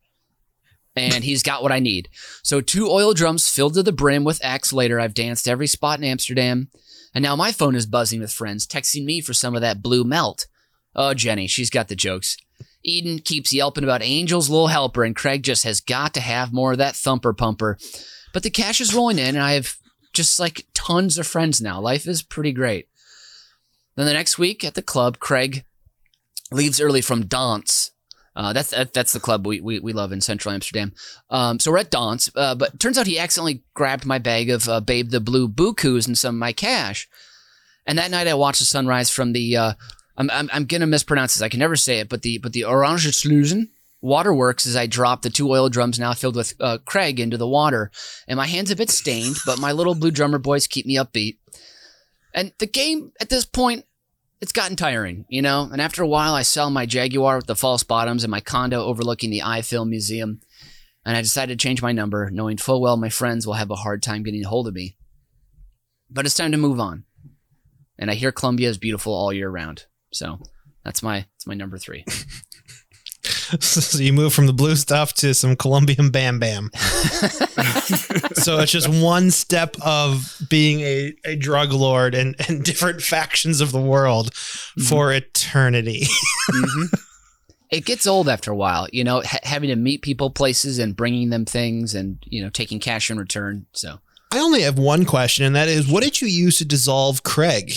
And 0.96 1.26
he's 1.26 1.44
got 1.44 1.62
what 1.62 1.74
I 1.74 1.80
need. 1.80 2.08
So 2.42 2.62
two 2.62 2.90
oil 2.90 3.14
drums 3.14 3.50
filled 3.50 3.74
to 3.74 3.84
the 3.84 3.92
brim 3.92 4.24
with 4.24 4.40
X 4.42 4.72
later. 4.72 4.98
I've 4.98 5.14
danced 5.14 5.46
every 5.46 5.68
spot 5.68 6.00
in 6.00 6.06
Amsterdam. 6.06 6.70
And 7.14 7.22
now 7.22 7.36
my 7.36 7.52
phone 7.52 7.76
is 7.76 7.86
buzzing 7.86 8.22
with 8.22 8.32
friends 8.32 8.66
texting 8.66 9.04
me 9.04 9.20
for 9.20 9.34
some 9.34 9.56
of 9.56 9.62
that 9.62 9.82
blue 9.82 10.06
melt. 10.06 10.48
Oh, 10.96 11.14
Jenny, 11.14 11.48
she's 11.48 11.70
got 11.70 11.90
the 11.90 11.96
jokes. 11.96 12.38
Eden 12.86 13.20
keeps 13.20 13.54
yelping 13.54 13.84
about 13.84 14.02
Angel's 14.02 14.50
little 14.50 14.68
helper, 14.68 15.04
and 15.04 15.16
Craig 15.16 15.44
just 15.44 15.64
has 15.64 15.82
got 15.82 16.14
to 16.14 16.22
have 16.22 16.54
more 16.54 16.74
of 16.74 16.78
that 16.78 16.96
thumper 16.96 17.34
pumper. 17.34 17.78
But 18.34 18.44
the 18.44 18.50
cash 18.50 18.80
is 18.80 18.94
rolling 18.94 19.20
in, 19.20 19.36
and 19.36 19.44
I 19.44 19.54
have 19.54 19.76
just 20.14 20.40
like 20.40 20.68
tons 20.74 21.18
of 21.18 21.28
friends 21.28 21.62
now. 21.62 21.82
Life 21.82 22.08
is 22.08 22.22
pretty 22.22 22.52
great. 22.52 22.88
Then 23.96 24.06
the 24.06 24.14
next 24.14 24.38
week 24.38 24.64
at 24.64 24.76
the 24.76 24.82
club, 24.82 25.20
Craig 25.20 25.66
leaves 26.52 26.80
early 26.80 27.02
from 27.02 27.26
Dance. 27.26 27.92
Uh, 28.36 28.52
that's 28.52 28.72
that, 28.72 28.94
that's 28.94 29.14
the 29.14 29.20
club 29.20 29.48
we, 29.48 29.62
we, 29.62 29.80
we 29.80 29.94
love 29.94 30.12
in 30.12 30.20
Central 30.20 30.54
Amsterdam. 30.54 30.94
Um, 31.30 31.60
so 31.60 31.72
we're 31.72 31.78
at 31.78 31.92
Dance, 31.92 32.30
uh, 32.36 32.54
but 32.56 32.80
turns 32.80 32.98
out 32.98 33.08
he 33.08 33.18
accidentally 33.18 33.64
grabbed 33.74 34.06
my 34.06 34.20
bag 34.20 34.50
of 34.50 34.68
uh, 34.68 34.82
Babe 34.82 35.10
the 35.10 35.22
Blue 35.22 35.48
Bukus 35.48 36.06
and 36.06 36.18
some 36.18 36.36
of 36.36 36.40
my 36.40 36.52
cash. 36.52 37.08
And 37.86 37.98
that 37.98 38.12
night 38.12 38.28
I 38.28 38.34
watched 38.34 38.60
the 38.60 38.66
sunrise 38.66 39.10
from 39.10 39.32
the 39.32 39.56
uh, 39.56 39.74
I'm, 40.18 40.30
I'm 40.32 40.50
I'm 40.54 40.66
gonna 40.66 40.88
mispronounce 40.88 41.34
this. 41.34 41.42
I 41.42 41.50
can 41.50 41.60
never 41.60 41.76
say 41.76 42.00
it, 42.00 42.10
but 42.10 42.22
the 42.22 42.38
but 42.38 42.54
the 42.54 42.64
Orange 42.64 43.08
Sluizen 43.08 43.70
waterworks 44.02 44.68
as 44.68 44.76
I 44.76 44.86
drop 44.88 45.22
the 45.22 45.30
two 45.30 45.50
oil 45.50 45.68
drums 45.68 46.00
now 46.00 46.14
filled 46.14 46.36
with 46.36 46.54
uh, 46.60 46.78
Craig 46.86 47.20
into 47.20 47.38
the 47.38 47.48
water, 47.48 47.92
and 48.28 48.38
my 48.38 48.48
hands 48.48 48.72
a 48.72 48.76
bit 48.76 48.90
stained, 48.90 49.38
but 49.46 49.60
my 49.60 49.72
little 49.72 49.96
blue 49.96 50.12
drummer 50.12 50.38
boys 50.38 50.68
keep 50.68 50.86
me 50.86 50.96
upbeat. 50.96 51.38
And 52.34 52.54
the 52.60 52.68
game 52.68 53.12
at 53.20 53.30
this 53.30 53.46
point, 53.46 53.86
it's 54.42 54.52
gotten 54.52 54.76
tiring, 54.76 55.26
you 55.30 55.42
know. 55.42 55.70
And 55.72 55.82
after 55.82 56.04
a 56.04 56.08
while, 56.08 56.34
I 56.34 56.44
sell 56.44 56.70
my 56.70 56.86
Jaguar 56.86 57.38
with 57.38 57.48
the 57.48 57.56
false 57.56 57.84
bottoms 57.84 58.24
and 58.24 58.32
my 58.32 58.42
condo 58.42 58.84
overlooking 58.84 59.32
the 59.32 59.44
Eye 59.44 59.62
Film 59.62 59.90
Museum, 59.90 60.42
and 61.06 61.18
I 61.18 61.22
decided 61.22 61.58
to 61.60 61.64
change 61.64 61.82
my 61.82 61.92
number, 61.92 62.30
knowing 62.32 62.58
full 62.58 62.82
well 62.82 62.98
my 62.98 63.10
friends 63.10 63.46
will 63.46 63.54
have 63.56 63.72
a 63.72 63.76
hard 63.76 64.04
time 64.04 64.24
getting 64.24 64.46
a 64.46 64.50
hold 64.50 64.68
of 64.68 64.76
me. 64.76 64.98
But 66.10 66.26
it's 66.26 66.36
time 66.36 66.52
to 66.52 66.58
move 66.58 66.80
on. 66.80 67.04
And 67.98 68.12
I 68.12 68.14
hear 68.14 68.32
Colombia 68.32 68.70
is 68.70 68.78
beautiful 68.78 69.14
all 69.14 69.34
year 69.34 69.50
round. 69.50 69.86
So 70.16 70.40
that's 70.84 71.04
my 71.04 71.20
that's 71.20 71.46
my 71.46 71.54
number 71.54 71.78
three. 71.78 72.06
so 73.60 74.00
you 74.00 74.14
move 74.14 74.34
from 74.34 74.48
the 74.48 74.54
blue 74.54 74.76
stuff 74.76 75.14
to 75.16 75.34
some 75.34 75.56
Colombian 75.56 76.10
Bam 76.10 76.40
Bam. 76.40 76.70
so 78.34 78.60
it's 78.60 78.72
just 78.72 78.88
one 78.88 79.32
step 79.32 79.76
of 79.84 80.42
being 80.50 80.82
a, 80.82 81.14
a 81.26 81.36
drug 81.36 81.74
lord 81.74 82.16
and, 82.16 82.36
and 82.48 82.64
different 82.64 83.02
factions 83.02 83.62
of 83.62 83.72
the 83.72 83.82
world 83.82 84.34
for 84.36 85.12
eternity. 85.12 86.06
hmm 86.50 86.86
It 87.72 87.86
gets 87.86 88.08
old 88.08 88.30
after 88.30 88.52
a 88.52 88.56
while, 88.56 88.88
you 88.94 89.04
know, 89.04 89.22
ha- 89.22 89.40
having 89.44 89.70
to 89.70 89.76
meet 89.76 90.02
people, 90.02 90.30
places, 90.30 90.80
and 90.80 90.96
bringing 90.96 91.30
them 91.30 91.46
things, 91.46 91.96
and 91.96 92.20
you 92.26 92.42
know, 92.44 92.50
taking 92.50 92.80
cash 92.80 93.10
in 93.10 93.18
return. 93.18 93.66
So 93.74 94.00
I 94.32 94.40
only 94.40 94.62
have 94.62 94.78
one 94.78 95.04
question, 95.04 95.46
and 95.46 95.56
that 95.56 95.68
is 95.68 95.88
what 95.88 96.04
did 96.04 96.22
you 96.22 96.28
use 96.28 96.60
to 96.60 96.66
dissolve 96.66 97.24
Craig? 97.24 97.74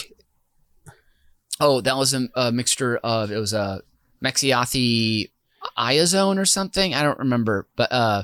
Oh, 1.60 1.80
that 1.80 1.96
was 1.96 2.14
a, 2.14 2.28
a 2.34 2.52
mixture 2.52 2.96
of 2.98 3.30
it 3.30 3.38
was 3.38 3.52
a 3.52 3.82
Mexiathi 4.24 5.30
Iazone 5.76 6.38
or 6.38 6.44
something. 6.44 6.94
I 6.94 7.02
don't 7.02 7.18
remember, 7.18 7.66
but 7.76 7.90
uh, 7.92 8.22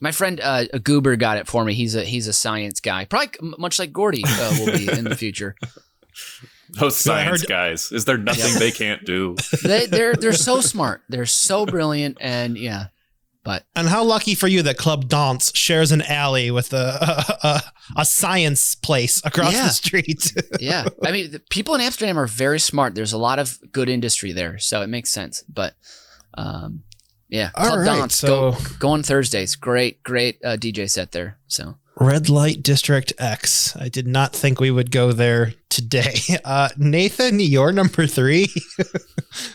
my 0.00 0.12
friend 0.12 0.40
uh, 0.40 0.66
Goober 0.82 1.16
got 1.16 1.38
it 1.38 1.46
for 1.46 1.64
me. 1.64 1.74
He's 1.74 1.94
a 1.94 2.04
he's 2.04 2.28
a 2.28 2.32
science 2.32 2.80
guy, 2.80 3.04
probably 3.04 3.30
much 3.58 3.78
like 3.78 3.92
Gordy 3.92 4.22
uh, 4.26 4.56
will 4.58 4.72
be 4.72 4.88
in 4.90 5.04
the 5.04 5.16
future. 5.16 5.56
Those 6.70 6.96
science 6.96 7.42
heard- 7.42 7.48
guys. 7.48 7.92
Is 7.92 8.04
there 8.04 8.18
nothing 8.18 8.58
they 8.58 8.70
can't 8.72 9.04
do? 9.04 9.36
They, 9.62 9.86
they're 9.86 10.14
they're 10.14 10.32
so 10.32 10.60
smart. 10.60 11.02
They're 11.08 11.26
so 11.26 11.66
brilliant, 11.66 12.18
and 12.20 12.56
yeah. 12.56 12.86
But 13.46 13.64
And 13.76 13.86
how 13.88 14.02
lucky 14.02 14.34
for 14.34 14.48
you 14.48 14.60
that 14.62 14.76
Club 14.76 15.08
Dance 15.08 15.52
shares 15.54 15.92
an 15.92 16.02
alley 16.02 16.50
with 16.50 16.72
a 16.72 16.98
a, 17.00 17.46
a, 17.46 17.62
a 17.98 18.04
science 18.04 18.74
place 18.74 19.22
across 19.24 19.52
Yeah. 19.52 19.62
the 19.68 19.72
street. 19.72 20.32
yeah, 20.60 20.84
I 21.04 21.12
mean, 21.12 21.30
the 21.30 21.38
people 21.38 21.74
in 21.76 21.80
Amsterdam 21.80 22.18
are 22.18 22.26
very 22.26 22.58
smart. 22.58 22.96
There's 22.96 23.12
a 23.12 23.18
lot 23.18 23.38
of 23.38 23.58
good 23.70 23.88
industry 23.88 24.32
there, 24.32 24.58
so 24.58 24.82
it 24.82 24.88
makes 24.88 25.10
sense. 25.10 25.44
But 25.48 25.74
um, 26.34 26.82
yeah, 27.28 27.50
Club 27.50 27.78
right, 27.78 27.84
Dance 27.84 28.16
so- 28.18 28.50
go 28.52 28.56
go 28.80 28.88
on 28.90 29.02
Thursdays. 29.04 29.54
Great, 29.54 30.02
great 30.02 30.44
uh, 30.44 30.56
DJ 30.56 30.90
set 30.90 31.12
there. 31.12 31.38
So 31.46 31.76
Red 31.98 32.28
Light 32.28 32.62
District 32.62 33.12
X. 33.18 33.74
I 33.76 33.88
did 33.88 34.06
not 34.06 34.34
think 34.34 34.60
we 34.60 34.70
would 34.70 34.90
go 34.90 35.12
there 35.12 35.54
today. 35.68 36.14
Uh, 36.44 36.68
Nathan, 36.76 37.40
you're 37.40 37.72
number 37.72 38.06
three. 38.06 38.48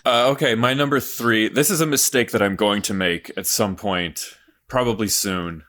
Uh, 0.05 0.27
okay, 0.29 0.53
my 0.53 0.75
number 0.75 0.99
three. 0.99 1.47
This 1.49 1.71
is 1.71 1.81
a 1.81 1.87
mistake 1.87 2.31
that 2.31 2.41
I'm 2.41 2.55
going 2.55 2.83
to 2.83 2.93
make 2.93 3.31
at 3.35 3.47
some 3.47 3.75
point, 3.75 4.19
probably 4.67 5.07
soon, 5.07 5.63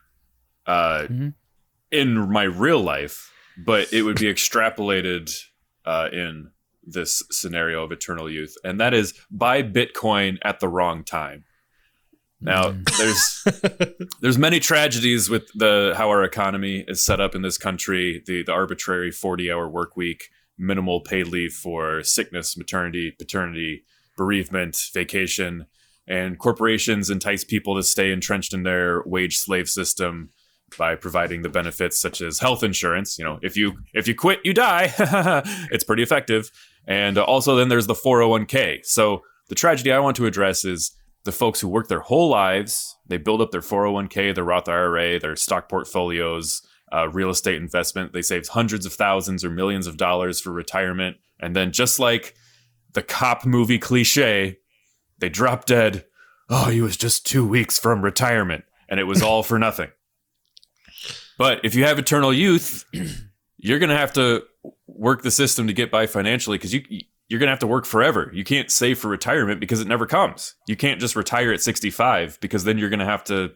uh, 0.67 1.07
Mhm. 1.09 1.33
in 1.91 2.31
my 2.31 2.43
real 2.43 2.79
life, 2.79 3.31
but 3.57 3.91
it 3.91 4.03
would 4.03 4.19
be 4.19 4.31
extrapolated 4.31 5.33
uh, 5.85 6.09
in 6.13 6.51
this 6.83 7.23
scenario 7.31 7.83
of 7.83 7.91
eternal 7.91 8.29
youth, 8.29 8.55
and 8.63 8.79
that 8.79 8.93
is 8.93 9.15
buy 9.31 9.63
Bitcoin 9.63 10.37
at 10.43 10.59
the 10.59 10.67
wrong 10.67 11.03
time. 11.03 11.43
Now, 12.43 12.71
Mm. 12.71 12.83
there's 12.97 14.09
there's 14.21 14.37
many 14.37 14.59
tragedies 14.59 15.29
with 15.29 15.47
the 15.55 15.93
how 15.97 16.09
our 16.09 16.23
economy 16.23 16.83
is 16.87 17.01
set 17.01 17.19
up 17.19 17.35
in 17.35 17.41
this 17.41 17.57
country. 17.57 18.21
The 18.25 18.43
the 18.43 18.51
arbitrary 18.51 19.11
40 19.11 19.51
hour 19.51 19.67
work 19.69 19.95
week, 19.97 20.29
minimal 20.57 21.01
paid 21.01 21.27
leave 21.27 21.53
for 21.53 22.03
sickness, 22.03 22.57
maternity, 22.57 23.11
paternity, 23.11 23.83
bereavement, 24.17 24.89
vacation, 24.93 25.65
and 26.07 26.37
corporations 26.37 27.09
entice 27.09 27.43
people 27.43 27.75
to 27.75 27.83
stay 27.83 28.11
entrenched 28.11 28.53
in 28.53 28.63
their 28.63 29.03
wage 29.05 29.37
slave 29.37 29.69
system 29.69 30.29
by 30.77 30.95
providing 30.95 31.43
the 31.43 31.49
benefits 31.49 31.99
such 31.99 32.19
as 32.21 32.39
health 32.39 32.63
insurance. 32.63 33.17
You 33.17 33.25
know, 33.25 33.39
if 33.41 33.55
you 33.55 33.73
if 33.93 34.07
you 34.07 34.15
quit, 34.15 34.39
you 34.43 34.53
die. 34.53 34.93
it's 35.71 35.83
pretty 35.83 36.03
effective. 36.03 36.51
And 36.85 37.17
also, 37.17 37.55
then 37.55 37.69
there's 37.69 37.87
the 37.87 37.93
401k. 37.93 38.85
So 38.85 39.21
the 39.47 39.55
tragedy 39.55 39.91
I 39.91 39.99
want 39.99 40.17
to 40.17 40.25
address 40.25 40.65
is 40.65 40.91
the 41.23 41.31
folks 41.31 41.61
who 41.61 41.67
work 41.67 41.87
their 41.87 42.01
whole 42.01 42.29
lives. 42.29 42.97
They 43.07 43.17
build 43.17 43.41
up 43.41 43.51
their 43.51 43.61
401k, 43.61 44.35
their 44.35 44.43
Roth 44.43 44.67
IRA, 44.67 45.19
their 45.19 45.35
stock 45.35 45.69
portfolios, 45.69 46.61
uh, 46.91 47.09
real 47.09 47.29
estate 47.29 47.55
investment. 47.55 48.13
They 48.13 48.21
save 48.21 48.47
hundreds 48.49 48.85
of 48.85 48.93
thousands 48.93 49.43
or 49.43 49.49
millions 49.49 49.87
of 49.87 49.97
dollars 49.97 50.39
for 50.39 50.51
retirement. 50.51 51.17
And 51.39 51.55
then, 51.55 51.71
just 51.71 51.99
like 51.99 52.35
the 52.93 53.01
cop 53.01 53.45
movie 53.45 53.79
cliche, 53.79 54.59
they 55.19 55.29
drop 55.29 55.65
dead. 55.65 56.05
Oh, 56.49 56.69
he 56.69 56.81
was 56.81 56.97
just 56.97 57.25
two 57.25 57.47
weeks 57.47 57.79
from 57.79 58.01
retirement, 58.01 58.65
and 58.89 58.99
it 58.99 59.05
was 59.05 59.21
all 59.21 59.43
for 59.43 59.57
nothing. 59.57 59.89
But 61.37 61.61
if 61.63 61.73
you 61.73 61.85
have 61.85 61.97
eternal 61.97 62.33
youth, 62.33 62.85
you're 63.57 63.79
going 63.79 63.89
to 63.89 63.97
have 63.97 64.13
to 64.13 64.43
work 64.87 65.23
the 65.23 65.31
system 65.31 65.67
to 65.67 65.73
get 65.73 65.89
by 65.89 66.05
financially 66.05 66.57
because 66.57 66.73
you 66.73 66.83
you're 67.29 67.39
going 67.39 67.47
to 67.47 67.51
have 67.51 67.59
to 67.59 67.67
work 67.67 67.85
forever. 67.85 68.29
You 68.33 68.43
can't 68.43 68.69
save 68.69 68.99
for 68.99 69.07
retirement 69.07 69.59
because 69.59 69.81
it 69.81 69.87
never 69.87 70.05
comes. 70.05 70.55
You 70.67 70.75
can't 70.75 70.99
just 70.99 71.15
retire 71.15 71.51
at 71.53 71.61
65 71.61 72.39
because 72.41 72.63
then 72.63 72.77
you're 72.77 72.89
going 72.89 72.99
to 72.99 73.05
have 73.05 73.23
to 73.25 73.51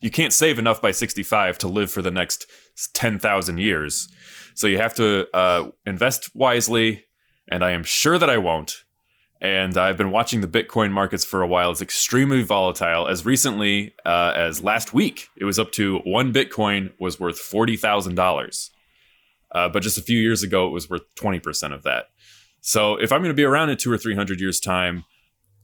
you 0.00 0.10
can't 0.10 0.32
save 0.32 0.58
enough 0.58 0.82
by 0.82 0.90
65 0.90 1.58
to 1.58 1.68
live 1.68 1.90
for 1.90 2.02
the 2.02 2.10
next 2.10 2.46
10,000 2.94 3.58
years. 3.58 4.08
So 4.54 4.66
you 4.66 4.78
have 4.78 4.94
to 4.94 5.26
uh, 5.34 5.70
invest 5.84 6.34
wisely, 6.34 7.04
and 7.50 7.64
I 7.64 7.72
am 7.72 7.84
sure 7.84 8.18
that 8.18 8.30
I 8.30 8.38
won't. 8.38 8.84
And 9.40 9.76
I've 9.76 9.98
been 9.98 10.10
watching 10.10 10.40
the 10.40 10.48
Bitcoin 10.48 10.92
markets 10.92 11.24
for 11.24 11.42
a 11.42 11.46
while. 11.46 11.70
It's 11.70 11.82
extremely 11.82 12.42
volatile. 12.42 13.06
As 13.06 13.26
recently 13.26 13.94
uh, 14.06 14.32
as 14.34 14.62
last 14.62 14.94
week, 14.94 15.28
it 15.36 15.44
was 15.44 15.58
up 15.58 15.72
to 15.72 15.98
one 16.04 16.32
Bitcoin 16.32 16.92
was 16.98 17.20
worth 17.20 17.38
forty 17.38 17.76
thousand 17.76 18.14
dollars. 18.14 18.70
Uh, 19.52 19.68
but 19.68 19.82
just 19.82 19.98
a 19.98 20.02
few 20.02 20.18
years 20.18 20.42
ago, 20.42 20.66
it 20.66 20.70
was 20.70 20.88
worth 20.88 21.02
twenty 21.16 21.38
percent 21.38 21.74
of 21.74 21.82
that. 21.82 22.06
So 22.66 22.96
if 22.96 23.12
I'm 23.12 23.20
going 23.20 23.30
to 23.30 23.34
be 23.34 23.44
around 23.44 23.70
in 23.70 23.76
two 23.76 23.92
or 23.92 23.96
three 23.96 24.16
hundred 24.16 24.40
years' 24.40 24.58
time, 24.58 25.04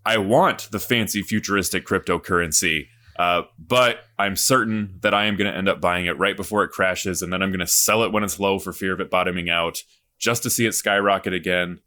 I 0.06 0.18
want 0.18 0.70
the 0.70 0.78
fancy 0.78 1.20
futuristic 1.20 1.84
cryptocurrency. 1.84 2.86
Uh, 3.18 3.42
but 3.58 4.04
I'm 4.20 4.36
certain 4.36 5.00
that 5.02 5.12
I 5.12 5.24
am 5.24 5.36
going 5.36 5.50
to 5.50 5.56
end 5.56 5.68
up 5.68 5.80
buying 5.80 6.06
it 6.06 6.16
right 6.16 6.36
before 6.36 6.62
it 6.62 6.70
crashes, 6.70 7.20
and 7.20 7.32
then 7.32 7.42
I'm 7.42 7.50
going 7.50 7.58
to 7.58 7.66
sell 7.66 8.04
it 8.04 8.12
when 8.12 8.22
it's 8.22 8.38
low 8.38 8.60
for 8.60 8.72
fear 8.72 8.92
of 8.92 9.00
it 9.00 9.10
bottoming 9.10 9.50
out, 9.50 9.82
just 10.16 10.44
to 10.44 10.50
see 10.50 10.64
it 10.64 10.74
skyrocket 10.74 11.34
again. 11.34 11.80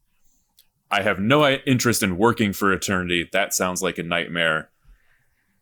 I 0.91 1.01
have 1.01 1.17
no 1.17 1.47
interest 1.49 2.04
in 2.04 2.17
working 2.17 2.51
for 2.51 2.73
eternity. 2.73 3.30
That 3.32 3.54
sounds 3.54 3.82
like 3.82 3.97
a 3.97 4.04
nightmare. 4.04 4.69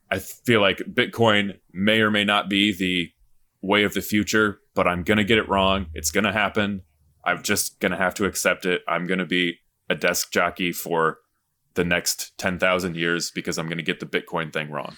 I 0.09 0.17
feel 0.17 0.61
like 0.61 0.79
Bitcoin 0.79 1.59
may 1.71 2.01
or 2.01 2.09
may 2.09 2.25
not 2.25 2.49
be 2.49 2.75
the 2.75 3.11
way 3.61 3.83
of 3.83 3.93
the 3.93 4.01
future, 4.01 4.59
but 4.73 4.87
I'm 4.87 5.03
going 5.03 5.19
to 5.19 5.23
get 5.23 5.37
it 5.37 5.47
wrong. 5.47 5.85
It's 5.93 6.11
going 6.11 6.23
to 6.23 6.31
happen. 6.31 6.81
I'm 7.25 7.41
just 7.43 7.79
going 7.79 7.91
to 7.91 7.97
have 7.97 8.13
to 8.15 8.25
accept 8.25 8.65
it. 8.65 8.81
I'm 8.87 9.05
going 9.07 9.19
to 9.19 9.25
be 9.25 9.59
a 9.89 9.95
desk 9.95 10.31
jockey 10.31 10.71
for 10.71 11.19
the 11.75 11.83
next 11.83 12.37
10,000 12.37 12.95
years 12.95 13.31
because 13.31 13.57
I'm 13.57 13.67
going 13.67 13.77
to 13.77 13.83
get 13.83 13.99
the 13.99 14.05
Bitcoin 14.05 14.51
thing 14.53 14.69
wrong. 14.69 14.95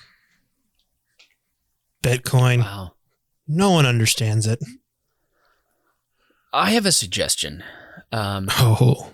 Bitcoin. 2.03 2.59
wow, 2.59 2.93
No 3.47 3.71
one 3.71 3.85
understands 3.85 4.45
it. 4.47 4.59
I 6.53 6.71
have 6.71 6.85
a 6.85 6.91
suggestion. 6.91 7.63
Um, 8.11 8.47
Oh. 8.51 9.11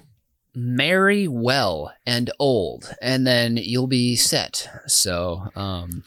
marry 0.54 1.28
well 1.28 1.94
and 2.06 2.30
old, 2.40 2.94
and 3.02 3.26
then 3.26 3.58
you'll 3.58 3.88
be 3.88 4.16
set. 4.16 4.68
So 4.88 5.48
um, 5.56 6.04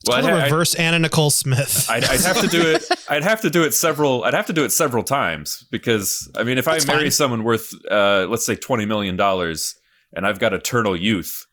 It's 0.00 0.08
Well, 0.10 0.20
called 0.20 0.30
I'd- 0.32 0.40
a 0.40 0.44
I'd- 0.44 0.52
reverse 0.52 0.74
Anna 0.74 0.98
Nicole 1.00 1.30
Smith. 1.30 1.86
I'd, 1.90 2.04
I'd 2.04 2.20
have 2.20 2.40
to 2.40 2.46
do 2.48 2.60
it. 2.74 2.84
I'd 3.08 3.24
have 3.24 3.40
to 3.42 3.50
do 3.50 3.64
it 3.64 3.74
several. 3.74 4.24
I'd 4.24 4.34
have 4.34 4.46
to 4.46 4.52
do 4.52 4.64
it 4.64 4.70
several 4.70 5.02
times 5.02 5.66
because 5.70 6.30
I 6.36 6.44
mean, 6.44 6.58
if 6.58 6.66
That's 6.66 6.84
I 6.84 6.92
marry 6.92 7.04
fine. 7.04 7.10
someone 7.10 7.44
worth, 7.44 7.72
uh, 7.90 8.26
let's 8.28 8.46
say, 8.46 8.54
twenty 8.54 8.86
million 8.86 9.16
dollars, 9.16 9.74
and 10.12 10.26
I've 10.26 10.38
got 10.38 10.52
eternal 10.52 10.96
youth, 10.96 11.46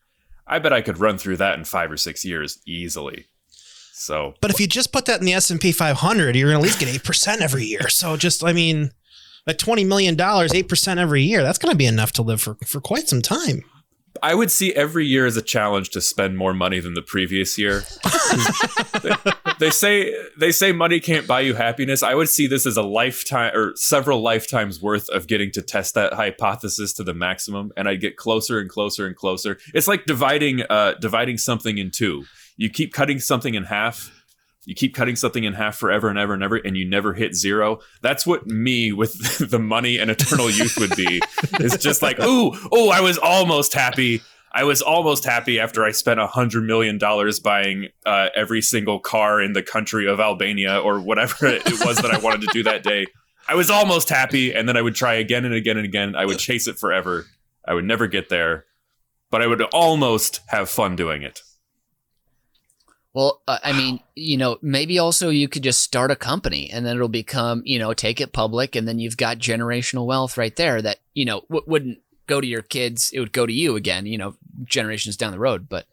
I 0.46 0.58
bet 0.60 0.72
I 0.72 0.80
could 0.82 0.98
run 0.98 1.18
through 1.18 1.38
that 1.38 1.58
in 1.58 1.64
five 1.64 1.90
or 1.90 1.96
six 1.96 2.24
years 2.24 2.58
easily. 2.66 3.26
So, 3.98 4.34
But 4.42 4.50
if 4.50 4.60
you 4.60 4.66
just 4.68 4.92
put 4.92 5.06
that 5.06 5.20
in 5.20 5.26
the 5.26 5.32
S 5.32 5.50
and 5.50 5.58
P 5.60 5.72
500, 5.72 6.36
you're 6.36 6.50
going 6.50 6.60
to 6.60 6.60
at 6.60 6.62
least 6.62 6.78
get 6.78 6.88
eight 6.94 7.02
percent 7.02 7.40
every 7.40 7.64
year. 7.64 7.88
So 7.88 8.16
just, 8.18 8.44
I 8.44 8.52
mean, 8.52 8.90
at 9.46 9.58
twenty 9.58 9.84
million 9.84 10.14
dollars, 10.14 10.52
eight 10.54 10.68
percent 10.68 11.00
every 11.00 11.22
year, 11.22 11.42
that's 11.42 11.58
going 11.58 11.72
to 11.72 11.76
be 11.76 11.86
enough 11.86 12.12
to 12.12 12.22
live 12.22 12.40
for 12.40 12.56
for 12.64 12.80
quite 12.80 13.08
some 13.08 13.22
time. 13.22 13.62
I 14.22 14.34
would 14.34 14.50
see 14.50 14.74
every 14.74 15.06
year 15.06 15.26
as 15.26 15.36
a 15.36 15.42
challenge 15.42 15.90
to 15.90 16.00
spend 16.00 16.36
more 16.36 16.54
money 16.54 16.80
than 16.80 16.94
the 16.94 17.02
previous 17.02 17.58
year. 17.58 17.84
they, 19.02 19.32
they 19.58 19.70
say 19.70 20.14
they 20.38 20.52
say 20.52 20.72
money 20.72 21.00
can't 21.00 21.26
buy 21.26 21.40
you 21.40 21.54
happiness. 21.54 22.02
I 22.02 22.14
would 22.14 22.28
see 22.28 22.46
this 22.46 22.66
as 22.66 22.76
a 22.76 22.82
lifetime 22.82 23.52
or 23.54 23.74
several 23.76 24.22
lifetimes 24.22 24.80
worth 24.80 25.08
of 25.10 25.26
getting 25.26 25.50
to 25.52 25.62
test 25.62 25.94
that 25.94 26.12
hypothesis 26.12 26.92
to 26.94 27.04
the 27.04 27.14
maximum, 27.14 27.72
and 27.76 27.88
I'd 27.88 28.00
get 28.00 28.16
closer 28.16 28.58
and 28.58 28.68
closer 28.68 29.06
and 29.06 29.16
closer. 29.16 29.58
It's 29.74 29.88
like 29.88 30.06
dividing 30.06 30.62
uh, 30.68 30.94
dividing 31.00 31.38
something 31.38 31.78
in 31.78 31.90
two. 31.90 32.24
You 32.56 32.70
keep 32.70 32.92
cutting 32.92 33.18
something 33.18 33.54
in 33.54 33.64
half. 33.64 34.10
You 34.66 34.74
keep 34.74 34.94
cutting 34.94 35.14
something 35.14 35.44
in 35.44 35.54
half 35.54 35.76
forever 35.76 36.08
and 36.08 36.18
ever 36.18 36.34
and 36.34 36.42
ever, 36.42 36.56
and 36.56 36.76
you 36.76 36.84
never 36.88 37.14
hit 37.14 37.36
zero. 37.36 37.78
That's 38.02 38.26
what 38.26 38.46
me 38.46 38.92
with 38.92 39.38
the 39.50 39.60
money 39.60 39.98
and 39.98 40.10
eternal 40.10 40.50
youth 40.50 40.76
would 40.78 40.94
be. 40.96 41.22
It's 41.60 41.78
just 41.78 42.02
like, 42.02 42.18
ooh, 42.20 42.52
oh, 42.72 42.90
I 42.90 43.00
was 43.00 43.16
almost 43.16 43.72
happy. 43.72 44.22
I 44.52 44.64
was 44.64 44.82
almost 44.82 45.24
happy 45.24 45.60
after 45.60 45.84
I 45.84 45.92
spent 45.92 46.18
a 46.18 46.26
hundred 46.26 46.64
million 46.64 46.98
dollars 46.98 47.38
buying 47.38 47.88
uh, 48.04 48.30
every 48.34 48.60
single 48.60 48.98
car 48.98 49.40
in 49.40 49.52
the 49.52 49.62
country 49.62 50.08
of 50.08 50.18
Albania 50.18 50.80
or 50.80 51.00
whatever 51.00 51.46
it 51.46 51.64
was 51.84 51.98
that 51.98 52.10
I 52.10 52.18
wanted 52.18 52.40
to 52.42 52.48
do 52.52 52.64
that 52.64 52.82
day. 52.82 53.06
I 53.48 53.54
was 53.54 53.70
almost 53.70 54.08
happy, 54.08 54.52
and 54.52 54.68
then 54.68 54.76
I 54.76 54.82
would 54.82 54.96
try 54.96 55.14
again 55.14 55.44
and 55.44 55.54
again 55.54 55.76
and 55.76 55.86
again. 55.86 56.16
I 56.16 56.26
would 56.26 56.38
chase 56.38 56.66
it 56.66 56.78
forever. 56.78 57.26
I 57.64 57.74
would 57.74 57.84
never 57.84 58.08
get 58.08 58.28
there, 58.28 58.64
but 59.30 59.42
I 59.42 59.46
would 59.46 59.62
almost 59.62 60.40
have 60.48 60.68
fun 60.68 60.96
doing 60.96 61.22
it. 61.22 61.42
Well, 63.16 63.40
uh, 63.48 63.56
I 63.64 63.72
mean, 63.72 64.00
you 64.14 64.36
know, 64.36 64.58
maybe 64.60 64.98
also 64.98 65.30
you 65.30 65.48
could 65.48 65.62
just 65.62 65.80
start 65.80 66.10
a 66.10 66.16
company 66.16 66.68
and 66.70 66.84
then 66.84 66.96
it'll 66.96 67.08
become, 67.08 67.62
you 67.64 67.78
know, 67.78 67.94
take 67.94 68.20
it 68.20 68.34
public 68.34 68.76
and 68.76 68.86
then 68.86 68.98
you've 68.98 69.16
got 69.16 69.38
generational 69.38 70.04
wealth 70.04 70.36
right 70.36 70.54
there 70.54 70.82
that, 70.82 70.98
you 71.14 71.24
know, 71.24 71.40
w- 71.48 71.64
wouldn't 71.66 72.00
go 72.26 72.42
to 72.42 72.46
your 72.46 72.60
kids. 72.60 73.10
It 73.14 73.20
would 73.20 73.32
go 73.32 73.46
to 73.46 73.52
you 73.54 73.74
again, 73.74 74.04
you 74.04 74.18
know, 74.18 74.36
generations 74.64 75.16
down 75.16 75.32
the 75.32 75.38
road. 75.38 75.66
But 75.66 75.86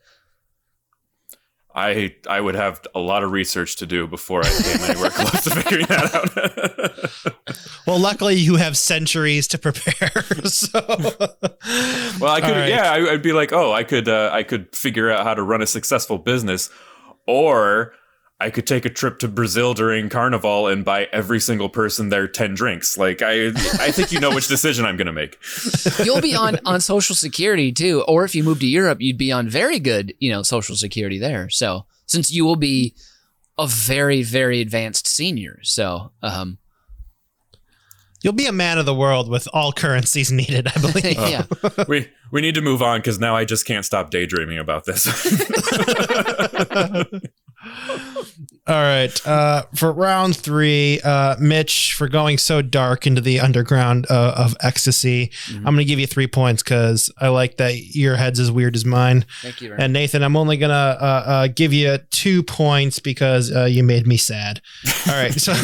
I 1.74 2.13
I 2.28 2.41
would 2.41 2.55
have 2.55 2.82
a 2.93 2.99
lot 2.99 3.24
of 3.24 3.32
research 3.32 3.78
to 3.78 3.86
do 3.86 4.05
before 4.05 4.41
I 4.43 4.49
came 4.49 4.89
anywhere 4.89 5.09
close 5.13 5.45
to 5.45 5.51
figuring 5.51 5.86
that 5.86 6.13
out. 6.13 7.34
Well, 7.86 7.99
luckily 7.99 8.36
you 8.36 8.55
have 8.55 8.78
centuries 8.78 9.47
to 9.49 9.57
prepare. 9.57 10.24
so, 10.45 10.80
well, 10.88 12.32
I 12.32 12.39
could, 12.39 12.49
All 12.49 12.55
right. 12.55 12.69
yeah, 12.69 12.91
I, 12.91 13.11
I'd 13.11 13.21
be 13.21 13.34
like, 13.34 13.51
oh, 13.51 13.74
I 13.74 13.84
could, 13.84 14.07
uh, 14.07 14.30
I 14.32 14.43
could 14.43 14.74
figure 14.74 15.11
out 15.11 15.26
how 15.26 15.34
to 15.34 15.43
run 15.43 15.61
a 15.61 15.67
successful 15.67 16.17
business, 16.17 16.69
or 17.28 17.93
I 18.39 18.49
could 18.49 18.67
take 18.67 18.84
a 18.84 18.89
trip 18.89 19.19
to 19.19 19.28
Brazil 19.28 19.74
during 19.74 20.09
Carnival 20.09 20.67
and 20.67 20.84
buy 20.84 21.07
every 21.13 21.39
single 21.39 21.69
person 21.69 22.09
there 22.09 22.28
ten 22.28 22.53
drinks. 22.55 22.97
Like, 22.97 23.21
I, 23.21 23.47
I 23.47 23.91
think 23.91 24.11
you 24.11 24.19
know 24.19 24.34
which 24.36 24.47
decision 24.47 24.86
I'm 24.86 24.97
going 24.97 25.07
to 25.07 25.13
make. 25.13 25.38
you'll 26.03 26.21
be 26.21 26.36
on 26.36 26.59
on 26.65 26.82
social 26.82 27.15
security 27.15 27.71
too 27.71 28.03
or 28.07 28.24
if 28.26 28.36
you 28.36 28.43
move 28.43 28.59
to 28.59 28.67
europe 28.67 28.99
you'd 29.01 29.17
be 29.17 29.32
on 29.32 29.47
very 29.47 29.80
good 29.80 30.13
you 30.19 30.32
know 30.32 30.43
social 30.43 30.76
security 30.76 31.17
there 31.19 31.49
so 31.49 31.86
since 32.05 32.32
you 32.32 32.45
will 32.45 32.55
be 32.55 32.93
a 33.57 33.67
very 33.67 34.24
very 34.24 34.61
advanced 34.61 35.07
senior 35.07 35.59
so 35.63 36.11
um 36.21 36.57
you'll 38.21 38.34
be 38.34 38.47
a 38.47 38.51
man 38.51 38.78
of 38.78 38.86
the 38.86 38.95
world 38.95 39.30
with 39.30 39.47
all 39.53 39.74
currencies 39.74 40.32
needed, 40.32 40.67
I 40.67 40.80
believe. 40.80 41.05
yeah 41.17 41.43
we 41.88 42.09
we 42.34 42.41
need 42.41 42.55
to 42.55 42.61
move 42.61 42.81
on 42.81 42.99
because 42.99 43.19
now 43.19 43.36
I 43.36 43.45
just 43.45 43.67
can't 43.67 43.86
stop 43.86 44.09
daydreaming 44.09 44.57
about 44.57 44.86
this. 44.86 45.05
All 48.65 48.75
right. 48.75 49.27
Uh, 49.27 49.63
for 49.75 49.93
round 49.93 50.36
three, 50.36 50.99
uh, 51.01 51.36
Mitch, 51.39 51.93
for 51.93 52.09
going 52.09 52.39
so 52.39 52.63
dark 52.63 53.05
into 53.05 53.21
the 53.21 53.39
underground 53.39 54.07
uh, 54.09 54.34
of 54.36 54.57
ecstasy, 54.61 55.31
I'm 55.47 55.63
going 55.63 55.77
to 55.77 55.86
give 55.86 55.99
you 55.99 56.07
three 56.07 56.25
points 56.25 56.63
because 56.63 57.11
I 57.19 57.27
like 57.27 57.57
that 57.57 57.95
your 57.95 58.15
head's 58.15 58.39
as 58.39 58.51
weird 58.51 58.75
as 58.75 58.84
mine. 58.84 59.27
thank 59.43 59.61
you 59.61 59.69
very 59.69 59.79
And 59.79 59.93
Nathan, 59.93 60.23
I'm 60.23 60.36
only 60.36 60.57
going 60.57 60.71
to 60.71 60.75
uh, 60.75 61.23
uh, 61.25 61.47
give 61.53 61.71
you 61.71 61.99
two 62.09 62.41
points 62.41 62.97
because 62.97 63.55
uh, 63.55 63.65
you 63.65 63.84
made 63.84 64.07
me 64.07 64.17
sad. 64.17 64.59
All 65.07 65.13
right. 65.13 65.34
So 65.34 65.53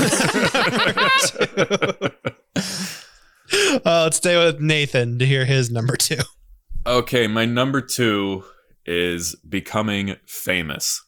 uh, 3.84 4.04
let's 4.04 4.18
stay 4.18 4.38
with 4.38 4.60
Nathan 4.60 5.18
to 5.18 5.26
hear 5.26 5.46
his 5.46 5.72
number 5.72 5.96
two. 5.96 6.20
Okay, 6.86 7.28
my 7.28 7.46
number 7.46 7.82
two 7.82 8.46
is 8.86 9.36
becoming 9.48 10.16
famous. 10.26 11.04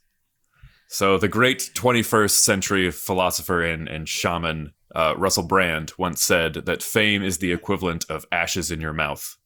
So, 0.88 1.18
the 1.18 1.30
great 1.30 1.72
21st 1.74 2.32
century 2.32 2.92
philosopher 2.92 3.64
and, 3.64 3.88
and 3.88 4.08
shaman 4.08 4.74
uh, 4.94 5.16
Russell 5.18 5.44
Brand 5.44 5.94
once 5.98 6.22
said 6.22 6.54
that 6.54 6.84
fame 6.84 7.24
is 7.24 7.38
the 7.38 7.54
equivalent 7.54 8.06
of 8.10 8.26
ashes 8.32 8.70
in 8.70 8.82
your 8.82 8.92
mouth. 8.92 9.38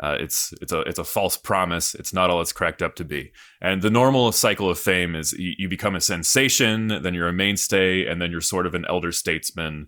Uh, 0.00 0.16
it's 0.18 0.52
it's 0.60 0.72
a 0.72 0.80
it's 0.80 0.98
a 0.98 1.04
false 1.04 1.36
promise. 1.36 1.94
It's 1.94 2.12
not 2.12 2.28
all 2.28 2.40
it's 2.40 2.52
cracked 2.52 2.82
up 2.82 2.96
to 2.96 3.04
be. 3.04 3.32
And 3.62 3.80
the 3.80 3.90
normal 3.90 4.32
cycle 4.32 4.68
of 4.68 4.78
fame 4.78 5.14
is 5.14 5.32
you, 5.32 5.54
you 5.56 5.68
become 5.68 5.94
a 5.94 6.00
sensation, 6.00 6.88
then 6.88 7.14
you're 7.14 7.28
a 7.28 7.32
mainstay, 7.32 8.04
and 8.04 8.20
then 8.20 8.30
you're 8.30 8.40
sort 8.40 8.66
of 8.66 8.74
an 8.74 8.84
elder 8.88 9.12
statesman, 9.12 9.86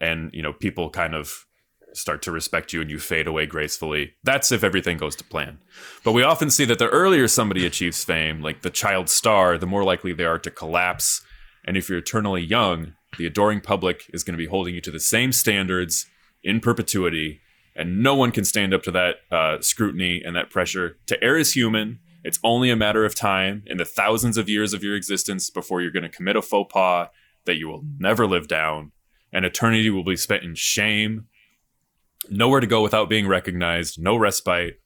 and 0.00 0.30
you 0.32 0.42
know 0.42 0.54
people 0.54 0.90
kind 0.90 1.14
of 1.14 1.46
start 1.94 2.22
to 2.22 2.32
respect 2.32 2.72
you 2.72 2.80
and 2.80 2.90
you 2.90 2.98
fade 2.98 3.26
away 3.26 3.46
gracefully. 3.46 4.14
That's 4.24 4.52
if 4.52 4.62
everything 4.62 4.96
goes 4.96 5.16
to 5.16 5.24
plan. 5.24 5.58
But 6.04 6.12
we 6.12 6.22
often 6.22 6.50
see 6.50 6.64
that 6.66 6.78
the 6.78 6.88
earlier 6.88 7.28
somebody 7.28 7.66
achieves 7.66 8.04
fame, 8.04 8.42
like 8.42 8.62
the 8.62 8.70
child 8.70 9.08
star, 9.08 9.58
the 9.58 9.66
more 9.66 9.84
likely 9.84 10.12
they 10.12 10.24
are 10.24 10.38
to 10.38 10.50
collapse. 10.50 11.22
And 11.64 11.76
if 11.76 11.88
you're 11.88 11.98
eternally 11.98 12.42
young, 12.42 12.94
the 13.16 13.26
adoring 13.26 13.60
public 13.60 14.04
is 14.12 14.22
going 14.22 14.34
to 14.34 14.42
be 14.42 14.46
holding 14.46 14.74
you 14.74 14.80
to 14.82 14.90
the 14.90 15.00
same 15.00 15.32
standards 15.32 16.06
in 16.42 16.60
perpetuity. 16.60 17.40
And 17.74 18.02
no 18.02 18.14
one 18.14 18.32
can 18.32 18.44
stand 18.44 18.74
up 18.74 18.82
to 18.84 18.90
that 18.92 19.16
uh, 19.30 19.60
scrutiny 19.60 20.22
and 20.24 20.34
that 20.36 20.50
pressure. 20.50 20.98
To 21.06 21.22
err 21.22 21.38
is 21.38 21.52
human. 21.52 22.00
It's 22.24 22.40
only 22.42 22.70
a 22.70 22.76
matter 22.76 23.04
of 23.04 23.14
time 23.14 23.62
in 23.66 23.78
the 23.78 23.84
thousands 23.84 24.36
of 24.36 24.48
years 24.48 24.74
of 24.74 24.82
your 24.82 24.96
existence 24.96 25.50
before 25.50 25.80
you're 25.80 25.92
going 25.92 26.02
to 26.02 26.08
commit 26.08 26.36
a 26.36 26.42
faux 26.42 26.72
pas 26.72 27.08
that 27.44 27.56
you 27.56 27.68
will 27.68 27.84
never 27.98 28.26
live 28.26 28.48
down. 28.48 28.92
And 29.32 29.44
eternity 29.44 29.90
will 29.90 30.04
be 30.04 30.16
spent 30.16 30.42
in 30.42 30.54
shame, 30.54 31.26
nowhere 32.30 32.60
to 32.60 32.66
go 32.66 32.82
without 32.82 33.08
being 33.08 33.26
recognized, 33.26 34.00
no 34.00 34.16
respite. 34.16 34.80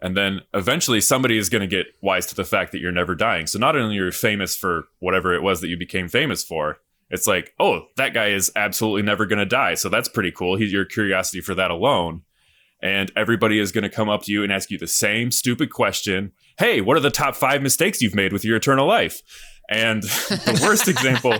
And 0.00 0.16
then 0.16 0.42
eventually 0.52 1.00
somebody 1.00 1.38
is 1.38 1.48
going 1.48 1.62
to 1.62 1.66
get 1.66 1.86
wise 2.02 2.26
to 2.26 2.34
the 2.34 2.44
fact 2.44 2.72
that 2.72 2.80
you're 2.80 2.92
never 2.92 3.14
dying. 3.14 3.46
So 3.46 3.58
not 3.58 3.76
only 3.76 3.98
are 3.98 4.06
you 4.06 4.12
famous 4.12 4.54
for 4.54 4.88
whatever 4.98 5.34
it 5.34 5.42
was 5.42 5.60
that 5.60 5.68
you 5.68 5.76
became 5.76 6.08
famous 6.08 6.44
for, 6.44 6.78
it's 7.08 7.26
like, 7.26 7.54
oh, 7.58 7.86
that 7.96 8.12
guy 8.12 8.28
is 8.28 8.50
absolutely 8.56 9.02
never 9.02 9.26
going 9.26 9.38
to 9.38 9.46
die. 9.46 9.74
So 9.74 9.88
that's 9.88 10.08
pretty 10.08 10.32
cool. 10.32 10.56
He's 10.56 10.72
your 10.72 10.84
curiosity 10.84 11.40
for 11.40 11.54
that 11.54 11.70
alone. 11.70 12.22
And 12.82 13.10
everybody 13.16 13.58
is 13.58 13.72
going 13.72 13.84
to 13.84 13.90
come 13.90 14.08
up 14.08 14.24
to 14.24 14.32
you 14.32 14.42
and 14.42 14.52
ask 14.52 14.70
you 14.70 14.78
the 14.78 14.86
same 14.86 15.30
stupid 15.30 15.70
question 15.70 16.32
Hey, 16.58 16.80
what 16.80 16.96
are 16.96 17.00
the 17.00 17.10
top 17.10 17.36
five 17.36 17.60
mistakes 17.60 18.00
you've 18.00 18.14
made 18.14 18.32
with 18.32 18.44
your 18.44 18.56
eternal 18.56 18.86
life? 18.86 19.20
And 19.68 20.02
the 20.02 20.60
worst 20.62 20.88
example, 20.88 21.36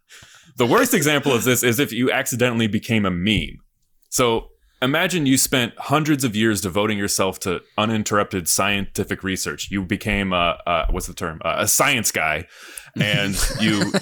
the 0.56 0.66
worst 0.66 0.92
example 0.92 1.32
of 1.32 1.44
this 1.44 1.62
is 1.62 1.78
if 1.78 1.92
you 1.92 2.10
accidentally 2.10 2.66
became 2.66 3.04
a 3.04 3.10
meme. 3.10 3.60
So 4.08 4.48
imagine 4.82 5.26
you 5.26 5.38
spent 5.38 5.74
hundreds 5.78 6.24
of 6.24 6.36
years 6.36 6.60
devoting 6.60 6.98
yourself 6.98 7.40
to 7.40 7.60
uninterrupted 7.78 8.48
scientific 8.48 9.22
research. 9.22 9.70
You 9.70 9.82
became 9.82 10.32
a, 10.32 10.58
a 10.66 10.86
what's 10.90 11.06
the 11.06 11.14
term? 11.14 11.40
A, 11.44 11.62
a 11.62 11.68
science 11.68 12.10
guy, 12.10 12.46
and 12.94 13.36
you 13.60 13.92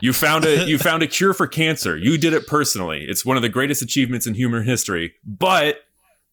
you 0.00 0.12
found 0.12 0.44
a 0.44 0.66
you 0.66 0.78
found 0.78 1.02
a 1.02 1.06
cure 1.06 1.34
for 1.34 1.46
cancer. 1.46 1.96
You 1.96 2.18
did 2.18 2.32
it 2.32 2.46
personally. 2.46 3.04
It's 3.08 3.24
one 3.24 3.36
of 3.36 3.42
the 3.42 3.48
greatest 3.48 3.82
achievements 3.82 4.26
in 4.26 4.34
human 4.34 4.64
history. 4.64 5.14
But 5.24 5.78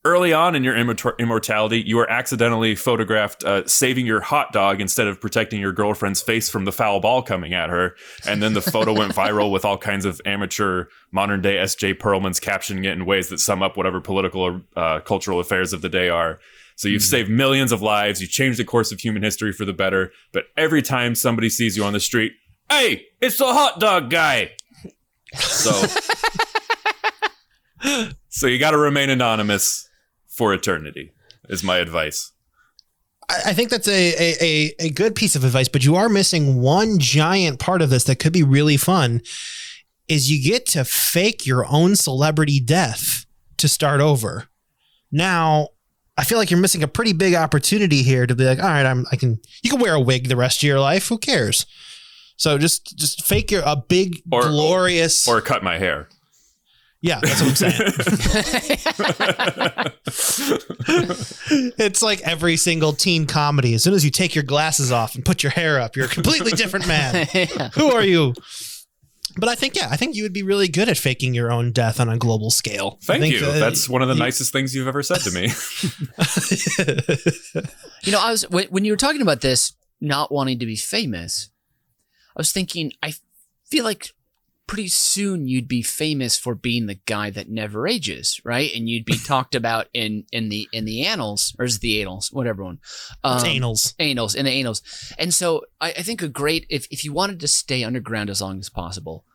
early 0.04 0.34
on 0.34 0.56
in 0.56 0.64
your 0.64 0.74
immort- 0.74 1.18
immortality, 1.20 1.84
you 1.86 1.96
were 1.96 2.10
accidentally 2.10 2.76
photographed 2.76 3.44
uh, 3.44 3.66
saving 3.68 4.06
your 4.06 4.20
hot 4.20 4.52
dog 4.52 4.82
instead 4.82 5.08
of 5.08 5.22
protecting 5.22 5.60
your 5.60 5.72
girlfriend's 5.72 6.22
face 6.22 6.50
from 6.50 6.66
the 6.66 6.72
foul 6.72 7.00
ball 7.00 7.22
coming 7.22 7.54
at 7.54 7.70
her. 7.70 7.96
And 8.26 8.42
then 8.42 8.54
the 8.54 8.62
photo 8.62 8.94
went 8.94 9.14
viral 9.14 9.52
with 9.52 9.64
all 9.64 9.78
kinds 9.78 10.06
of 10.06 10.20
amateur 10.26 10.86
modern 11.12 11.42
day 11.42 11.60
S.J. 11.60 11.96
Perelman's 11.96 12.40
captioning 12.40 12.86
it 12.86 12.94
in 12.94 13.06
ways 13.06 13.30
that 13.30 13.40
sum 13.40 13.62
up 13.62 13.78
whatever 13.78 14.02
political 14.02 14.42
or 14.42 14.62
uh, 14.76 15.00
cultural 15.02 15.40
affairs 15.40 15.72
of 15.74 15.82
the 15.82 15.90
day 15.90 16.10
are. 16.10 16.40
So 16.76 16.88
you've 16.88 17.04
saved 17.04 17.30
millions 17.30 17.72
of 17.72 17.84
lives. 17.84 18.22
You 18.22 18.28
changed 18.28 18.58
the 18.58 18.66
course 18.66 18.92
of 18.92 19.00
human 19.00 19.22
history 19.22 19.54
for 19.54 19.66
the 19.66 19.74
better. 19.74 20.12
But 20.34 20.46
every 20.58 20.82
time 20.82 21.14
somebody 21.14 21.50
sees 21.50 21.78
you 21.78 21.84
on 21.84 21.94
the 21.94 22.00
street, 22.00 22.32
hey, 22.70 23.06
it's 23.22 23.38
the 23.38 23.46
hot 23.46 23.80
dog 23.80 24.10
guy. 24.10 24.54
So, 25.36 25.72
so 28.30 28.48
you 28.48 28.58
got 28.58 28.72
to 28.72 28.78
remain 28.80 29.12
anonymous 29.12 29.90
for 30.42 30.56
eternity. 30.56 31.12
Is 31.50 31.64
my 31.64 31.78
advice. 31.78 32.32
I 33.30 33.54
think 33.54 33.70
that's 33.70 33.88
a, 33.88 33.92
a, 33.92 34.36
a, 34.42 34.74
a 34.88 34.90
good 34.90 35.14
piece 35.14 35.36
of 35.36 35.44
advice, 35.44 35.68
but 35.68 35.86
you 35.86 35.96
are 35.96 36.10
missing 36.10 36.60
one 36.60 36.98
giant 36.98 37.60
part 37.60 37.84
of 37.84 37.92
this 37.92 38.06
that 38.06 38.18
could 38.18 38.34
be 38.34 38.42
really 38.42 38.76
fun 38.76 39.22
is 40.08 40.32
you 40.32 40.44
get 40.44 40.66
to 40.68 40.84
fake 40.84 41.46
your 41.46 41.68
own 41.72 41.96
celebrity 41.96 42.60
death 42.60 43.28
to 43.58 43.68
start 43.68 44.02
over. 44.02 44.48
Now, 45.12 45.68
I 46.18 46.24
feel 46.24 46.40
like 46.40 46.50
you're 46.50 46.60
missing 46.60 46.82
a 46.82 46.88
pretty 46.88 47.14
big 47.14 47.36
opportunity 47.36 48.02
here 48.02 48.26
to 48.26 48.34
be 48.36 48.44
like, 48.44 48.58
all 48.60 48.66
right, 48.68 48.86
I'm 48.86 49.06
I 49.12 49.16
can 49.16 49.40
you 49.62 49.70
can 49.70 49.80
wear 49.80 49.94
a 49.94 50.00
wig 50.02 50.28
the 50.28 50.36
rest 50.36 50.64
of 50.64 50.68
your 50.68 50.80
life. 50.80 51.08
Who 51.10 51.20
cares? 51.20 51.68
So 52.36 52.58
just 52.58 52.98
just 52.98 53.24
fake 53.24 53.52
your 53.52 53.62
a 53.64 53.76
big 53.76 54.24
Or- 54.32 54.42
glorious 54.42 55.28
Or 55.28 55.40
cut 55.40 55.62
my 55.64 55.78
hair. 55.78 56.10
Yeah, 57.02 57.20
that's 57.22 57.42
what 57.42 57.50
I'm 57.50 57.56
saying. 57.56 57.92
it's 61.78 62.02
like 62.02 62.22
every 62.22 62.58
single 62.58 62.94
teen 62.94 63.26
comedy. 63.26 63.74
As 63.74 63.84
soon 63.84 63.94
as 63.94 64.06
you 64.06 64.12
take 64.12 64.36
your 64.36 64.44
glasses 64.44 64.92
off 64.92 65.16
and 65.16 65.26
put 65.26 65.44
your 65.44 65.52
hair 65.52 65.80
up, 65.80 65.96
you're 65.96 66.06
a 66.06 66.10
completely 66.10 66.52
different 66.52 66.88
man. 66.88 67.26
Who 67.76 67.92
are 67.92 68.04
you? 68.04 68.34
But 69.38 69.48
I 69.48 69.56
think 69.56 69.76
yeah, 69.78 69.88
I 69.90 69.96
think 69.96 70.16
you 70.16 70.24
would 70.24 70.34
be 70.34 70.44
really 70.44 70.68
good 70.68 70.90
at 70.90 70.98
faking 70.98 71.34
your 71.34 71.52
own 71.54 71.72
death 71.72 72.00
on 72.02 72.10
a 72.10 72.18
global 72.18 72.52
scale. 72.52 72.98
I 73.04 73.06
Thank 73.18 73.22
think, 73.22 73.40
you. 73.40 73.48
uh, 73.48 73.60
That's 73.60 73.88
one 73.88 74.02
of 74.02 74.10
the 74.10 74.14
you- 74.16 74.20
nicest 74.20 74.52
things 74.52 74.76
you've 74.76 74.88
ever 74.90 75.02
said 75.04 75.20
to 75.22 75.32
me. 75.32 75.50
You 78.04 78.12
know, 78.12 78.20
I 78.20 78.32
was 78.32 78.50
when, 78.50 78.66
when 78.70 78.84
you 78.84 78.92
were 78.94 78.98
talking 78.98 79.22
about 79.22 79.42
this 79.42 79.74
not 80.02 80.32
wanting 80.32 80.58
to 80.58 80.66
be 80.66 80.76
famous, 80.76 81.52
I 82.36 82.40
was 82.40 82.52
thinking 82.52 82.92
I 83.04 83.14
feel 83.70 83.84
like 83.86 84.10
pretty 84.72 84.88
soon 84.88 85.50
you'd 85.50 85.68
be 85.68 85.82
famous 85.82 86.38
for 86.38 86.56
being 86.56 86.86
the 86.86 86.96
guy 87.06 87.30
that 87.30 87.50
never 87.50 87.90
ages, 87.90 88.40
right? 88.46 88.74
And 88.74 88.88
you'd 88.88 89.04
be 89.04 89.18
talked 89.26 89.54
about 89.54 89.90
in 89.94 90.24
in 90.32 90.48
the 90.48 90.70
in 90.72 90.86
the 90.86 91.06
annals 91.06 91.54
or 91.60 91.66
is 91.66 91.76
it 91.76 91.82
the 91.82 92.02
annals, 92.02 92.32
whatever 92.32 92.64
one. 92.64 92.80
it's 92.82 93.44
um, 93.44 93.46
annals, 93.46 93.94
anals. 94.00 94.16
Anals 94.16 94.36
in 94.38 94.46
the 94.46 94.52
annals. 94.52 94.82
And 95.20 95.34
so 95.34 95.66
I, 95.82 95.90
I 95.90 96.02
think 96.04 96.22
a 96.22 96.30
great 96.30 96.66
if 96.70 96.88
if 96.90 97.04
you 97.04 97.12
wanted 97.12 97.42
to 97.42 97.50
stay 97.50 97.84
underground 97.84 98.30
as 98.30 98.40
long 98.42 98.60
as 98.60 98.70
possible, 98.70 99.26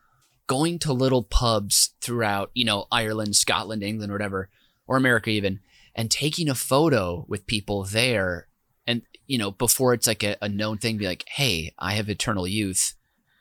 going 0.47 0.79
to 0.79 0.95
little 0.95 1.23
pubs 1.23 1.91
throughout, 2.01 2.51
you 2.55 2.65
know, 2.65 2.87
Ireland, 2.91 3.37
Scotland, 3.37 3.83
England, 3.83 4.11
or 4.11 4.15
whatever, 4.15 4.49
or 4.87 4.97
America 4.97 5.29
even, 5.29 5.61
and 5.95 6.11
taking 6.11 6.49
a 6.49 6.55
photo 6.55 7.27
with 7.29 7.47
people 7.47 7.85
there 7.85 8.49
and 8.87 9.03
you 9.27 9.37
know, 9.37 9.51
before 9.51 9.93
it's 9.93 10.07
like 10.07 10.23
a, 10.23 10.39
a 10.41 10.49
known 10.49 10.79
thing, 10.79 10.97
be 10.97 11.07
like, 11.07 11.25
hey, 11.29 11.75
I 11.79 11.93
have 11.93 12.09
eternal 12.09 12.47
youth. 12.47 12.95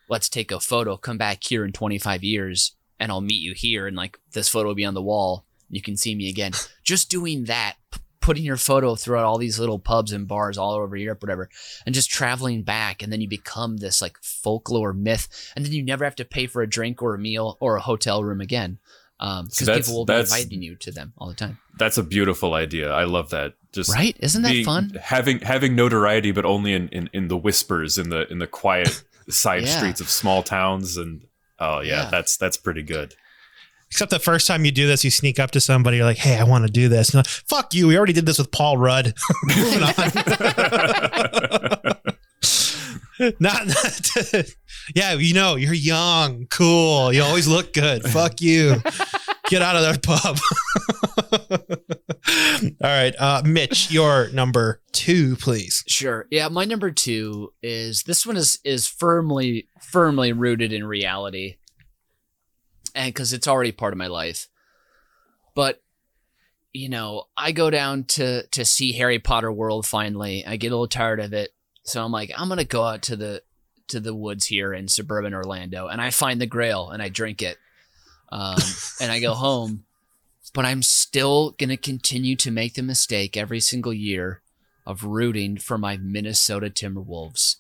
Let's 0.10 0.30
take 0.30 0.52
a 0.52 0.60
photo, 0.60 0.98
come 0.98 1.18
back 1.18 1.44
here 1.44 1.66
in 1.66 1.72
25 1.72 2.24
years, 2.24 2.74
and 3.00 3.12
I'll 3.12 3.22
meet 3.22 3.42
you 3.42 3.54
here. 3.54 3.88
And 3.88 3.96
like 3.98 4.20
this 4.34 4.50
photo 4.50 4.70
will 4.70 4.76
be 4.76 4.86
on 4.86 4.94
the 4.94 5.02
wall. 5.02 5.46
You 5.70 5.82
can 5.82 5.98
see 5.98 6.16
me 6.16 6.30
again. 6.30 6.52
Just 6.84 7.10
doing 7.10 7.46
that, 7.46 7.76
p- 7.92 8.00
putting 8.22 8.44
your 8.44 8.58
photo 8.58 8.96
throughout 8.96 9.26
all 9.26 9.38
these 9.38 9.60
little 9.60 9.80
pubs 9.80 10.12
and 10.12 10.28
bars 10.28 10.58
all 10.58 10.74
over 10.74 10.96
Europe, 10.96 11.22
whatever, 11.24 11.50
and 11.86 11.94
just 11.96 12.10
traveling 12.10 12.62
back. 12.64 13.02
And 13.04 13.12
then 13.12 13.22
you 13.22 13.28
become 13.28 13.78
this 13.78 14.02
like 14.02 14.18
folklore 14.22 14.94
myth. 14.94 15.28
And 15.56 15.66
then 15.66 15.74
you 15.74 15.84
never 15.84 16.04
have 16.06 16.16
to 16.18 16.26
pay 16.26 16.48
for 16.48 16.62
a 16.62 16.70
drink 16.70 17.02
or 17.02 17.14
a 17.16 17.20
meal 17.20 17.58
or 17.60 17.76
a 17.76 17.82
hotel 17.82 18.24
room 18.24 18.42
again. 18.42 18.80
Um, 19.20 19.46
because 19.48 19.70
people 19.70 19.96
will 19.96 20.06
be 20.06 20.14
inviting 20.14 20.62
you 20.62 20.76
to 20.76 20.92
them 20.92 21.14
all 21.18 21.28
the 21.30 21.36
time. 21.36 21.58
That's 21.78 21.98
a 21.98 22.04
beautiful 22.04 22.54
idea. 22.54 22.92
I 22.92 23.06
love 23.06 23.30
that. 23.30 23.54
Just 23.72 23.94
Right? 23.94 24.16
Isn't 24.20 24.42
that 24.44 24.52
being- 24.52 24.66
fun? 24.66 24.92
Having 25.02 25.40
having 25.40 25.76
notoriety, 25.76 26.32
but 26.32 26.46
only 26.46 26.74
in, 26.74 26.90
in, 26.90 27.10
in 27.14 27.28
the 27.30 27.38
whispers, 27.38 27.98
in 27.98 28.10
the 28.10 28.28
in 28.32 28.40
the 28.40 28.48
quiet 28.48 29.04
side 29.30 29.64
Yeah. 29.64 29.78
streets 29.78 30.02
of 30.02 30.10
small 30.10 30.44
towns, 30.44 30.98
and 30.98 31.22
oh 31.60 31.80
yeah, 31.82 32.04
Yeah. 32.04 32.10
that's 32.10 32.38
that's 32.38 32.58
pretty 32.58 32.82
good. 32.84 33.16
Except 33.92 34.10
the 34.12 34.20
first 34.20 34.46
time 34.48 34.66
you 34.66 34.72
do 34.72 34.88
this, 34.88 35.04
you 35.06 35.12
sneak 35.12 35.40
up 35.40 35.52
to 35.52 35.62
somebody, 35.62 35.98
you're 35.98 36.06
like, 36.06 36.18
hey, 36.18 36.38
I 36.38 36.44
want 36.44 36.66
to 36.66 36.72
do 36.72 36.90
this. 36.90 37.14
Like, 37.14 37.28
Fuck 37.28 37.74
you. 37.74 37.88
We 37.88 37.98
already 37.98 38.14
did 38.14 38.26
this 38.26 38.38
with 38.40 38.52
Paul 38.52 38.78
Rudd. 38.78 39.14
Moving 39.44 39.84
on. 39.84 39.90
not, 43.40 43.68
not 43.68 44.02
yeah, 44.96 45.14
you 45.14 45.34
know, 45.34 45.56
you're 45.56 45.74
young, 45.74 46.48
cool. 46.50 47.14
You 47.14 47.24
always 47.24 47.48
look 47.48 47.74
good. 47.74 48.04
Fuck 48.04 48.42
you. 48.42 48.82
Get 49.50 49.62
out 49.62 49.76
of 49.76 49.84
that 49.84 50.02
pub. 50.02 50.40
All 52.82 52.90
right. 52.90 53.14
Uh, 53.18 53.42
Mitch, 53.46 53.92
your 53.92 54.30
number 54.30 54.82
two, 54.92 55.36
please. 55.36 55.84
Sure. 55.88 56.28
Yeah, 56.32 56.48
my 56.48 56.66
number 56.66 56.92
two 56.92 57.54
is 57.62 58.04
this 58.04 58.26
one 58.26 58.38
is 58.38 58.60
is 58.64 58.88
firmly 58.88 59.68
firmly 59.82 60.34
rooted 60.34 60.74
in 60.74 60.86
reality, 60.86 61.58
and 62.96 63.14
because 63.14 63.34
it's 63.34 63.48
already 63.48 63.72
part 63.72 63.94
of 63.94 64.00
my 64.00 64.08
life. 64.08 64.48
But 65.54 65.82
you 66.74 66.90
know, 66.90 67.26
I 67.38 67.52
go 67.52 67.70
down 67.70 68.04
to 68.06 68.48
to 68.48 68.66
see 68.66 68.94
Harry 68.94 69.20
Potter 69.20 69.52
World 69.52 69.86
finally. 69.86 70.46
I 70.46 70.58
get 70.58 70.72
a 70.72 70.76
little 70.76 70.88
tired 70.88 71.20
of 71.20 71.34
it, 71.34 71.52
so 71.84 72.04
I'm 72.04 72.12
like, 72.12 72.32
I'm 72.36 72.50
gonna 72.50 72.64
go 72.64 72.84
out 72.84 73.04
to 73.04 73.16
the 73.16 73.44
to 73.88 74.00
the 74.00 74.16
woods 74.16 74.48
here 74.48 74.74
in 74.74 74.88
suburban 74.88 75.34
Orlando, 75.34 75.88
and 75.88 76.02
I 76.02 76.10
find 76.10 76.42
the 76.42 76.48
Grail 76.48 76.90
and 76.90 77.02
I 77.02 77.10
drink 77.10 77.42
it, 77.42 77.58
um, 78.30 78.58
and 79.02 79.12
I 79.12 79.20
go 79.20 79.34
home. 79.34 79.84
But 80.54 80.66
I'm 80.66 80.84
still 80.84 81.52
gonna 81.58 81.78
continue 81.78 82.36
to 82.38 82.52
make 82.52 82.76
the 82.76 82.82
mistake 82.82 83.36
every 83.36 83.60
single 83.60 83.94
year 83.94 84.42
of 84.86 85.04
rooting 85.04 85.58
for 85.58 85.78
my 85.78 85.98
Minnesota 85.98 86.70
Timberwolves. 86.70 87.58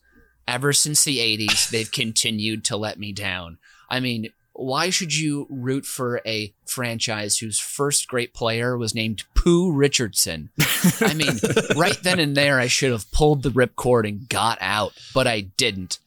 Ever 0.47 0.73
since 0.73 1.03
the 1.03 1.17
80s, 1.17 1.69
they've 1.69 1.91
continued 1.91 2.63
to 2.65 2.77
let 2.77 2.99
me 2.99 3.11
down. 3.11 3.57
I 3.89 3.99
mean, 3.99 4.29
why 4.53 4.89
should 4.89 5.15
you 5.15 5.47
root 5.49 5.85
for 5.85 6.21
a 6.25 6.53
franchise 6.65 7.39
whose 7.39 7.59
first 7.59 8.07
great 8.07 8.33
player 8.33 8.77
was 8.77 8.95
named 8.95 9.23
Pooh 9.33 9.71
Richardson? 9.71 10.49
I 11.01 11.13
mean, 11.13 11.33
right 11.75 11.97
then 12.01 12.19
and 12.19 12.37
there, 12.37 12.59
I 12.59 12.67
should 12.67 12.91
have 12.91 13.11
pulled 13.11 13.43
the 13.43 13.49
ripcord 13.49 14.07
and 14.07 14.29
got 14.29 14.57
out, 14.61 14.93
but 15.13 15.27
I 15.27 15.41
didn't. 15.41 15.99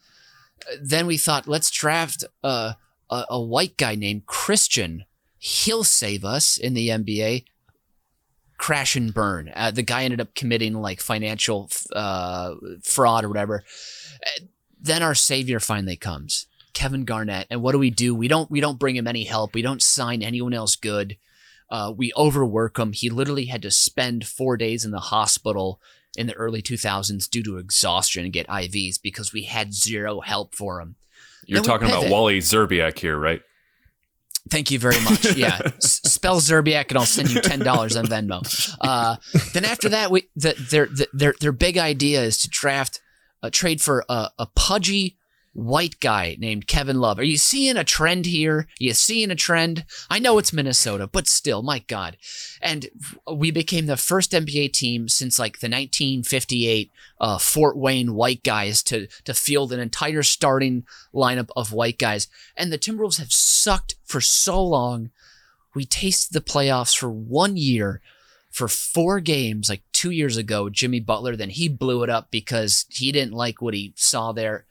Then 0.80 1.06
we 1.06 1.18
thought, 1.18 1.46
let's 1.46 1.70
draft 1.70 2.24
a, 2.42 2.76
a, 3.10 3.24
a 3.30 3.40
white 3.40 3.76
guy 3.76 3.94
named 3.94 4.26
Christian. 4.26 5.04
He'll 5.38 5.84
save 5.84 6.24
us 6.24 6.58
in 6.58 6.74
the 6.74 6.88
NBA 6.88 7.44
crash 8.58 8.96
and 8.96 9.14
burn. 9.14 9.50
Uh, 9.54 9.70
the 9.70 9.82
guy 9.82 10.02
ended 10.02 10.20
up 10.20 10.34
committing 10.34 10.74
like 10.74 11.00
financial 11.00 11.70
uh, 11.94 12.54
fraud 12.82 13.24
or 13.24 13.28
whatever. 13.28 13.64
Then 14.80 15.02
our 15.02 15.14
savior 15.14 15.60
finally 15.60 15.96
comes, 15.96 16.46
Kevin 16.74 17.04
Garnett. 17.04 17.46
And 17.50 17.62
what 17.62 17.72
do 17.72 17.78
we 17.78 17.90
do? 17.90 18.14
We 18.14 18.28
don't 18.28 18.50
we 18.50 18.60
don't 18.60 18.78
bring 18.78 18.96
him 18.96 19.06
any 19.06 19.24
help. 19.24 19.54
We 19.54 19.62
don't 19.62 19.82
sign 19.82 20.22
anyone 20.22 20.52
else 20.52 20.76
good. 20.76 21.16
Uh, 21.70 21.92
we 21.96 22.12
overwork 22.16 22.78
him. 22.78 22.92
He 22.92 23.10
literally 23.10 23.46
had 23.46 23.62
to 23.62 23.70
spend 23.70 24.26
four 24.26 24.56
days 24.56 24.84
in 24.84 24.90
the 24.90 24.98
hospital 24.98 25.80
in 26.16 26.26
the 26.26 26.34
early 26.34 26.62
2000s 26.62 27.28
due 27.28 27.42
to 27.42 27.58
exhaustion 27.58 28.24
and 28.24 28.32
get 28.32 28.48
IVs 28.48 29.00
because 29.00 29.32
we 29.32 29.42
had 29.42 29.74
zero 29.74 30.20
help 30.20 30.54
for 30.54 30.80
him. 30.80 30.96
You're 31.48 31.62
talking 31.62 31.88
about. 31.88 32.08
Wally 32.10 32.38
Szczerbiak 32.40 32.98
here, 32.98 33.18
right? 33.18 33.40
Thank 34.50 34.70
you 34.70 34.78
very 34.78 34.98
much. 35.00 35.36
Yeah, 35.36 35.58
S- 35.76 36.00
spell 36.04 36.40
Szczerbiak, 36.40 36.88
and 36.88 36.98
I'll 36.98 37.04
send 37.06 37.30
you 37.30 37.40
ten 37.42 37.58
dollars 37.58 37.96
on 37.96 38.06
Venmo. 38.06 38.40
Uh, 38.80 39.16
then 39.52 39.64
after 39.64 39.88
that, 39.90 40.10
we 40.10 40.28
the, 40.36 40.54
their 40.70 40.86
the- 40.86 41.08
their 41.12 41.34
their 41.40 41.52
big 41.52 41.76
idea 41.76 42.22
is 42.22 42.38
to 42.38 42.48
draft 42.48 43.00
a 43.42 43.50
trade 43.50 43.80
for 43.82 44.04
a, 44.08 44.30
a 44.38 44.46
pudgy 44.54 45.16
white 45.52 45.98
guy 46.00 46.36
named 46.38 46.66
Kevin 46.66 47.00
Love. 47.00 47.18
Are 47.18 47.24
you 47.24 47.36
seeing 47.36 47.76
a 47.76 47.84
trend 47.84 48.26
here? 48.26 48.58
Are 48.58 48.66
you 48.78 48.94
seeing 48.94 49.30
a 49.30 49.34
trend? 49.34 49.84
I 50.08 50.18
know 50.18 50.38
it's 50.38 50.52
Minnesota, 50.52 51.06
but 51.06 51.26
still, 51.26 51.62
my 51.62 51.80
God. 51.80 52.16
And 52.62 52.88
we 53.30 53.50
became 53.50 53.86
the 53.86 53.96
first 53.96 54.32
NBA 54.32 54.72
team 54.72 55.08
since 55.08 55.38
like 55.38 55.60
the 55.60 55.66
1958 55.66 56.90
uh, 57.20 57.38
Fort 57.38 57.76
Wayne 57.76 58.14
white 58.14 58.42
guys 58.42 58.82
to 58.84 59.08
to 59.24 59.34
field 59.34 59.72
an 59.72 59.80
entire 59.80 60.22
starting 60.22 60.84
lineup 61.12 61.50
of 61.56 61.72
white 61.72 61.98
guys. 61.98 62.28
And 62.56 62.72
the 62.72 62.78
Timberwolves 62.78 63.18
have 63.18 63.32
sucked 63.32 63.96
for 64.04 64.20
so 64.20 64.62
long. 64.62 65.10
We 65.74 65.84
tasted 65.84 66.32
the 66.32 66.40
playoffs 66.40 66.96
for 66.96 67.10
one 67.10 67.56
year 67.56 68.00
for 68.50 68.68
four 68.68 69.20
games, 69.20 69.68
like 69.68 69.82
two 69.92 70.10
years 70.10 70.36
ago, 70.36 70.68
Jimmy 70.70 71.00
Butler. 71.00 71.36
Then 71.36 71.50
he 71.50 71.68
blew 71.68 72.02
it 72.02 72.10
up 72.10 72.30
because 72.30 72.86
he 72.88 73.12
didn't 73.12 73.34
like 73.34 73.60
what 73.60 73.74
he 73.74 73.92
saw 73.96 74.32
there. 74.32 74.66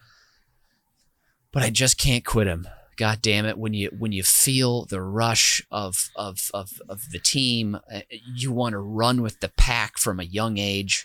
But 1.57 1.63
I 1.63 1.71
just 1.71 1.97
can't 1.97 2.23
quit 2.23 2.45
him. 2.45 2.67
God 2.97 3.19
damn 3.19 3.47
it! 3.47 3.57
When 3.57 3.73
you 3.73 3.89
when 3.97 4.11
you 4.11 4.21
feel 4.21 4.85
the 4.85 5.01
rush 5.01 5.59
of 5.71 6.11
of 6.15 6.51
of, 6.53 6.79
of 6.87 7.09
the 7.09 7.17
team, 7.17 7.79
uh, 7.91 8.01
you 8.11 8.51
want 8.51 8.73
to 8.73 8.77
run 8.77 9.23
with 9.23 9.39
the 9.39 9.49
pack 9.49 9.97
from 9.97 10.19
a 10.19 10.23
young 10.23 10.59
age. 10.59 11.03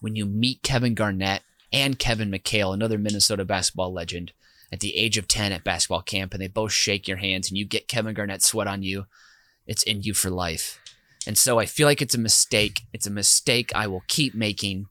When 0.00 0.16
you 0.16 0.26
meet 0.26 0.64
Kevin 0.64 0.94
Garnett 0.94 1.42
and 1.72 1.96
Kevin 1.96 2.28
McHale, 2.28 2.74
another 2.74 2.98
Minnesota 2.98 3.44
basketball 3.44 3.92
legend, 3.92 4.32
at 4.72 4.80
the 4.80 4.96
age 4.96 5.16
of 5.16 5.28
10 5.28 5.52
at 5.52 5.62
basketball 5.62 6.02
camp 6.02 6.34
and 6.34 6.42
they 6.42 6.48
both 6.48 6.72
shake 6.72 7.06
your 7.06 7.18
hands 7.18 7.48
and 7.48 7.56
you 7.56 7.64
get 7.64 7.86
Kevin 7.86 8.14
Garnett 8.14 8.42
sweat 8.42 8.66
on 8.66 8.82
you, 8.82 9.06
it's 9.64 9.84
in 9.84 10.02
you 10.02 10.12
for 10.12 10.28
life. 10.28 10.80
And 11.24 11.38
so 11.38 11.60
I 11.60 11.66
feel 11.66 11.86
like 11.86 12.02
it's 12.02 12.16
a 12.16 12.18
mistake. 12.18 12.80
It's 12.92 13.06
a 13.06 13.12
mistake 13.12 13.70
I 13.76 13.86
will 13.86 14.02
keep 14.08 14.34
making 14.34 14.88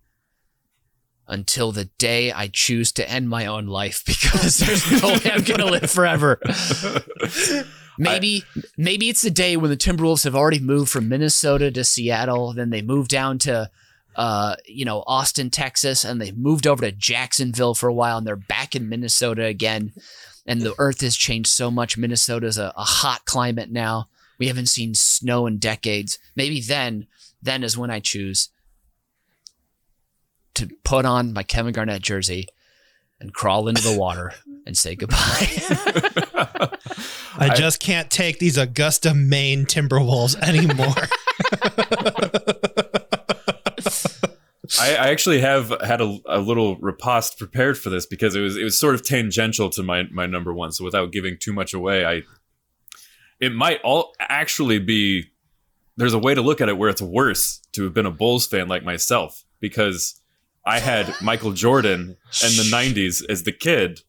until 1.28 1.72
the 1.72 1.86
day 1.98 2.32
I 2.32 2.50
choose 2.52 2.92
to 2.94 3.10
end 3.10 3.30
my 3.30 3.46
own 3.46 3.68
life 3.68 4.04
because 4.06 4.58
there's 4.58 5.02
no 5.02 5.10
way 5.10 5.32
I'm 5.32 5.44
going 5.44 5.60
to 5.60 5.66
live 5.66 5.90
forever. 5.90 6.40
Maybe 8.00 8.44
maybe 8.76 9.08
it's 9.08 9.22
the 9.22 9.30
day 9.30 9.56
when 9.56 9.70
the 9.70 9.78
Timberwolves 9.78 10.24
have 10.24 10.36
already 10.36 10.58
moved 10.58 10.90
from 10.90 11.10
Minnesota 11.10 11.70
to 11.70 11.84
Seattle, 11.84 12.52
then 12.52 12.72
they 12.72 12.82
move 12.82 13.08
down 13.08 13.38
to 13.40 13.70
uh, 14.16 14.56
you 14.66 14.86
know, 14.86 15.04
Austin, 15.08 15.50
Texas, 15.50 16.04
and 16.04 16.22
they 16.22 16.32
moved 16.32 16.68
over 16.68 16.82
to 16.82 16.92
Jacksonville 16.92 17.74
for 17.74 17.88
a 17.88 17.94
while, 17.94 18.18
and 18.18 18.28
they're 18.28 18.36
back 18.36 18.76
in 18.76 18.90
Minnesota 18.90 19.46
again. 19.46 19.94
And 20.46 20.62
the 20.62 20.76
earth 20.78 21.02
has 21.02 21.16
changed 21.16 21.50
so 21.50 21.72
much. 21.72 21.98
Minnesota's 21.98 22.58
a, 22.58 22.74
a 22.76 22.84
hot 22.84 23.26
climate 23.26 23.72
now. 23.72 24.10
We 24.38 24.48
haven't 24.48 24.68
seen 24.68 24.94
snow 24.94 25.48
in 25.48 25.58
decades. 25.58 26.20
Maybe 26.36 26.60
then 26.60 27.08
then 27.42 27.64
is 27.64 27.78
when 27.78 27.92
I 27.92 28.00
choose 28.00 28.50
to 30.56 30.68
put 30.84 31.06
on 31.06 31.34
my 31.34 31.44
Kevin 31.44 31.74
Garnett 31.74 32.02
jersey 32.02 32.48
and 33.20 33.34
crawl 33.34 33.68
into 33.68 33.82
the 33.82 33.98
water 34.00 34.34
and 34.66 34.78
say 34.78 34.96
goodbye. 34.96 35.18
I 37.38 37.54
just 37.56 37.80
can't 37.80 38.10
take 38.10 38.40
these 38.40 38.58
Augusta, 38.58 39.14
Maine 39.14 39.66
Timberwolves 39.66 40.36
anymore. 40.42 40.94
I, 44.80 44.96
I 44.96 45.10
actually 45.10 45.42
have 45.42 45.74
had 45.82 46.02
a, 46.02 46.18
a 46.26 46.40
little 46.40 46.78
riposte 46.78 47.38
prepared 47.38 47.78
for 47.78 47.90
this 47.90 48.06
because 48.06 48.36
it 48.36 48.42
was 48.42 48.58
it 48.58 48.64
was 48.64 48.80
sort 48.80 48.96
of 48.96 49.06
tangential 49.06 49.70
to 49.72 49.84
my 49.84 50.04
my 50.12 50.26
number 50.26 50.54
one. 50.54 50.72
So 50.72 50.84
without 50.84 51.12
giving 51.12 51.38
too 51.40 51.54
much 51.54 51.74
away, 51.74 52.06
I 52.06 52.24
it 53.40 53.54
might 53.54 53.82
all 53.84 54.14
actually 54.20 54.80
be 54.80 55.26
there's 55.98 56.14
a 56.14 56.20
way 56.20 56.34
to 56.34 56.42
look 56.42 56.62
at 56.62 56.70
it 56.70 56.78
where 56.78 56.90
it's 56.90 57.02
worse 57.02 57.62
to 57.74 57.84
have 57.84 57.94
been 57.94 58.06
a 58.06 58.12
Bulls 58.12 58.48
fan 58.48 58.68
like 58.68 58.84
myself 58.84 59.44
because 59.60 60.20
I 60.66 60.80
had 60.80 61.14
Michael 61.22 61.52
Jordan 61.54 62.18
in 62.44 62.56
the 62.58 62.70
'90s 62.72 63.24
as 63.30 63.44
the 63.44 63.52
kid, 63.52 64.02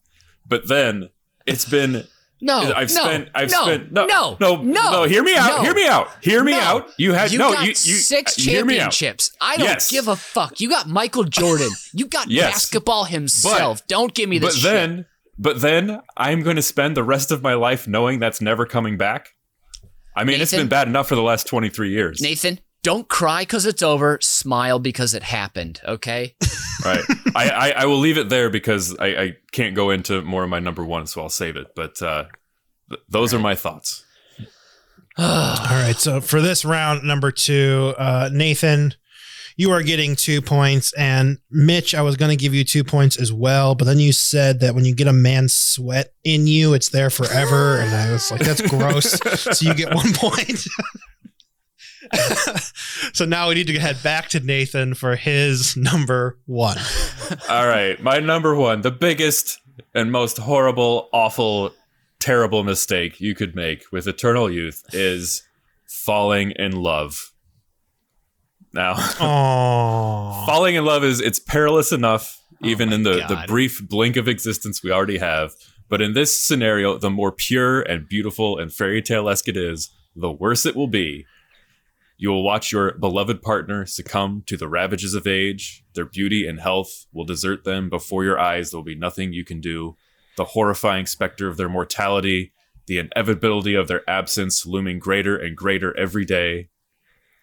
but 0.47 0.69
then 0.69 1.11
it's 1.47 1.65
been 1.69 2.05
no, 2.41 2.59
I've 2.75 2.93
no, 2.95 3.03
spent 3.03 3.29
I've 3.35 3.51
no, 3.51 3.63
spent 3.63 3.93
no 3.93 4.07
no, 4.07 4.37
no 4.39 4.63
no 4.63 5.05
hear 5.05 5.23
me 5.23 5.35
out 5.37 5.59
no. 5.59 5.63
hear 5.63 5.75
me 5.75 5.87
out 5.87 6.09
hear 6.21 6.45
me 6.45 6.53
No. 6.53 6.59
out 6.61 6.91
you 6.99 7.13
had 7.13 7.33
you 7.33 7.39
no 7.39 7.53
you, 7.61 7.69
you 7.69 7.75
six 7.75 8.37
hear 8.37 8.65
me 8.65 8.75
out. 8.79 8.91
championships. 8.93 9.31
I 9.41 9.57
don't 9.57 9.67
Yes. 9.67 9.91
give 9.91 10.09
a 10.09 10.17
fuck. 10.17 10.61
You 10.61 10.69
got 10.69 10.87
Michael 10.89 11.25
Jordan. 11.25 11.71
You 11.93 12.07
got 12.07 12.29
Yes. 12.31 12.53
basketball 12.53 13.05
himself. 13.05 13.87
don't 13.89 14.15
give 14.15 14.29
me 14.29 14.39
but 14.39 14.47
this 14.49 14.57
shit. 14.57 14.65
then 14.73 15.07
but 15.39 15.61
then 15.61 16.01
I'm 16.17 16.43
going 16.43 16.57
to 16.57 16.63
spend 16.63 16.97
the 16.97 17.03
rest 17.03 17.31
of 17.33 17.43
my 17.43 17.55
life 17.55 17.89
knowing 17.89 18.21
that's 18.21 18.41
never 18.41 18.67
coming 18.67 18.97
back. 18.97 19.31
I 20.17 20.23
mean, 20.23 20.41
it's 20.41 20.53
Nathan? 20.53 20.67
been 20.67 20.71
bad 20.71 20.87
enough 20.89 21.09
for 21.09 21.17
the 21.17 21.23
last 21.23 21.47
23 21.49 21.91
years. 21.91 22.21
Nathan, 22.23 22.61
don't 22.85 23.09
cry 23.09 23.43
because 23.43 23.67
it's 23.67 23.83
over. 23.83 24.19
Smile 24.21 24.79
because 24.79 25.15
it 25.15 25.25
happened. 25.25 25.81
Okay. 25.85 26.37
Right. 26.85 27.05
I, 27.35 27.49
I, 27.49 27.71
I 27.71 27.85
will 27.87 27.99
leave 27.99 28.19
it 28.19 28.29
there 28.29 28.51
because 28.51 28.95
I, 28.99 29.07
I 29.07 29.37
can't 29.53 29.75
go 29.75 29.89
into 29.89 30.21
more 30.21 30.43
of 30.43 30.51
my 30.51 30.59
number 30.59 30.85
one, 30.85 31.07
so 31.07 31.23
I'll 31.23 31.31
save 31.31 31.57
it. 31.57 31.69
But 31.75 32.03
uh, 32.03 32.25
th- 32.91 33.01
those 33.09 33.33
are 33.33 33.39
my 33.39 33.55
thoughts. 33.55 34.05
All 35.17 35.57
right. 35.71 35.95
So 35.97 36.21
for 36.21 36.43
this 36.43 36.63
round, 36.63 37.05
number 37.05 37.31
two, 37.31 37.95
uh, 37.97 38.29
Nathan, 38.31 38.93
you 39.57 39.71
are 39.71 39.83
getting 39.83 40.15
two 40.15 40.43
points. 40.43 40.93
And 40.95 41.39
Mitch, 41.51 41.95
I 41.95 42.03
was 42.03 42.17
going 42.17 42.31
to 42.31 42.37
give 42.37 42.53
you 42.53 42.65
two 42.65 42.85
points 42.85 43.17
as 43.17 43.33
well. 43.33 43.75
But 43.75 43.85
then 43.85 44.01
you 44.01 44.13
said 44.13 44.61
that 44.61 44.75
when 44.75 44.85
you 44.85 44.95
get 44.95 45.07
a 45.07 45.13
man's 45.13 45.55
sweat 45.55 46.13
in 46.25 46.47
you, 46.47 46.75
it's 46.75 46.91
there 46.91 47.09
forever. 47.09 47.79
And 47.79 47.95
I 47.95 48.13
was 48.13 48.31
like, 48.31 48.43
that's 48.43 48.61
gross. 48.63 49.13
so 49.41 49.67
you 49.67 49.75
get 49.75 49.95
one 49.95 50.13
point. 50.13 50.67
so 53.13 53.25
now 53.25 53.49
we 53.49 53.55
need 53.55 53.67
to 53.67 53.79
head 53.79 54.03
back 54.03 54.29
to 54.31 54.41
Nathan 54.41 54.95
for 54.95 55.17
his 55.17 55.77
number 55.77 56.39
one. 56.47 56.79
All 57.49 57.67
right. 57.67 58.01
My 58.03 58.19
number 58.19 58.55
one, 58.55 58.83
the 58.83 58.91
biggest 58.91 59.61
and 59.95 60.13
most 60.13 60.39
horrible, 60.39 61.09
awful, 61.13 61.73
terrible 62.21 62.65
mistake 62.65 63.21
you 63.21 63.35
could 63.35 63.55
make 63.55 63.85
with 63.93 64.07
Eternal 64.07 64.51
Youth 64.51 64.85
is 64.93 65.43
falling 65.87 66.53
in 66.53 66.73
love. 66.73 67.33
Now, 68.73 68.95
Oh, 69.21 70.45
falling 70.47 70.75
in 70.75 70.85
love 70.85 71.05
is 71.05 71.21
it's 71.21 71.39
perilous 71.39 71.93
enough 71.93 72.41
oh 72.63 72.67
even 72.67 72.89
my 72.91 72.95
in 72.97 73.03
the, 73.03 73.25
the 73.29 73.45
brief 73.47 73.87
blink 73.89 74.17
of 74.17 74.29
existence 74.29 74.83
we 74.83 74.91
already 74.91 75.19
have 75.19 75.53
but 75.89 76.01
in 76.01 76.13
this 76.15 76.43
scenario 76.43 76.99
the 76.99 77.11
more 77.11 77.33
pure 77.33 77.83
and 77.83 78.09
beautiful 78.09 78.59
and 78.59 78.73
fairy 78.73 79.03
tale-esque 79.03 79.49
it 79.49 79.57
is 79.57 79.91
the 80.17 80.31
worse 80.31 80.65
it 80.65 80.77
will 80.77 80.87
be 80.89 81.27
you 82.17 82.31
will 82.31 82.45
watch 82.45 82.73
your 82.73 82.93
beloved 82.99 83.43
partner 83.43 83.87
succumb 83.87 84.43
to 84.47 84.57
the 84.57 84.69
ravages 84.69 85.15
of 85.15 85.27
age. 85.27 85.85
Their 85.95 86.07
beauty 86.07 86.47
and 86.47 86.61
health 86.61 87.07
will 87.13 87.25
desert 87.25 87.65
them. 87.65 87.91
Before 87.91 88.25
your 88.25 88.39
eyes 88.39 88.71
there 88.71 88.79
will 88.79 88.85
be 88.85 88.95
nothing 88.95 89.33
you 89.33 89.45
can 89.45 89.61
do. 89.61 89.97
The 90.37 90.45
horrifying 90.45 91.07
specter 91.07 91.49
of 91.49 91.57
their 91.57 91.69
mortality 91.69 92.53
the 92.87 92.99
inevitability 92.99 93.75
of 93.75 93.89
their 93.89 94.09
absence 94.09 94.67
looming 94.67 94.99
greater 94.99 95.37
and 95.37 95.57
greater 95.57 95.97
every 95.97 96.25
day. 96.25 96.69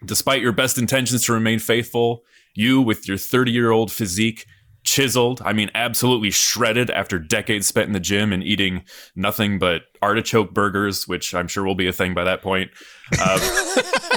Despite 0.03 0.41
your 0.41 0.51
best 0.51 0.77
intentions 0.77 1.25
to 1.25 1.33
remain 1.33 1.59
faithful, 1.59 2.23
you, 2.53 2.81
with 2.81 3.07
your 3.07 3.17
30 3.17 3.51
year 3.51 3.71
old 3.71 3.91
physique, 3.91 4.45
chiseled, 4.83 5.41
I 5.45 5.53
mean, 5.53 5.69
absolutely 5.75 6.31
shredded 6.31 6.89
after 6.89 7.19
decades 7.19 7.67
spent 7.67 7.87
in 7.87 7.93
the 7.93 7.99
gym 7.99 8.33
and 8.33 8.43
eating 8.43 8.83
nothing 9.15 9.59
but 9.59 9.83
artichoke 10.01 10.53
burgers, 10.53 11.07
which 11.07 11.35
I'm 11.35 11.47
sure 11.47 11.63
will 11.63 11.75
be 11.75 11.87
a 11.87 11.93
thing 11.93 12.13
by 12.13 12.23
that 12.23 12.41
point. 12.41 12.71
Uh, 13.19 13.77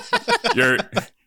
you're. 0.55 0.79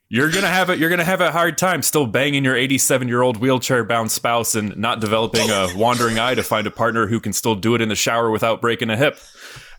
You're 0.09 0.31
gonna 0.31 0.47
have 0.47 0.69
it. 0.69 0.79
You're 0.79 0.89
gonna 0.89 1.03
have 1.03 1.19
a 1.19 1.33
hard 1.33 1.57
time 1.57 1.81
still 1.81 2.07
banging 2.07 2.45
your 2.45 2.55
87 2.55 3.09
year 3.09 3.21
old 3.21 3.35
wheelchair 3.35 3.83
bound 3.83 4.09
spouse 4.09 4.55
and 4.55 4.77
not 4.77 5.01
developing 5.01 5.49
a 5.49 5.67
wandering 5.75 6.17
eye 6.17 6.33
to 6.33 6.43
find 6.43 6.65
a 6.65 6.71
partner 6.71 7.07
who 7.07 7.19
can 7.19 7.33
still 7.33 7.55
do 7.55 7.75
it 7.75 7.81
in 7.81 7.89
the 7.89 7.95
shower 7.95 8.31
without 8.31 8.61
breaking 8.61 8.89
a 8.89 8.95
hip. 8.95 9.19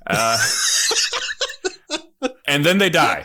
Uh, 0.06 0.36
and 2.46 2.62
then 2.66 2.76
they 2.76 2.90
die 2.90 3.24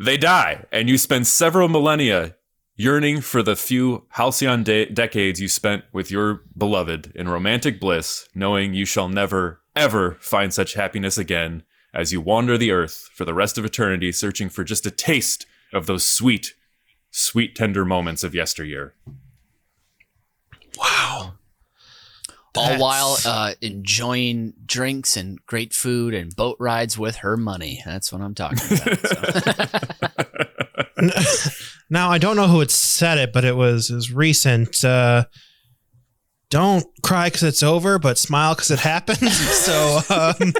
they 0.00 0.16
die, 0.16 0.64
and 0.72 0.88
you 0.88 0.98
spend 0.98 1.26
several 1.26 1.68
millennia 1.68 2.34
yearning 2.74 3.20
for 3.20 3.42
the 3.42 3.56
few 3.56 4.04
halcyon 4.10 4.62
de- 4.62 4.86
decades 4.86 5.40
you 5.40 5.48
spent 5.48 5.84
with 5.92 6.10
your 6.10 6.42
beloved 6.56 7.12
in 7.14 7.28
romantic 7.28 7.80
bliss, 7.80 8.28
knowing 8.34 8.74
you 8.74 8.84
shall 8.84 9.08
never, 9.08 9.62
ever 9.74 10.16
find 10.20 10.52
such 10.52 10.74
happiness 10.74 11.16
again 11.16 11.62
as 11.96 12.12
you 12.12 12.20
wander 12.20 12.58
the 12.58 12.70
earth 12.70 13.08
for 13.14 13.24
the 13.24 13.34
rest 13.34 13.56
of 13.56 13.64
eternity, 13.64 14.12
searching 14.12 14.50
for 14.50 14.62
just 14.62 14.84
a 14.84 14.90
taste 14.90 15.46
of 15.72 15.86
those 15.86 16.06
sweet, 16.06 16.54
sweet, 17.10 17.56
tender 17.56 17.84
moments 17.84 18.22
of 18.22 18.34
yesteryear. 18.34 18.94
Wow. 20.78 21.32
All 22.54 22.64
That's- 22.64 22.80
while 22.80 23.16
uh, 23.24 23.54
enjoying 23.62 24.52
drinks 24.64 25.16
and 25.16 25.44
great 25.46 25.72
food 25.72 26.12
and 26.14 26.36
boat 26.36 26.56
rides 26.60 26.98
with 26.98 27.16
her 27.16 27.36
money. 27.36 27.82
That's 27.84 28.12
what 28.12 28.20
I'm 28.20 28.34
talking 28.34 28.78
about. 28.78 28.98
so. 31.46 31.50
now 31.90 32.10
I 32.10 32.18
don't 32.18 32.36
know 32.36 32.48
who 32.48 32.60
had 32.60 32.70
said 32.70 33.18
it, 33.18 33.32
but 33.32 33.44
it 33.44 33.56
was 33.56 33.90
it 33.90 33.94
was 33.94 34.12
recent. 34.12 34.84
Uh, 34.84 35.24
don't 36.50 36.86
cry 37.02 37.26
because 37.28 37.42
it's 37.42 37.62
over, 37.62 37.98
but 37.98 38.18
smile 38.18 38.54
because 38.54 38.70
it 38.70 38.78
happened. 38.78 39.28
so 39.30 39.98
um, 40.10 40.52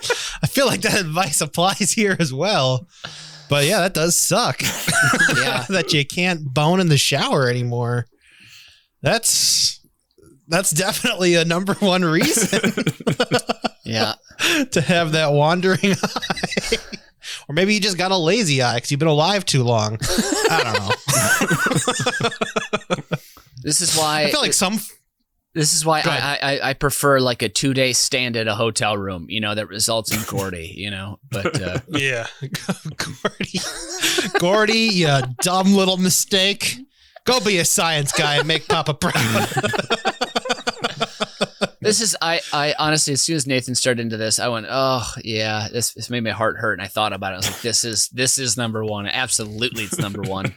I 0.43 0.47
feel 0.47 0.67
like 0.67 0.83
that 0.83 1.01
advice 1.01 1.41
applies 1.41 1.93
here 1.93 2.17
as 2.19 2.33
well. 2.33 2.87
But 3.49 3.67
yeah, 3.67 3.81
that 3.81 3.95
does 3.95 4.17
suck. 4.17 4.63
Yeah. 5.37 5.65
that 5.69 5.93
you 5.93 6.05
can't 6.05 6.53
bone 6.53 6.81
in 6.81 6.89
the 6.89 6.99
shower 6.99 7.49
anymore. 7.49 8.07
That's 9.03 9.81
that's 10.49 10.71
definitely 10.71 11.35
a 11.35 11.45
number 11.45 11.75
one 11.75 12.05
reason 12.05 12.73
yeah. 13.85 14.15
to 14.71 14.81
have 14.81 15.13
that 15.13 15.33
wandering 15.33 15.95
eye. 16.03 16.77
Or 17.49 17.55
maybe 17.55 17.75
you 17.75 17.81
just 17.81 17.99
got 17.99 18.13
a 18.13 18.17
lazy 18.17 18.63
eye 18.63 18.77
because 18.77 18.91
you've 18.91 19.01
been 19.01 19.09
alive 19.09 19.45
too 19.45 19.63
long. 19.63 19.99
I 20.51 20.63
don't 20.65 20.75
know. 22.99 23.19
This 23.63 23.81
is 23.81 23.97
why 23.97 24.23
I 24.23 24.31
feel 24.31 24.41
like 24.41 24.53
some 24.53 24.79
This 25.57 25.73
is 25.73 25.87
why 25.87 26.03
I, 26.05 26.39
I 26.43 26.69
I 26.69 26.73
prefer 26.75 27.19
like 27.19 27.41
a 27.41 27.49
two 27.49 27.73
day 27.73 27.95
stand 27.95 28.37
at 28.37 28.47
a 28.47 28.55
hotel 28.55 28.95
room, 28.95 29.25
you 29.31 29.41
know, 29.41 29.55
that 29.55 29.69
results 29.69 30.15
in 30.15 30.21
Gordy, 30.29 30.75
you 30.77 30.91
know. 30.91 31.19
But 31.31 31.59
uh, 31.63 31.79
Yeah. 31.89 32.27
Gordy. 32.99 33.59
Gordy, 34.39 34.79
you 34.79 35.09
dumb 35.41 35.75
little 35.75 35.97
mistake. 35.97 36.77
Go 37.25 37.41
be 37.41 37.57
a 37.57 37.65
science 37.65 38.13
guy 38.13 38.37
and 38.37 38.47
make 38.47 38.69
Papa 38.69 38.93
proud. 38.93 39.49
this 41.81 42.03
is 42.03 42.15
I 42.21 42.43
I 42.53 42.75
honestly, 42.79 43.15
as 43.15 43.23
soon 43.23 43.37
as 43.37 43.47
Nathan 43.47 43.75
started 43.75 44.03
into 44.03 44.19
this, 44.19 44.39
I 44.39 44.49
went, 44.49 44.67
oh 44.69 45.11
yeah, 45.25 45.69
this 45.73 45.95
this 45.95 46.11
made 46.11 46.23
my 46.23 46.33
heart 46.33 46.59
hurt, 46.59 46.75
and 46.75 46.83
I 46.83 46.89
thought 46.89 47.15
about 47.15 47.33
it. 47.33 47.37
I 47.37 47.39
was 47.39 47.51
like, 47.51 47.63
this 47.63 47.83
is 47.83 48.11
this 48.11 48.37
is 48.37 48.59
number 48.59 48.85
one. 48.85 49.07
Absolutely, 49.07 49.85
it's 49.85 49.99
number 49.99 50.21
one. 50.21 50.55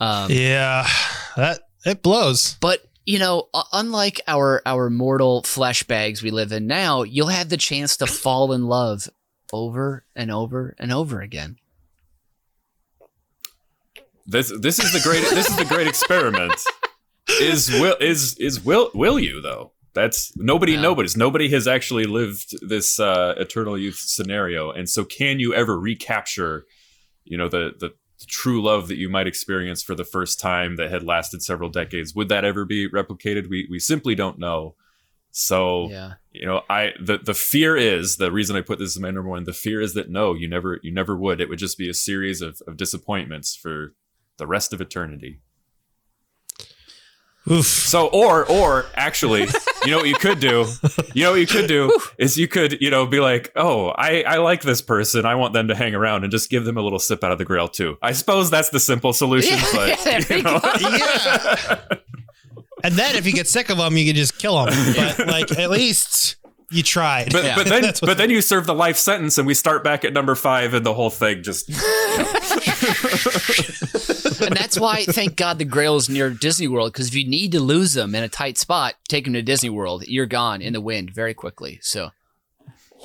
Um, 0.00 0.30
yeah. 0.30 0.88
That 1.36 1.60
it 1.84 2.02
blows. 2.02 2.56
But 2.62 2.82
you 3.04 3.18
know, 3.18 3.48
unlike 3.72 4.20
our 4.26 4.62
our 4.66 4.90
mortal 4.90 5.42
flesh 5.42 5.82
bags 5.82 6.22
we 6.22 6.30
live 6.30 6.52
in 6.52 6.66
now, 6.66 7.02
you'll 7.02 7.28
have 7.28 7.48
the 7.48 7.56
chance 7.56 7.96
to 7.98 8.06
fall 8.06 8.52
in 8.52 8.66
love 8.66 9.08
over 9.52 10.04
and 10.14 10.30
over 10.30 10.74
and 10.78 10.92
over 10.92 11.20
again. 11.20 11.56
This 14.26 14.52
this 14.60 14.78
is 14.78 14.92
the 14.92 15.00
great 15.00 15.22
this 15.30 15.48
is 15.48 15.56
the 15.56 15.64
great 15.64 15.86
experiment. 15.86 16.54
Is 17.40 17.70
will 17.70 17.96
is 18.00 18.36
is 18.38 18.64
will 18.64 18.90
will 18.94 19.18
you 19.18 19.40
though? 19.40 19.72
That's 19.94 20.32
nobody 20.36 20.76
No. 20.76 20.82
nobody's 20.82 21.16
nobody 21.16 21.48
has 21.50 21.66
actually 21.66 22.04
lived 22.04 22.54
this 22.66 22.98
uh, 23.00 23.34
eternal 23.36 23.76
youth 23.76 23.98
scenario, 23.98 24.70
and 24.70 24.88
so 24.88 25.04
can 25.04 25.38
you 25.38 25.54
ever 25.54 25.78
recapture, 25.78 26.64
you 27.24 27.36
know, 27.36 27.48
the 27.48 27.74
the 27.78 27.94
true 28.26 28.62
love 28.62 28.88
that 28.88 28.96
you 28.96 29.08
might 29.08 29.26
experience 29.26 29.82
for 29.82 29.94
the 29.94 30.04
first 30.04 30.40
time 30.40 30.76
that 30.76 30.90
had 30.90 31.02
lasted 31.02 31.42
several 31.42 31.68
decades? 31.68 32.14
Would 32.14 32.28
that 32.28 32.44
ever 32.44 32.64
be 32.64 32.88
replicated? 32.88 33.48
We 33.48 33.66
we 33.70 33.78
simply 33.78 34.14
don't 34.14 34.38
know. 34.38 34.74
So 35.30 35.88
Yeah. 35.90 36.14
you 36.30 36.46
know, 36.46 36.62
I 36.68 36.92
the 37.00 37.18
the 37.18 37.34
fear 37.34 37.76
is 37.76 38.16
the 38.16 38.30
reason 38.30 38.54
I 38.56 38.60
put 38.60 38.78
this 38.78 38.96
as 38.96 39.00
my 39.00 39.10
number 39.10 39.30
one. 39.30 39.44
The 39.44 39.52
fear 39.52 39.80
is 39.80 39.94
that 39.94 40.10
no, 40.10 40.34
you 40.34 40.48
never 40.48 40.78
you 40.82 40.92
never 40.92 41.16
would. 41.16 41.40
It 41.40 41.48
would 41.48 41.58
just 41.58 41.78
be 41.78 41.88
a 41.88 41.94
series 41.94 42.42
of, 42.42 42.60
of 42.66 42.76
disappointments 42.76 43.56
for 43.56 43.94
the 44.38 44.46
rest 44.46 44.72
of 44.72 44.80
eternity. 44.80 45.40
Oof. 47.50 47.66
So, 47.66 48.06
or, 48.06 48.48
or 48.48 48.86
actually, 48.94 49.48
you 49.84 49.90
know 49.90 49.96
what 49.98 50.06
you 50.08 50.14
could 50.14 50.38
do? 50.38 50.64
You 51.12 51.24
know 51.24 51.30
what 51.32 51.40
you 51.40 51.46
could 51.46 51.66
do 51.66 51.90
is 52.16 52.36
you 52.36 52.46
could, 52.46 52.80
you 52.80 52.88
know, 52.88 53.04
be 53.04 53.18
like, 53.18 53.50
oh, 53.56 53.88
I, 53.88 54.22
I 54.22 54.36
like 54.36 54.62
this 54.62 54.80
person. 54.80 55.26
I 55.26 55.34
want 55.34 55.52
them 55.52 55.66
to 55.68 55.74
hang 55.74 55.94
around 55.94 56.22
and 56.22 56.30
just 56.30 56.50
give 56.50 56.64
them 56.64 56.76
a 56.76 56.82
little 56.82 57.00
sip 57.00 57.24
out 57.24 57.32
of 57.32 57.38
the 57.38 57.44
grail 57.44 57.66
too. 57.66 57.98
I 58.00 58.12
suppose 58.12 58.48
that's 58.48 58.68
the 58.70 58.78
simple 58.78 59.12
solution, 59.12 59.58
Yeah, 59.58 59.66
but 59.72 59.98
there 60.04 60.20
you 60.20 60.36
you 60.36 60.42
know. 60.42 60.60
Yeah. 60.80 61.80
And 62.84 62.94
then 62.94 63.14
if 63.14 63.26
you 63.26 63.32
get 63.32 63.46
sick 63.46 63.70
of 63.70 63.78
them, 63.78 63.96
you 63.96 64.04
can 64.06 64.16
just 64.16 64.38
kill 64.38 64.64
them. 64.64 64.74
But 65.16 65.28
like 65.28 65.56
at 65.56 65.70
least 65.70 66.34
you 66.72 66.82
tried. 66.82 67.30
But, 67.32 67.44
Yeah. 67.44 67.54
but 67.54 67.66
then 67.68 67.92
but 68.02 68.18
then 68.18 68.28
you 68.30 68.40
serve 68.40 68.66
the 68.66 68.74
life 68.74 68.96
sentence 68.98 69.38
and 69.38 69.46
we 69.46 69.54
start 69.54 69.84
back 69.84 70.04
at 70.04 70.12
number 70.12 70.34
five 70.34 70.74
and 70.74 70.84
the 70.84 70.92
whole 70.94 71.10
thing 71.10 71.44
just 71.44 71.70
and 74.42 74.56
that's 74.56 74.78
why, 74.78 75.04
thank 75.04 75.36
God, 75.36 75.58
the 75.58 75.64
Grail 75.64 75.96
is 75.96 76.08
near 76.08 76.30
Disney 76.30 76.68
World. 76.68 76.92
Because 76.92 77.08
if 77.08 77.14
you 77.14 77.26
need 77.26 77.52
to 77.52 77.60
lose 77.60 77.94
them 77.94 78.14
in 78.14 78.22
a 78.22 78.28
tight 78.28 78.58
spot, 78.58 78.94
take 79.08 79.24
them 79.24 79.34
to 79.34 79.42
Disney 79.42 79.70
World. 79.70 80.04
You're 80.06 80.26
gone 80.26 80.60
in 80.62 80.72
the 80.72 80.80
wind 80.80 81.10
very 81.10 81.34
quickly. 81.34 81.78
So 81.82 82.10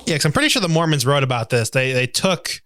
Yeah, 0.06 0.14
because 0.14 0.24
I'm 0.26 0.32
pretty 0.32 0.48
sure 0.48 0.60
the 0.62 0.68
Mormons 0.68 1.06
wrote 1.06 1.22
about 1.22 1.50
this. 1.50 1.70
They 1.70 1.92
they 1.92 2.06
took 2.06 2.62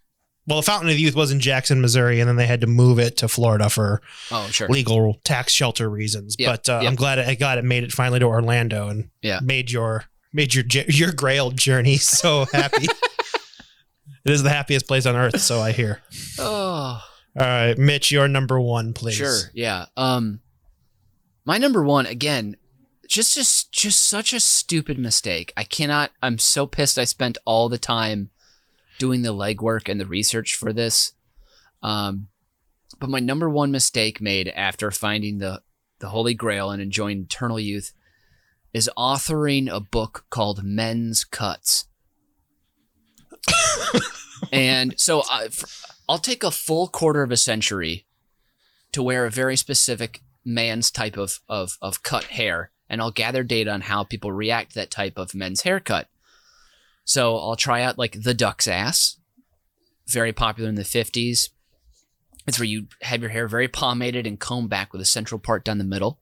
well, 0.47 0.57
the 0.59 0.65
Fountain 0.65 0.91
of 0.91 0.99
Youth 0.99 1.15
was 1.15 1.31
in 1.31 1.39
Jackson, 1.39 1.81
Missouri, 1.81 2.19
and 2.19 2.29
then 2.29 2.35
they 2.35 2.49
had 2.49 2.63
to 2.63 2.67
move 2.67 2.99
it 2.99 3.17
to 3.19 3.29
Florida 3.29 3.71
for 3.71 4.03
oh 4.33 4.49
sure, 4.49 4.69
legal 4.69 5.21
tax 5.23 5.53
shelter 5.53 5.89
reasons. 5.89 6.35
Yep, 6.37 6.49
But 6.51 6.69
uh, 6.69 6.81
yep. 6.83 6.91
I'm 6.91 6.97
glad 6.97 7.21
it, 7.21 7.29
I 7.29 7.37
got 7.37 7.59
it 7.59 7.65
made 7.65 7.85
it 7.85 7.93
finally 7.93 8.19
to 8.19 8.27
Orlando 8.27 8.89
and 8.89 9.09
Yeah. 9.23 9.39
made 9.41 9.71
your 9.71 10.05
made 10.33 10.53
your 10.55 10.65
your 10.89 11.13
Grail 11.13 11.53
journey 11.53 11.97
so 11.97 12.47
happy. 12.53 12.87
it 14.25 14.31
is 14.33 14.43
the 14.43 14.51
happiest 14.51 14.89
place 14.89 15.07
on 15.07 15.15
earth, 15.15 15.41
so 15.41 15.61
I 15.61 15.71
hear. 15.73 16.03
oh 16.41 17.01
All 17.39 17.47
right, 17.47 17.79
Mitch, 17.79 18.11
your 18.11 18.29
number 18.29 18.61
one, 18.61 18.93
please. 18.93 19.15
sure, 19.15 19.39
yeah. 19.55 19.87
Um, 19.97 20.41
my 21.45 21.59
number 21.59 21.83
one 21.83 22.07
again, 22.07 22.57
just 23.09 23.35
just 23.35 23.73
just 23.73 24.03
such 24.03 24.33
a 24.33 24.41
stupid 24.41 24.99
mistake. 24.99 25.53
I 25.57 25.65
cannot. 25.65 26.13
I'm 26.23 26.39
so 26.39 26.67
pissed. 26.67 26.99
I 26.99 27.05
spent 27.05 27.39
all 27.45 27.69
the 27.69 27.79
time 27.79 28.31
doing 28.99 29.23
the 29.23 29.35
legwork 29.35 29.89
and 29.89 30.01
the 30.01 30.07
research 30.07 30.55
for 30.55 30.73
this. 30.73 31.13
Um, 31.83 32.29
but 32.99 33.11
my 33.11 33.19
number 33.19 33.49
one 33.49 33.73
mistake 33.73 34.21
made 34.21 34.49
after 34.49 34.91
finding 34.91 35.39
the 35.39 35.63
the 36.01 36.09
Holy 36.11 36.35
Grail 36.35 36.71
and 36.71 36.83
enjoying 36.83 37.23
eternal 37.23 37.59
youth 37.59 37.93
is 38.73 38.91
authoring 38.97 39.73
a 39.73 39.81
book 39.81 40.27
called 40.31 40.65
Men's 40.65 41.25
Cuts. 41.25 41.87
and 44.53 44.95
so 44.99 45.23
I, 45.31 45.49
I'll 46.09 46.19
take 46.19 46.43
a 46.43 46.51
full 46.51 46.89
quarter 46.89 47.23
of 47.23 47.31
a 47.31 47.37
century 47.37 48.07
to 48.93 49.03
wear 49.03 49.25
a 49.25 49.31
very 49.31 49.57
specific 49.57 50.23
man's 50.45 50.91
type 50.91 51.17
of, 51.17 51.41
of, 51.49 51.79
of 51.81 52.03
cut 52.03 52.25
hair, 52.25 52.71
and 52.89 53.01
I'll 53.01 53.11
gather 53.11 53.43
data 53.43 53.71
on 53.71 53.83
how 53.83 54.05
people 54.05 54.33
react 54.33 54.71
to 54.71 54.75
that 54.81 54.91
type 54.91 55.17
of 55.17 55.35
men's 55.35 55.63
haircut. 55.63 56.09
So 57.05 57.37
I'll 57.37 57.57
try 57.57 57.83
out 57.83 57.99
like 57.99 58.23
the 58.23 58.35
duck's 58.35 58.69
ass, 58.69 59.19
very 60.07 60.33
popular 60.33 60.69
in 60.69 60.75
the 60.75 60.83
50s. 60.83 61.51
It's 62.47 62.59
where 62.59 62.67
you 62.67 62.89
have 63.03 63.21
your 63.21 63.31
hair 63.31 63.47
very 63.47 63.69
pomaded 63.69 64.27
and 64.27 64.39
combed 64.39 64.71
back 64.71 64.93
with 64.93 65.01
a 65.01 65.07
central 65.07 65.39
part 65.39 65.65
down 65.65 65.79
the 65.79 65.85
middle 65.85 66.19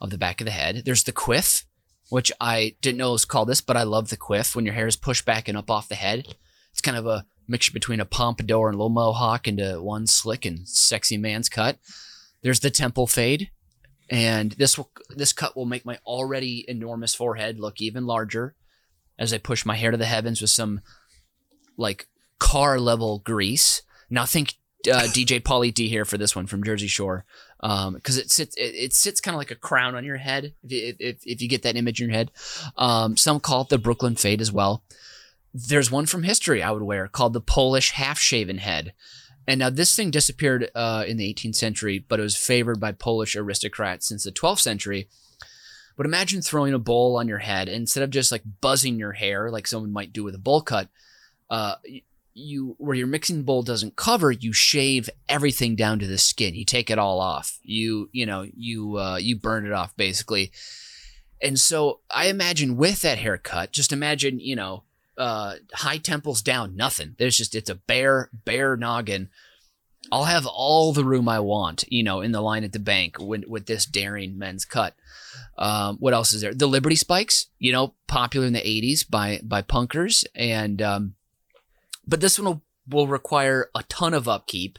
of 0.00 0.10
the 0.10 0.18
back 0.18 0.40
of 0.40 0.44
the 0.44 0.50
head. 0.50 0.82
There's 0.84 1.04
the 1.04 1.12
quiff, 1.12 1.64
which 2.10 2.30
I 2.40 2.76
didn't 2.80 2.98
know 2.98 3.12
was 3.12 3.24
called 3.24 3.48
this, 3.48 3.60
but 3.60 3.76
I 3.76 3.82
love 3.82 4.10
the 4.10 4.16
quiff 4.16 4.54
when 4.54 4.64
your 4.64 4.74
hair 4.74 4.86
is 4.86 4.96
pushed 4.96 5.24
back 5.24 5.48
and 5.48 5.56
up 5.56 5.70
off 5.70 5.88
the 5.88 5.94
head. 5.94 6.34
It's 6.72 6.80
kind 6.80 6.96
of 6.96 7.06
a 7.06 7.26
mixture 7.50 7.72
between 7.72 8.00
a 8.00 8.04
pompadour 8.04 8.68
and 8.68 8.74
a 8.74 8.78
little 8.78 8.88
mohawk 8.88 9.46
into 9.48 9.82
one 9.82 10.06
slick 10.06 10.46
and 10.46 10.66
sexy 10.68 11.16
man's 11.16 11.48
cut. 11.48 11.78
There's 12.42 12.60
the 12.60 12.70
temple 12.70 13.06
fade, 13.06 13.50
and 14.08 14.52
this 14.52 14.78
will 14.78 14.90
this 15.10 15.32
cut 15.32 15.56
will 15.56 15.66
make 15.66 15.84
my 15.84 15.98
already 16.06 16.64
enormous 16.68 17.14
forehead 17.14 17.58
look 17.60 17.80
even 17.80 18.06
larger 18.06 18.54
as 19.18 19.34
I 19.34 19.38
push 19.38 19.66
my 19.66 19.74
hair 19.76 19.90
to 19.90 19.96
the 19.98 20.06
heavens 20.06 20.40
with 20.40 20.50
some 20.50 20.80
like 21.76 22.06
car 22.38 22.78
level 22.80 23.18
grease. 23.18 23.82
Now 24.08 24.24
think 24.24 24.54
uh, 24.90 25.02
DJ 25.12 25.40
Pauly 25.42 25.72
D 25.74 25.88
here 25.88 26.04
for 26.06 26.16
this 26.16 26.34
one 26.34 26.46
from 26.46 26.64
Jersey 26.64 26.86
Shore, 26.86 27.24
because 27.60 28.16
it 28.16 28.30
sits 28.30 28.56
it, 28.56 28.74
it 28.74 28.92
sits 28.94 29.20
kind 29.20 29.34
of 29.34 29.38
like 29.38 29.50
a 29.50 29.54
crown 29.56 29.94
on 29.94 30.04
your 30.04 30.16
head 30.16 30.54
if, 30.64 30.72
you- 30.72 30.94
if 30.98 31.16
if 31.26 31.42
you 31.42 31.48
get 31.48 31.62
that 31.64 31.76
image 31.76 32.00
in 32.00 32.08
your 32.08 32.16
head. 32.16 32.30
Um, 32.78 33.16
some 33.18 33.40
call 33.40 33.62
it 33.62 33.68
the 33.68 33.76
Brooklyn 33.78 34.16
fade 34.16 34.40
as 34.40 34.50
well. 34.52 34.82
There's 35.52 35.90
one 35.90 36.06
from 36.06 36.22
history 36.22 36.62
I 36.62 36.70
would 36.70 36.82
wear 36.82 37.08
called 37.08 37.32
the 37.32 37.40
Polish 37.40 37.90
half 37.92 38.18
shaven 38.18 38.58
head. 38.58 38.92
And 39.46 39.58
now 39.58 39.70
this 39.70 39.96
thing 39.96 40.10
disappeared 40.10 40.70
uh, 40.74 41.04
in 41.08 41.16
the 41.16 41.32
18th 41.32 41.56
century, 41.56 41.98
but 41.98 42.20
it 42.20 42.22
was 42.22 42.36
favored 42.36 42.78
by 42.78 42.92
Polish 42.92 43.34
aristocrats 43.34 44.06
since 44.06 44.24
the 44.24 44.30
12th 44.30 44.60
century. 44.60 45.08
But 45.96 46.06
imagine 46.06 46.40
throwing 46.40 46.72
a 46.72 46.78
bowl 46.78 47.18
on 47.18 47.28
your 47.28 47.38
head 47.38 47.68
instead 47.68 48.04
of 48.04 48.10
just 48.10 48.30
like 48.30 48.42
buzzing 48.60 48.98
your 48.98 49.12
hair 49.12 49.50
like 49.50 49.66
someone 49.66 49.92
might 49.92 50.12
do 50.12 50.22
with 50.24 50.34
a 50.34 50.38
bowl 50.38 50.62
cut, 50.62 50.88
uh, 51.50 51.74
you 52.32 52.76
where 52.78 52.94
your 52.94 53.06
mixing 53.06 53.42
bowl 53.42 53.62
doesn't 53.62 53.96
cover, 53.96 54.30
you 54.30 54.52
shave 54.52 55.10
everything 55.28 55.74
down 55.76 55.98
to 55.98 56.06
the 56.06 56.16
skin. 56.18 56.54
You 56.54 56.64
take 56.64 56.90
it 56.90 56.98
all 56.98 57.20
off. 57.20 57.58
You 57.62 58.08
you 58.12 58.24
know 58.24 58.46
you 58.56 58.96
uh, 58.96 59.16
you 59.16 59.36
burn 59.36 59.66
it 59.66 59.72
off 59.72 59.96
basically. 59.96 60.52
And 61.42 61.58
so 61.58 62.00
I 62.10 62.26
imagine 62.26 62.76
with 62.76 63.02
that 63.02 63.18
haircut, 63.18 63.72
just 63.72 63.92
imagine 63.92 64.40
you 64.40 64.56
know 64.56 64.84
uh, 65.20 65.56
high 65.74 65.98
temples 65.98 66.40
down, 66.40 66.74
nothing. 66.74 67.14
There's 67.18 67.36
just 67.36 67.54
it's 67.54 67.68
a 67.68 67.74
bare 67.74 68.30
bare 68.32 68.76
noggin. 68.76 69.28
I'll 70.10 70.24
have 70.24 70.46
all 70.46 70.92
the 70.92 71.04
room 71.04 71.28
I 71.28 71.40
want, 71.40 71.84
you 71.88 72.02
know, 72.02 72.22
in 72.22 72.32
the 72.32 72.40
line 72.40 72.64
at 72.64 72.72
the 72.72 72.78
bank 72.78 73.16
with, 73.20 73.44
with 73.46 73.66
this 73.66 73.84
daring 73.84 74.38
men's 74.38 74.64
cut. 74.64 74.96
Um, 75.58 75.98
what 75.98 76.14
else 76.14 76.32
is 76.32 76.40
there? 76.40 76.54
The 76.54 76.66
Liberty 76.66 76.96
Spikes, 76.96 77.48
you 77.58 77.70
know, 77.70 77.94
popular 78.06 78.46
in 78.46 78.54
the 78.54 78.60
'80s 78.60 79.08
by 79.08 79.40
by 79.42 79.60
punkers, 79.60 80.24
and 80.34 80.80
um, 80.80 81.14
but 82.06 82.22
this 82.22 82.38
one 82.38 82.46
will, 82.46 82.62
will 82.88 83.06
require 83.06 83.68
a 83.74 83.82
ton 83.84 84.14
of 84.14 84.26
upkeep, 84.26 84.78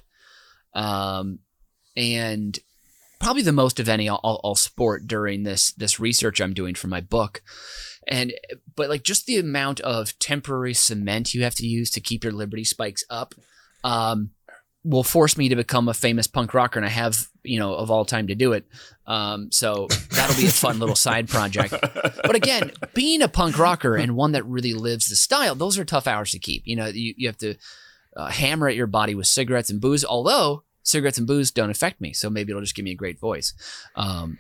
um, 0.74 1.40
and 1.96 2.58
probably 3.22 3.44
the 3.44 3.52
most 3.52 3.80
of 3.80 3.88
any 3.88 4.10
I'll, 4.10 4.56
sport 4.56 5.08
during 5.08 5.44
this 5.44 5.72
this 5.74 6.00
research 6.00 6.42
I'm 6.42 6.54
doing 6.54 6.76
for 6.76 6.88
my 6.88 7.02
book. 7.02 7.42
And 8.08 8.34
but 8.76 8.90
like 8.90 9.04
just 9.04 9.26
the 9.26 9.38
amount 9.38 9.80
of 9.82 10.18
temporary 10.20 10.74
cement 10.74 11.34
you 11.34 11.44
have 11.44 11.56
to 11.56 11.68
use 11.68 11.92
to 11.92 12.02
keep 12.02 12.24
your 12.24 12.34
Liberty 12.34 12.64
Spikes 12.64 13.04
up. 13.10 13.36
Um, 13.84 14.32
will 14.84 15.04
force 15.04 15.38
me 15.38 15.48
to 15.50 15.56
become 15.56 15.88
a 15.88 15.94
famous 15.94 16.26
punk 16.26 16.56
rocker, 16.56 16.80
and 16.80 16.86
I 16.86 16.90
have, 16.90 17.28
you 17.44 17.60
know, 17.60 17.76
of 17.76 17.92
all 17.92 18.04
time 18.04 18.28
to 18.28 18.36
do 18.36 18.54
it. 18.54 18.66
Um, 19.06 19.52
so 19.52 19.88
that'll 20.10 20.36
be 20.36 20.48
a 20.48 20.52
fun 20.52 20.80
little 20.80 20.96
side 20.96 21.30
project. 21.30 21.76
But 21.82 22.36
again, 22.36 22.72
being 22.94 23.22
a 23.22 23.28
punk 23.28 23.60
rocker 23.60 23.96
and 23.96 24.16
one 24.16 24.32
that 24.32 24.46
really 24.46 24.74
lives 24.74 25.08
the 25.08 25.16
style, 25.16 25.54
those 25.54 25.78
are 25.78 25.86
tough 25.86 26.08
hours 26.08 26.32
to 26.32 26.40
keep. 26.40 26.64
You 26.66 26.76
know, 26.78 26.88
you, 26.88 27.14
you 27.16 27.28
have 27.28 27.38
to 27.38 27.56
uh, 28.18 28.30
hammer 28.30 28.68
at 28.68 28.76
your 28.76 28.88
body 28.88 29.14
with 29.14 29.28
cigarettes 29.28 29.70
and 29.70 29.80
booze, 29.80 30.04
although 30.04 30.64
cigarettes 30.84 31.18
and 31.18 31.28
booze 31.28 31.52
don't 31.52 31.70
affect 31.70 32.02
me. 32.02 32.14
So 32.14 32.30
maybe 32.30 32.52
it'll 32.52 32.62
just 32.62 32.76
give 32.76 32.86
me 32.86 32.92
a 32.92 32.96
great 32.96 33.20
voice. 33.20 33.54
Um, 33.96 34.40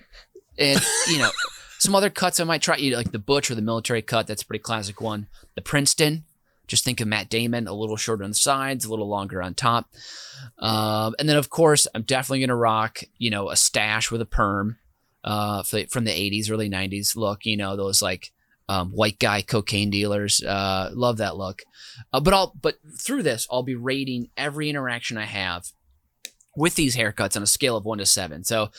and, 0.57 0.81
you 1.07 1.19
know, 1.19 1.31
some 1.79 1.95
other 1.95 2.09
cuts 2.09 2.39
I 2.39 2.43
might 2.43 2.61
try, 2.61 2.77
you 2.77 2.91
know, 2.91 2.97
like 2.97 3.11
the 3.11 3.19
Butch 3.19 3.49
or 3.49 3.55
the 3.55 3.61
military 3.61 4.01
cut. 4.01 4.27
That's 4.27 4.43
a 4.43 4.45
pretty 4.45 4.61
classic 4.61 5.01
one. 5.01 5.27
The 5.55 5.61
Princeton, 5.61 6.25
just 6.67 6.85
think 6.85 7.01
of 7.01 7.07
Matt 7.07 7.29
Damon, 7.29 7.67
a 7.67 7.73
little 7.73 7.97
shorter 7.97 8.23
on 8.23 8.31
the 8.31 8.35
sides, 8.35 8.85
a 8.85 8.89
little 8.89 9.09
longer 9.09 9.41
on 9.41 9.53
top. 9.53 9.89
Um, 10.59 11.15
and 11.19 11.27
then, 11.27 11.37
of 11.37 11.49
course, 11.49 11.87
I'm 11.93 12.03
definitely 12.03 12.39
going 12.39 12.49
to 12.49 12.55
rock, 12.55 13.01
you 13.17 13.29
know, 13.29 13.49
a 13.49 13.55
stash 13.55 14.11
with 14.11 14.21
a 14.21 14.25
perm 14.25 14.77
uh, 15.23 15.63
from 15.63 16.05
the 16.05 16.11
80s, 16.11 16.51
early 16.51 16.69
90s 16.69 17.15
look, 17.15 17.45
you 17.45 17.57
know, 17.57 17.75
those 17.75 18.01
like 18.01 18.31
um, 18.69 18.91
white 18.91 19.19
guy 19.19 19.41
cocaine 19.41 19.89
dealers. 19.89 20.41
Uh, 20.41 20.91
love 20.93 21.17
that 21.17 21.35
look. 21.35 21.63
Uh, 22.13 22.19
but 22.19 22.33
I'll, 22.33 22.53
but 22.59 22.77
through 22.97 23.23
this, 23.23 23.47
I'll 23.51 23.63
be 23.63 23.75
rating 23.75 24.29
every 24.37 24.69
interaction 24.69 25.17
I 25.17 25.25
have 25.25 25.71
with 26.55 26.75
these 26.75 26.95
haircuts 26.95 27.35
on 27.35 27.43
a 27.43 27.47
scale 27.47 27.77
of 27.77 27.85
one 27.85 27.97
to 27.99 28.05
seven. 28.05 28.43
So 28.43 28.69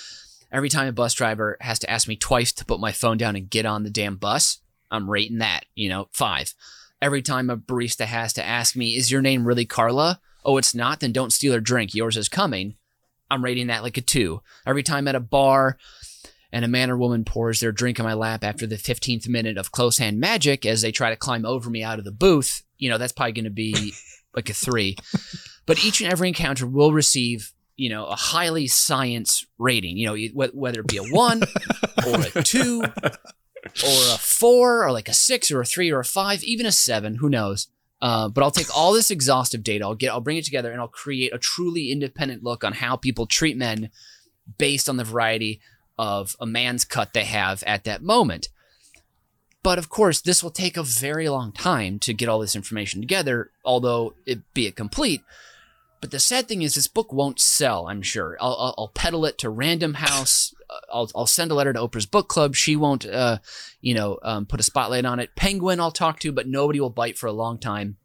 every 0.51 0.69
time 0.69 0.89
a 0.89 0.93
bus 0.93 1.15
driver 1.15 1.57
has 1.61 1.79
to 1.81 1.91
ask 1.91 2.07
me 2.07 2.17
twice 2.17 2.53
to 2.53 2.65
put 2.65 2.81
my 2.81 2.93
phone 2.93 3.17
down 3.17 3.37
and 3.37 3.49
get 3.51 3.67
on 3.67 3.83
the 3.83 3.91
damn 3.91 4.17
bus, 4.17 4.59
I'm 4.91 5.11
rating 5.11 5.39
that, 5.39 5.65
you 5.75 5.89
know, 5.89 6.09
five 6.13 6.55
every 7.03 7.21
time 7.21 7.51
a 7.51 7.57
barista 7.57 8.07
has 8.07 8.33
to 8.35 8.45
ask 8.45 8.77
me, 8.77 8.97
is 8.97 9.11
your 9.11 9.21
name 9.21 9.45
really 9.45 9.67
Carla? 9.67 10.21
Oh, 10.45 10.57
it's 10.57 10.75
not? 10.75 11.01
Then 11.01 11.13
don't 11.13 11.33
steal 11.33 11.53
her 11.53 11.61
drink. 11.61 11.95
Yours 11.95 12.17
is 12.17 12.29
coming. 12.29 12.77
I'm 13.29 13.45
rating 13.45 13.67
that 13.67 13.83
like 13.83 13.97
a 13.99 14.01
two. 14.01 14.41
Every 14.65 14.85
time 14.85 15.09
at 15.09 15.17
a 15.17 15.21
bar 15.21 15.79
and 16.53 16.65
a 16.65 16.69
man 16.69 16.91
or 16.91 16.97
woman 16.97 17.25
pours 17.25 17.61
their 17.61 17.73
drink 17.73 17.99
on 17.99 18.07
my 18.07 18.15
lap 18.15 18.45
after 18.45 18.67
the 18.67 18.77
15th 18.77 19.29
minute 19.29 19.59
of 19.59 19.73
close 19.73 19.99
hand 19.99 20.21
magic 20.21 20.65
as 20.65 20.81
they 20.81 20.93
try 20.93 21.11
to 21.11 21.17
climb 21.17 21.45
over 21.45 21.69
me 21.69 21.83
out 21.83 21.99
of 21.99 22.05
the 22.05 22.13
booth, 22.13 22.63
you 22.79 22.89
know, 22.89 22.99
that's 22.99 23.13
probably 23.13 23.33
going 23.33 23.45
to 23.45 23.51
be 23.51 23.93
like 24.35 24.49
a 24.49 24.55
three. 24.55 24.97
But 25.67 25.85
each 25.85 26.01
and 26.01 26.13
every 26.13 26.29
encounter 26.29 26.67
will 26.67 26.93
receive, 26.93 27.53
you 27.83 27.89
know, 27.89 28.07
a 28.07 28.15
highly 28.15 28.69
science 28.69 29.45
rating, 29.59 29.97
you 29.97 30.07
know, 30.07 30.49
whether 30.55 30.83
it 30.83 30.87
be 30.87 30.99
a 30.99 31.03
one 31.03 31.43
or 32.07 32.21
a 32.33 32.43
two 32.45 32.81
or 32.85 34.15
a 34.15 34.19
four, 34.19 34.85
or 34.85 34.93
like 34.93 35.09
a 35.09 35.13
six, 35.13 35.51
or 35.51 35.61
a 35.61 35.65
three, 35.65 35.91
or 35.91 35.99
a 35.99 36.05
five, 36.05 36.45
even 36.45 36.65
a 36.65 36.71
seven. 36.71 37.17
Who 37.17 37.29
knows? 37.29 37.67
Uh, 38.01 38.29
but 38.29 38.45
I'll 38.45 38.53
take 38.53 38.75
all 38.77 38.93
this 38.93 39.11
exhaustive 39.11 39.65
data. 39.65 39.85
I'll 39.85 39.97
get. 39.97 40.13
I'll 40.13 40.21
bring 40.21 40.37
it 40.37 40.45
together, 40.45 40.71
and 40.71 40.81
I'll 40.81 40.87
create 40.87 41.35
a 41.35 41.39
truly 41.39 41.91
independent 41.91 42.45
look 42.45 42.63
on 42.63 42.75
how 42.75 42.95
people 42.95 43.27
treat 43.27 43.57
men 43.57 43.91
based 44.59 44.89
on 44.89 44.97
the 44.97 45.03
variety 45.03 45.61
of 45.99 46.37
a 46.39 46.47
man's 46.47 46.85
cut 46.85 47.13
they 47.13 47.25
have 47.25 47.65
at 47.65 47.83
that 47.83 48.01
moment. 48.01 48.49
But 49.65 49.79
of 49.79 49.89
course, 49.89 50.21
this 50.21 50.41
will 50.41 50.51
take 50.53 50.77
a 50.77 50.85
very 50.85 51.29
long 51.29 51.51
time 51.51 51.99
to 52.01 52.15
get 52.15 52.29
all 52.29 52.39
this 52.39 52.55
information 52.55 53.01
together, 53.01 53.51
although 53.65 54.15
it 54.25 54.55
be 54.55 54.69
it 54.69 54.77
complete. 54.77 55.23
But 56.03 56.11
the 56.11 56.19
sad 56.19 56.49
thing 56.49 56.63
is, 56.63 56.75
this 56.75 56.89
book 56.89 57.13
won't 57.13 57.41
sell. 57.41 57.87
I'm 57.87 58.03
sure. 58.03 58.37
I'll, 58.41 58.57
I'll, 58.59 58.75
I'll 58.77 58.89
peddle 58.89 59.25
it 59.25 59.39
to 59.39 59.49
Random 59.49 59.95
House. 59.95 60.53
Uh, 60.69 60.81
I'll, 60.93 61.11
I'll 61.15 61.27
send 61.29 61.53
a 61.53 61.55
letter 61.55 61.73
to 61.73 61.79
Oprah's 61.79 62.07
book 62.07 62.29
club. 62.29 62.57
She 62.57 62.75
won't, 62.75 63.07
uh, 63.07 63.39
you 63.81 63.95
know, 63.95 64.19
um, 64.25 64.45
put 64.45 64.59
a 64.59 64.65
spotlight 64.65 65.05
on 65.05 65.21
it. 65.21 65.37
Penguin, 65.37 65.79
I'll 65.79 65.93
talk 65.93 66.19
to, 66.19 66.33
but 66.33 66.49
nobody 66.49 66.81
will 66.81 66.91
bite 66.91 67.17
for 67.17 67.29
a 67.29 67.33
long 67.33 67.57
time. 67.57 67.99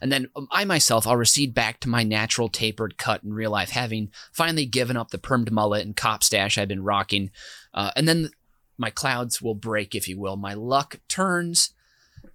And 0.00 0.12
then 0.12 0.28
um, 0.36 0.46
I 0.52 0.64
myself, 0.64 1.08
I'll 1.08 1.16
recede 1.16 1.54
back 1.54 1.80
to 1.80 1.88
my 1.88 2.04
natural 2.04 2.48
tapered 2.48 2.96
cut 2.96 3.24
in 3.24 3.34
real 3.34 3.50
life, 3.50 3.70
having 3.70 4.12
finally 4.32 4.64
given 4.64 4.96
up 4.96 5.10
the 5.10 5.18
permed 5.18 5.50
mullet 5.50 5.84
and 5.84 5.96
cop 5.96 6.22
stash 6.22 6.56
I've 6.56 6.68
been 6.68 6.84
rocking. 6.84 7.32
Uh, 7.74 7.90
and 7.96 8.06
then 8.06 8.30
my 8.78 8.90
clouds 8.90 9.42
will 9.42 9.56
break, 9.56 9.96
if 9.96 10.06
you 10.08 10.20
will. 10.20 10.36
My 10.36 10.54
luck 10.54 11.00
turns, 11.08 11.74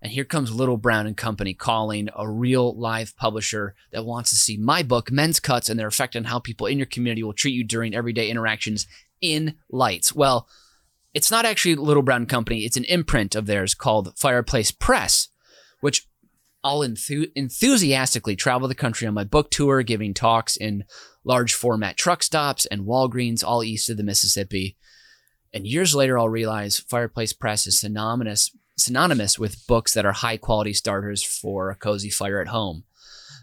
and 0.02 0.12
here 0.12 0.26
comes 0.26 0.52
Little 0.52 0.78
Brown 0.78 1.08
and 1.08 1.18
Company 1.18 1.54
calling 1.54 2.10
a 2.16 2.30
real 2.30 2.78
live 2.78 3.16
publisher 3.18 3.76
that 3.92 4.06
wants 4.06 4.30
to 4.30 4.36
see 4.36 4.58
my 4.58 4.84
book, 4.84 5.12
Men's 5.12 5.40
Cuts, 5.40 5.70
and 5.70 5.80
their 5.80 5.88
effect 5.88 6.16
on 6.16 6.26
how 6.26 6.40
people 6.40 6.68
in 6.68 6.78
your 6.78 6.86
community 6.86 7.24
will 7.24 7.34
treat 7.34 7.54
you 7.54 7.64
during 7.64 7.96
everyday 7.96 8.30
interactions 8.30 8.88
in 9.22 9.56
lights. 9.70 10.14
Well, 10.14 10.48
it's 11.14 11.32
not 11.32 11.46
actually 11.46 11.76
Little 11.76 12.04
Brown 12.04 12.26
Company, 12.26 12.66
it's 12.66 12.78
an 12.78 12.84
imprint 12.86 13.36
of 13.36 13.46
theirs 13.46 13.74
called 13.74 14.18
Fireplace 14.18 14.72
Press, 14.72 15.30
which 15.80 16.08
I'll 16.64 16.80
enthu- 16.80 17.32
enthusiastically 17.36 18.36
travel 18.36 18.68
the 18.68 18.76
country 18.76 19.08
on 19.08 19.14
my 19.14 19.24
book 19.24 19.52
tour, 19.52 19.84
giving 19.84 20.14
talks 20.14 20.58
in 20.58 20.84
large 21.24 21.54
format 21.54 21.96
truck 21.96 22.24
stops 22.24 22.66
and 22.66 22.86
Walgreens 22.86 23.44
all 23.44 23.64
east 23.64 23.90
of 23.90 23.98
the 23.98 24.04
Mississippi. 24.04 24.76
And 25.54 25.66
years 25.66 25.96
later, 25.96 26.18
I'll 26.18 26.28
realize 26.28 26.80
Fireplace 26.80 27.34
Press 27.34 27.66
is 27.66 27.80
synonymous 27.80 28.52
synonymous 28.78 29.40
with 29.40 29.66
books 29.68 29.94
that 29.94 30.06
are 30.06 30.12
high 30.12 30.38
quality 30.38 30.74
starters 30.74 31.24
for 31.24 31.70
a 31.70 31.76
cozy 31.76 32.10
fire 32.10 32.42
at 32.42 32.48
home. 32.48 32.84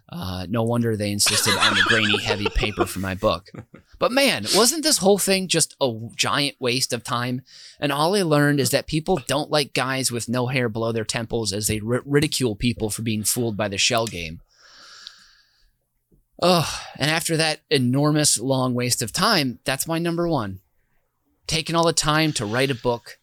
Uh, 0.08 0.46
no 0.50 0.62
wonder 0.62 0.94
they 0.94 1.10
insisted 1.10 1.56
on 1.56 1.74
the 1.74 1.82
grainy, 1.86 2.18
heavy 2.22 2.46
paper 2.54 2.84
for 2.84 2.98
my 2.98 3.14
book. 3.14 3.50
But 3.98 4.12
man, 4.12 4.44
wasn't 4.54 4.82
this 4.82 4.98
whole 4.98 5.16
thing 5.16 5.48
just 5.48 5.74
a 5.80 5.90
giant 6.14 6.56
waste 6.60 6.92
of 6.92 7.02
time? 7.02 7.42
And 7.80 7.90
all 7.90 8.14
I 8.14 8.22
learned 8.22 8.60
is 8.60 8.70
that 8.70 8.86
people 8.86 9.20
don't 9.26 9.50
like 9.50 9.72
guys 9.72 10.12
with 10.12 10.28
no 10.28 10.48
hair 10.48 10.68
below 10.68 10.92
their 10.92 11.04
temples 11.04 11.52
as 11.52 11.66
they 11.66 11.80
ri- 11.80 12.00
ridicule 12.04 12.56
people 12.56 12.90
for 12.90 13.00
being 13.00 13.22
fooled 13.22 13.56
by 13.56 13.68
the 13.68 13.78
shell 13.78 14.06
game. 14.06 14.40
Oh, 16.42 16.68
and 16.98 17.10
after 17.10 17.36
that 17.36 17.60
enormous 17.70 18.38
long 18.38 18.74
waste 18.74 19.00
of 19.00 19.12
time, 19.12 19.60
that's 19.64 19.86
my 19.86 19.98
number 19.98 20.28
one. 20.28 20.60
Taking 21.46 21.74
all 21.74 21.86
the 21.86 21.92
time 21.92 22.32
to 22.32 22.44
write 22.44 22.70
a 22.70 22.74
book 22.74 23.18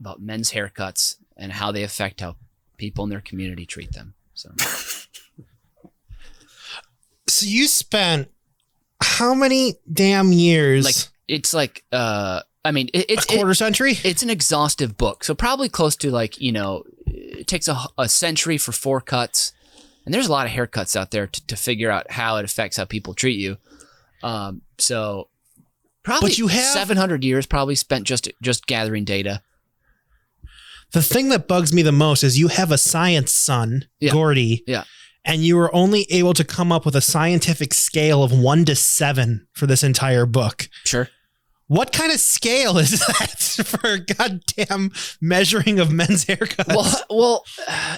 about 0.00 0.20
men's 0.20 0.52
haircuts 0.52 1.16
and 1.36 1.52
how 1.52 1.72
they 1.72 1.82
affect 1.82 2.20
how 2.20 2.36
people 2.76 3.04
in 3.04 3.10
their 3.10 3.20
community 3.20 3.66
treat 3.66 3.92
them. 3.92 4.14
So 4.34 4.50
So 7.26 7.46
you 7.46 7.66
spent 7.68 8.28
how 9.02 9.34
many 9.34 9.74
damn 9.92 10.32
years? 10.32 10.84
like 10.84 10.94
it's 11.28 11.52
like 11.54 11.84
uh 11.92 12.40
I 12.64 12.70
mean 12.72 12.88
it, 12.94 13.04
a 13.08 13.12
it's 13.12 13.24
quarter 13.26 13.50
it- 13.52 13.56
century? 13.56 13.94
it's 14.04 14.22
an 14.22 14.30
exhaustive 14.30 14.96
book. 14.96 15.24
So 15.24 15.34
probably 15.34 15.68
close 15.68 15.94
to 15.96 16.10
like, 16.10 16.40
you 16.40 16.52
know, 16.52 16.84
it 17.06 17.46
takes 17.46 17.68
a, 17.68 17.76
a 17.96 18.08
century 18.08 18.58
for 18.58 18.72
four 18.72 19.00
cuts. 19.00 19.52
And 20.04 20.14
there's 20.14 20.26
a 20.26 20.32
lot 20.32 20.46
of 20.46 20.52
haircuts 20.52 20.96
out 20.96 21.10
there 21.10 21.26
to, 21.26 21.46
to 21.48 21.56
figure 21.56 21.90
out 21.90 22.10
how 22.10 22.36
it 22.38 22.44
affects 22.44 22.78
how 22.78 22.86
people 22.86 23.12
treat 23.12 23.38
you. 23.38 23.58
Um, 24.22 24.62
so 24.78 25.28
probably 26.02 26.30
But 26.30 26.38
you 26.38 26.46
have- 26.48 26.64
700 26.72 27.22
years 27.24 27.44
probably 27.46 27.74
spent 27.74 28.04
just 28.06 28.28
just 28.42 28.66
gathering 28.66 29.04
data. 29.04 29.42
The 30.92 31.02
thing 31.02 31.28
that 31.30 31.48
bugs 31.48 31.72
me 31.72 31.82
the 31.82 31.92
most 31.92 32.22
is 32.24 32.38
you 32.38 32.48
have 32.48 32.70
a 32.72 32.78
science 32.78 33.32
son, 33.32 33.86
Yeah. 34.00 34.12
Gordy. 34.12 34.64
Yeah. 34.66 34.84
And 35.24 35.44
you 35.44 35.56
were 35.56 35.74
only 35.74 36.06
able 36.10 36.32
to 36.34 36.44
come 36.44 36.72
up 36.72 36.86
with 36.86 36.96
a 36.96 37.02
scientific 37.02 37.74
scale 37.74 38.22
of 38.22 38.32
one 38.32 38.64
to 38.64 38.74
seven 38.74 39.46
for 39.52 39.66
this 39.66 39.82
entire 39.82 40.24
book. 40.24 40.68
Sure. 40.84 41.08
What 41.66 41.92
kind 41.92 42.10
of 42.10 42.18
scale 42.18 42.78
is 42.78 42.92
that 43.06 43.38
for 43.66 43.98
goddamn 43.98 44.90
measuring 45.20 45.78
of 45.80 45.92
men's 45.92 46.24
haircuts? 46.24 46.68
well, 46.74 47.02
well, 47.10 47.44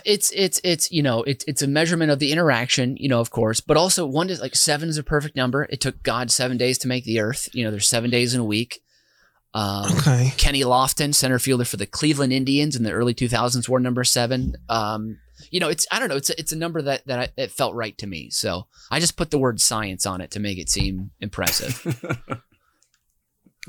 it's 0.05 0.33
it's 0.35 0.61
it's 0.65 0.91
you 0.91 1.05
know 1.05 1.23
it's 1.23 1.45
it's 1.47 1.63
a 1.63 1.69
measurement 1.69 2.11
of 2.11 2.19
the 2.19 2.33
interaction, 2.33 2.97
you 2.97 3.09
know, 3.09 3.21
of 3.21 3.31
course, 3.31 3.61
but 3.61 3.77
also 3.77 4.05
one 4.07 4.29
is 4.29 4.41
like 4.41 4.57
seven 4.57 4.89
is 4.89 4.99
a 4.99 5.05
perfect 5.05 5.37
number. 5.37 5.69
It 5.71 5.81
took 5.81 6.03
God 6.03 6.33
seven 6.33 6.57
days 6.57 6.79
to 6.79 6.89
make 6.89 7.05
the 7.05 7.21
Earth. 7.21 7.49
You 7.53 7.65
know, 7.65 7.71
there's 7.71 7.87
seven 7.87 8.11
days 8.11 8.35
in 8.35 8.41
a 8.41 8.45
week. 8.45 8.81
Um, 9.53 9.93
okay. 9.99 10.33
Kenny 10.37 10.63
Lofton, 10.63 11.15
center 11.15 11.39
fielder 11.39 11.65
for 11.65 11.77
the 11.77 11.87
Cleveland 11.87 12.33
Indians 12.33 12.77
in 12.77 12.83
the 12.85 12.93
early 12.93 13.15
2000s, 13.15 13.69
wore 13.69 13.81
number 13.81 14.05
seven. 14.05 14.57
Um, 14.69 15.19
you 15.51 15.59
know, 15.59 15.69
it's 15.69 15.87
I 15.91 15.99
don't 15.99 16.09
know, 16.09 16.17
it's 16.17 16.31
a, 16.31 16.39
it's 16.39 16.53
a 16.53 16.57
number 16.57 16.83
that 16.83 17.07
that 17.07 17.19
I, 17.19 17.29
it 17.41 17.51
felt 17.51 17.75
right 17.75 17.97
to 17.99 18.07
me. 18.07 18.31
So 18.31 18.67
I 18.91 19.01
just 19.01 19.17
put 19.17 19.31
the 19.31 19.39
word 19.39 19.61
science 19.61 20.07
on 20.07 20.21
it 20.21 20.31
to 20.33 20.41
make 20.41 20.59
it 20.59 20.69
seem 20.69 21.11
impressive. 21.21 21.85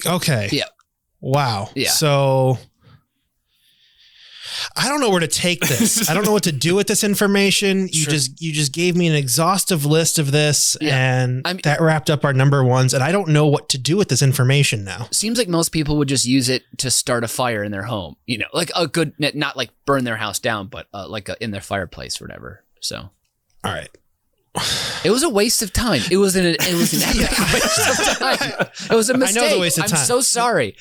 Okay. 0.06 0.50
Yeah. 0.52 0.66
Wow. 1.20 1.70
Yeah. 1.76 1.90
So 1.90 2.58
I 4.76 4.88
don't 4.90 5.00
know 5.02 5.10
where 5.10 5.20
to 5.20 5.28
take 5.28 5.62
this. 5.62 6.10
I 6.10 6.14
don't 6.14 6.26
know 6.26 6.32
what 6.32 6.44
to 6.44 6.52
do 6.52 6.76
with 6.76 6.88
this 6.88 7.04
information. 7.04 7.88
You 7.92 8.04
Sure. 8.04 8.12
just 8.12 8.42
you 8.42 8.52
just 8.54 8.72
gave 8.74 8.96
me 8.96 9.08
an 9.08 9.16
exhaustive 9.16 9.86
list 9.86 10.18
of 10.20 10.32
this 10.32 10.76
Yeah. 10.82 10.96
and 11.24 11.42
I 11.46 11.54
mean- 11.54 11.62
that 11.64 11.82
wrapped 11.82 12.10
up 12.10 12.24
our 12.26 12.34
number 12.34 12.64
ones 12.64 12.94
and 12.94 13.04
I 13.04 13.12
don't 13.12 13.30
know 13.30 13.48
what 13.48 13.70
to 13.70 13.78
do 13.78 13.98
with 13.98 14.08
this 14.10 14.22
information 14.22 14.84
now. 14.84 15.08
Seems 15.12 15.38
like 15.38 15.48
most 15.48 15.70
people 15.70 15.98
would 15.98 16.08
just 16.08 16.26
use 16.26 16.50
it 16.50 16.64
to 16.78 16.90
start 16.92 17.24
a 17.24 17.28
fire 17.28 17.64
in 17.64 17.72
their 17.72 17.84
home. 17.84 18.16
You 18.26 18.40
know, 18.40 18.48
like 18.54 18.72
a 18.76 18.88
good, 18.88 19.14
not 19.20 19.56
like 19.58 19.70
burn 19.86 20.04
their 20.04 20.18
house 20.18 20.40
down, 20.40 20.68
but 20.68 20.88
uh, 20.94 21.08
like 21.08 21.30
a, 21.30 21.36
in 21.44 21.52
their 21.52 21.62
fireplace 21.62 22.22
or 22.22 22.26
whatever. 22.26 22.64
So 22.80 23.10
All 23.64 23.72
right. 23.74 23.90
it 25.04 25.12
was 25.12 25.24
a 25.24 25.30
waste 25.30 25.62
of 25.62 25.72
time. 25.74 26.02
It 26.12 26.18
was 26.18 26.36
an 26.36 26.46
it 26.46 26.74
was 26.74 26.94
an 26.94 27.02
epic 27.24 27.38
waste 27.54 28.00
of 28.12 28.18
time. 28.18 28.68
It 28.92 28.96
was 28.96 29.10
a 29.10 29.14
I 29.14 29.18
know 29.18 29.20
mistake. 29.26 29.58
a 29.58 29.60
waste 29.60 29.78
of 29.78 29.86
time. 29.88 30.00
I'm 30.00 30.06
so 30.06 30.22
sorry, 30.22 30.76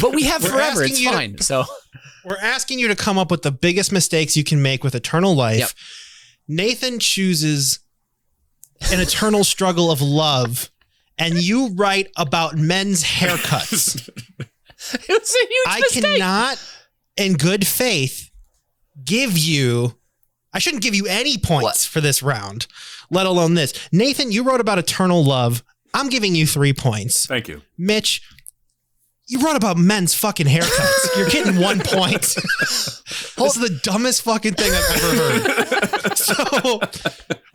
but 0.00 0.14
we 0.14 0.24
have 0.24 0.42
We're 0.42 0.50
forever. 0.50 0.82
asking 0.82 0.90
It's 0.90 1.00
you 1.00 1.10
to- 1.10 1.16
fine. 1.16 1.38
so 1.38 1.64
We're 2.24 2.38
asking 2.42 2.80
you 2.80 2.88
to 2.88 2.96
come 2.96 3.18
up 3.18 3.30
with 3.30 3.42
the 3.42 3.52
biggest 3.52 3.92
mistakes 3.92 4.36
you 4.36 4.42
can 4.42 4.60
make 4.60 4.82
with 4.82 4.94
Eternal 4.96 5.34
Life. 5.36 5.58
Yep. 5.60 5.68
Nathan 6.48 6.98
chooses 6.98 7.78
an 8.90 8.98
eternal 9.00 9.44
struggle 9.44 9.92
of 9.92 10.02
love 10.02 10.70
and 11.18 11.34
you 11.34 11.68
write 11.76 12.08
about 12.16 12.56
men's 12.56 13.04
haircuts. 13.04 14.08
it 14.38 14.48
was 14.78 14.98
a 14.98 15.08
huge 15.08 15.08
mistake. 15.08 15.66
I 15.68 15.78
mistake. 15.80 16.02
cannot, 16.02 16.72
in 17.16 17.34
good 17.34 17.64
faith, 17.66 18.28
give 19.04 19.38
you. 19.38 19.96
I 20.56 20.58
shouldn't 20.58 20.82
give 20.82 20.94
you 20.94 21.04
any 21.06 21.36
points 21.36 21.62
What? 21.62 21.76
for 21.76 22.00
this 22.00 22.22
round, 22.22 22.66
let 23.10 23.26
alone 23.26 23.52
this. 23.52 23.74
Nathan, 23.92 24.32
you 24.32 24.42
wrote 24.42 24.62
about 24.62 24.78
eternal 24.78 25.22
love. 25.22 25.62
I'm 25.92 26.08
giving 26.08 26.34
you 26.34 26.46
three 26.46 26.72
points. 26.72 27.26
Thank 27.26 27.46
you. 27.46 27.60
Mitch, 27.76 28.22
you 29.28 29.40
wrote 29.40 29.56
about 29.56 29.76
men's 29.76 30.14
fucking 30.14 30.46
haircuts. 30.46 31.16
You're 31.18 31.28
getting 31.28 31.60
one 31.60 31.80
point. 31.80 32.22
this 32.60 33.02
is 33.38 33.54
the 33.54 33.80
dumbest 33.82 34.22
fucking 34.22 34.54
thing 34.54 34.72
I've 34.72 35.04
ever 35.04 35.40
heard. 36.08 36.16
so, 36.16 36.80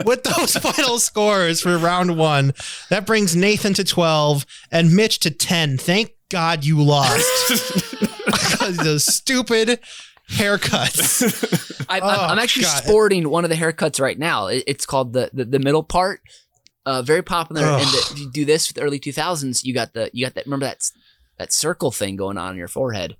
with 0.05 0.21
those 0.21 0.55
final 0.57 0.99
scores 0.99 1.59
for 1.61 1.75
round 1.79 2.19
one, 2.19 2.53
that 2.91 3.07
brings 3.07 3.35
Nathan 3.35 3.73
to 3.73 3.83
12 3.83 4.45
and 4.71 4.95
Mitch 4.95 5.17
to 5.21 5.31
10. 5.31 5.79
Thank 5.79 6.11
God 6.29 6.63
you 6.63 6.79
lost 6.79 7.25
because 8.27 8.77
of 8.77 8.85
those 8.85 9.03
stupid 9.05 9.79
haircuts. 10.31 11.85
I, 11.89 11.99
Oh, 11.99 12.07
I'm, 12.07 12.31
I'm 12.31 12.39
actually 12.39 12.63
God. 12.63 12.83
sporting 12.83 13.29
one 13.29 13.43
of 13.43 13.49
the 13.49 13.55
haircuts 13.55 13.99
right 13.99 14.17
now. 14.17 14.47
It- 14.47 14.63
it's 14.67 14.85
called 14.85 15.13
the 15.13 15.29
the, 15.33 15.45
the 15.45 15.59
middle 15.59 15.83
part. 15.83 16.21
Uh, 16.85 17.01
very 17.03 17.21
popular. 17.21 17.61
And 17.63 17.81
the, 17.85 18.07
if 18.11 18.19
you 18.19 18.31
do 18.31 18.43
this 18.45 18.67
with 18.67 18.75
the 18.77 18.81
early 18.81 18.99
2000s, 18.99 19.63
you 19.63 19.73
got 19.73 19.93
the 19.93 20.09
you 20.13 20.25
got 20.25 20.33
that. 20.35 20.45
Remember 20.45 20.65
that 20.65 20.89
that 21.37 21.53
circle 21.53 21.91
thing 21.91 22.15
going 22.15 22.37
on 22.37 22.51
in 22.53 22.57
your 22.57 22.67
forehead. 22.67 23.17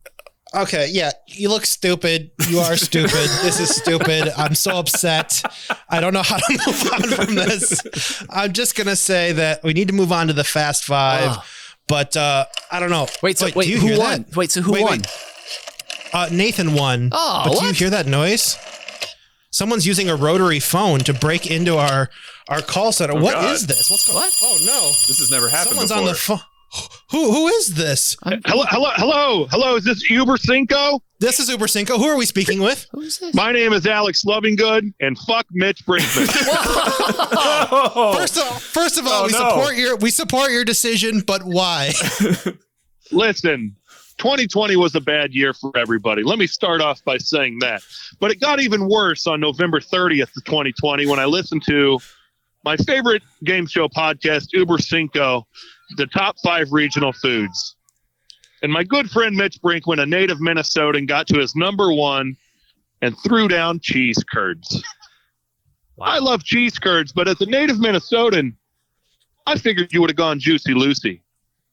Okay, 0.54 0.90
yeah, 0.92 1.12
you 1.28 1.48
look 1.48 1.66
stupid. 1.66 2.32
You 2.50 2.60
are 2.60 2.76
stupid. 2.76 3.12
this 3.42 3.60
is 3.62 3.74
stupid. 3.74 4.30
I'm 4.36 4.54
so 4.54 4.78
upset. 4.78 5.42
I 5.90 6.02
don't 6.02 6.14
know 6.14 6.24
how 6.24 6.38
to 6.38 6.52
move 6.68 6.92
on 6.92 7.02
from 7.04 7.36
this. 7.36 8.22
I'm 8.30 8.52
just 8.52 8.76
gonna 8.76 8.96
say 8.98 9.32
that 9.34 9.64
we 9.64 9.74
need 9.74 9.88
to 9.88 9.94
move 9.94 10.12
on 10.12 10.28
to 10.28 10.34
the 10.34 10.44
fast 10.44 10.84
five. 10.84 11.30
Ugh. 11.38 11.44
But 11.88 12.18
uh, 12.18 12.46
I 12.72 12.80
don't 12.80 12.90
know. 12.90 13.08
Wait, 13.22 13.38
so 13.38 13.46
wait, 13.56 13.66
do 13.66 13.72
you 13.72 13.80
who 13.80 13.88
hear 13.88 14.00
won? 14.00 14.24
that? 14.24 14.36
Wait, 14.36 14.52
so 14.52 14.62
who 14.62 14.72
Wait, 14.74 14.84
won? 14.84 14.92
wait. 15.00 15.08
Uh, 16.14 16.28
Nathan 16.32 16.74
won. 16.74 17.10
Oh, 17.12 17.42
but 17.46 17.52
do 17.54 17.60
you 17.62 17.68
what? 17.68 17.76
hear 17.76 17.90
that 17.90 18.06
noise? 18.08 18.58
Someone's 19.50 19.86
using 19.86 20.10
a 20.10 20.16
rotary 20.16 20.60
phone 20.60 21.00
to 21.00 21.14
break 21.14 21.50
into 21.50 21.78
our 21.78 22.10
our 22.50 22.62
call 22.62 22.92
center. 22.92 23.14
What 23.20 23.44
is 23.46 23.66
God. 23.66 23.76
this? 23.76 23.90
What's 23.90 24.08
going? 24.08 24.20
What? 24.20 24.38
Oh 24.42 24.58
no! 24.66 24.88
This 25.08 25.20
has 25.20 25.30
never 25.32 25.48
happened 25.50 25.78
Someone's 25.88 25.90
before. 25.92 26.02
on 26.02 26.06
the 26.06 26.16
phone. 26.16 26.40
Who 27.12 27.32
who 27.34 27.48
is 27.50 27.76
this? 27.76 28.16
Hello, 28.24 28.64
hello, 28.70 28.90
hello, 28.96 29.46
hello. 29.48 29.76
Is 29.76 29.84
this 29.84 30.10
Uber 30.10 30.38
Cinco? 30.38 31.02
This 31.20 31.38
is 31.40 31.50
Uber 31.50 31.68
Cinco. 31.68 31.98
Who 31.98 32.06
are 32.06 32.16
we 32.16 32.26
speaking 32.26 32.62
with? 32.62 32.88
Who's 32.94 33.18
this? 33.20 33.36
My 33.36 33.52
name 33.52 33.74
is 33.74 33.86
Alex 33.86 34.24
Lovingood, 34.24 34.94
and 35.02 35.18
fuck 35.20 35.46
Mitch 35.52 35.86
Brinkman. 35.86 36.28
First 38.18 38.38
of, 38.38 38.62
first 38.62 38.98
of 38.98 39.06
all, 39.06 39.24
Oh, 39.24 39.26
we 39.28 39.34
no. 39.34 39.38
support 39.50 39.76
your 39.76 39.98
we 39.98 40.12
support 40.12 40.52
your 40.52 40.64
decision, 40.64 41.20
but 41.28 41.44
why? 41.44 41.92
Listen, 43.12 43.76
2020 44.22 44.76
was 44.76 44.94
a 44.94 45.02
bad 45.02 45.34
year 45.34 45.52
for 45.52 45.76
everybody. 45.76 46.22
Let 46.22 46.38
me 46.38 46.46
start 46.46 46.80
off 46.80 47.04
by 47.04 47.18
saying 47.18 47.58
that. 47.62 47.82
But 48.20 48.30
it 48.30 48.40
got 48.40 48.60
even 48.60 48.88
worse 48.88 49.26
on 49.26 49.40
November 49.40 49.80
30th 49.80 50.38
of 50.38 50.44
2020 50.46 51.08
when 51.08 51.18
I 51.18 51.26
listened 51.26 51.64
to 51.66 51.98
my 52.64 52.78
favorite 52.78 53.24
game 53.44 53.66
show 53.66 53.88
podcast, 53.88 54.50
Uber 54.54 54.78
Cinco, 54.78 55.48
the 55.98 56.06
top 56.06 56.36
five 56.44 56.72
regional 56.72 57.12
foods. 57.12 57.76
And 58.62 58.72
my 58.72 58.84
good 58.84 59.10
friend 59.10 59.36
Mitch 59.36 59.60
Brinkman, 59.60 60.00
a 60.00 60.06
native 60.06 60.38
Minnesotan, 60.38 61.08
got 61.08 61.26
to 61.30 61.40
his 61.40 61.56
number 61.56 61.92
one 61.92 62.38
and 63.02 63.18
threw 63.24 63.48
down 63.48 63.80
cheese 63.80 64.24
curds. 64.32 64.84
I 66.00 66.20
love 66.20 66.44
cheese 66.44 66.78
curds, 66.78 67.12
but 67.12 67.28
as 67.28 67.42
a 67.42 67.48
native 67.48 67.78
Minnesotan, 67.78 68.54
I 69.48 69.58
figured 69.58 69.92
you 69.92 70.02
would 70.02 70.12
have 70.12 70.18
gone 70.18 70.40
Juicy 70.40 70.76
Lucy. 70.76 71.24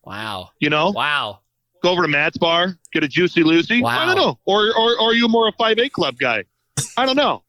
Wow. 0.03 0.49
You 0.59 0.71
know? 0.71 0.89
Wow. 0.89 1.41
Go 1.81 1.91
over 1.91 2.01
to 2.01 2.07
Matt's 2.07 2.37
bar, 2.37 2.77
get 2.91 3.03
a 3.03 3.07
Juicy 3.07 3.43
Lucy. 3.43 3.81
Wow. 3.81 3.99
I 3.99 4.05
don't 4.05 4.17
know. 4.17 4.39
Or, 4.45 4.67
or, 4.75 4.99
or 4.99 5.09
are 5.09 5.13
you 5.13 5.27
more 5.27 5.47
a 5.47 5.53
5-8 5.53 5.91
Club 5.91 6.17
guy? 6.17 6.43
I 6.97 7.05
don't 7.05 7.15
know. 7.15 7.43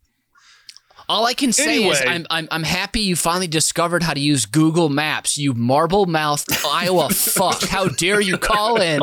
All 1.09 1.27
I 1.27 1.35
can 1.35 1.53
say 1.53 1.83
is 1.89 2.01
I'm, 2.07 2.25
I'm 2.31 2.47
I'm 2.53 2.63
happy 2.63 3.01
you 3.01 3.17
finally 3.17 3.49
discovered 3.49 4.05
how 4.05 4.15
to 4.15 4.21
use 4.21 4.47
Google 4.47 4.89
Maps. 4.89 5.37
You 5.37 5.55
marble 5.55 6.07
mouthed 6.07 6.57
Iowa 6.65 7.09
fuck. 7.11 7.63
How 7.63 7.89
dare 7.89 8.21
you 8.21 8.39
call 8.39 8.81
in 8.81 9.01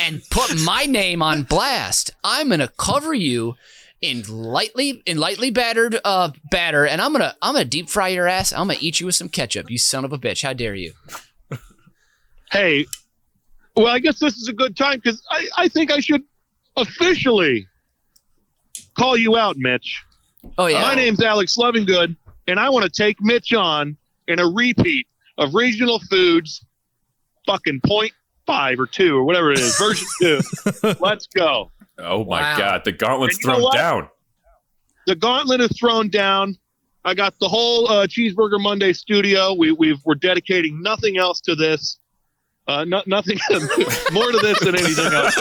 and 0.00 0.20
put 0.30 0.60
my 0.64 0.84
name 0.84 1.22
on 1.22 1.44
blast? 1.44 2.10
I'm 2.24 2.48
gonna 2.48 2.66
cover 2.76 3.14
you 3.14 3.54
in 4.00 4.24
lightly 4.28 5.00
in 5.06 5.16
lightly 5.18 5.52
battered 5.52 6.00
uh 6.04 6.32
batter, 6.50 6.84
and 6.88 7.00
I'm 7.00 7.12
gonna 7.12 7.36
I'm 7.40 7.54
gonna 7.54 7.66
deep 7.66 7.88
fry 7.88 8.08
your 8.08 8.26
ass. 8.26 8.52
I'm 8.52 8.66
gonna 8.66 8.78
eat 8.80 8.98
you 8.98 9.06
with 9.06 9.14
some 9.14 9.28
ketchup. 9.28 9.70
You 9.70 9.78
son 9.78 10.04
of 10.04 10.12
a 10.12 10.18
bitch. 10.18 10.42
How 10.42 10.54
dare 10.54 10.74
you? 10.74 10.92
Hey, 12.50 12.86
well, 13.76 13.86
I 13.88 13.98
guess 13.98 14.18
this 14.18 14.36
is 14.36 14.48
a 14.48 14.52
good 14.52 14.76
time 14.76 15.00
because 15.02 15.22
I, 15.30 15.48
I 15.56 15.68
think 15.68 15.90
I 15.90 16.00
should 16.00 16.22
officially 16.76 17.66
call 18.96 19.16
you 19.16 19.36
out, 19.36 19.56
Mitch. 19.56 20.02
Oh 20.58 20.66
yeah. 20.66 20.82
My 20.82 20.94
name's 20.94 21.22
Alex 21.22 21.56
Lovingood, 21.56 22.16
and 22.48 22.58
I 22.58 22.68
want 22.70 22.84
to 22.84 22.90
take 22.90 23.20
Mitch 23.20 23.52
on 23.52 23.96
in 24.28 24.38
a 24.40 24.46
repeat 24.48 25.06
of 25.38 25.54
regional 25.54 25.98
foods, 26.10 26.64
fucking 27.46 27.80
point 27.86 28.12
five 28.46 28.78
or 28.80 28.86
two 28.86 29.16
or 29.16 29.24
whatever 29.24 29.52
it 29.52 29.58
is, 29.60 29.76
version 29.78 30.06
two. 30.20 30.40
Let's 31.00 31.26
go. 31.28 31.70
Oh 31.98 32.24
my 32.24 32.40
Wow. 32.40 32.58
god, 32.58 32.82
the 32.84 32.92
gauntlet's 32.92 33.36
And 33.36 33.44
you 33.44 33.50
know 33.50 33.70
thrown 33.70 33.74
down. 33.74 34.08
the 35.06 35.14
gauntlet 35.14 35.60
is 35.60 35.70
thrown 35.78 36.08
down. 36.08 36.56
I 37.04 37.14
got 37.14 37.34
the 37.40 37.48
whole 37.48 37.88
uh, 37.88 38.06
Cheeseburger 38.06 38.60
Monday 38.60 38.92
studio. 38.92 39.54
We 39.54 39.72
we've, 39.72 39.98
we're 40.04 40.14
dedicating 40.14 40.82
nothing 40.82 41.18
else 41.18 41.40
to 41.42 41.54
this. 41.54 41.98
Uh, 42.66 42.84
no, 42.84 43.02
nothing 43.06 43.38
more 44.12 44.30
to 44.30 44.38
this 44.38 44.60
than 44.60 44.76
anything 44.76 45.12
else. 45.12 45.36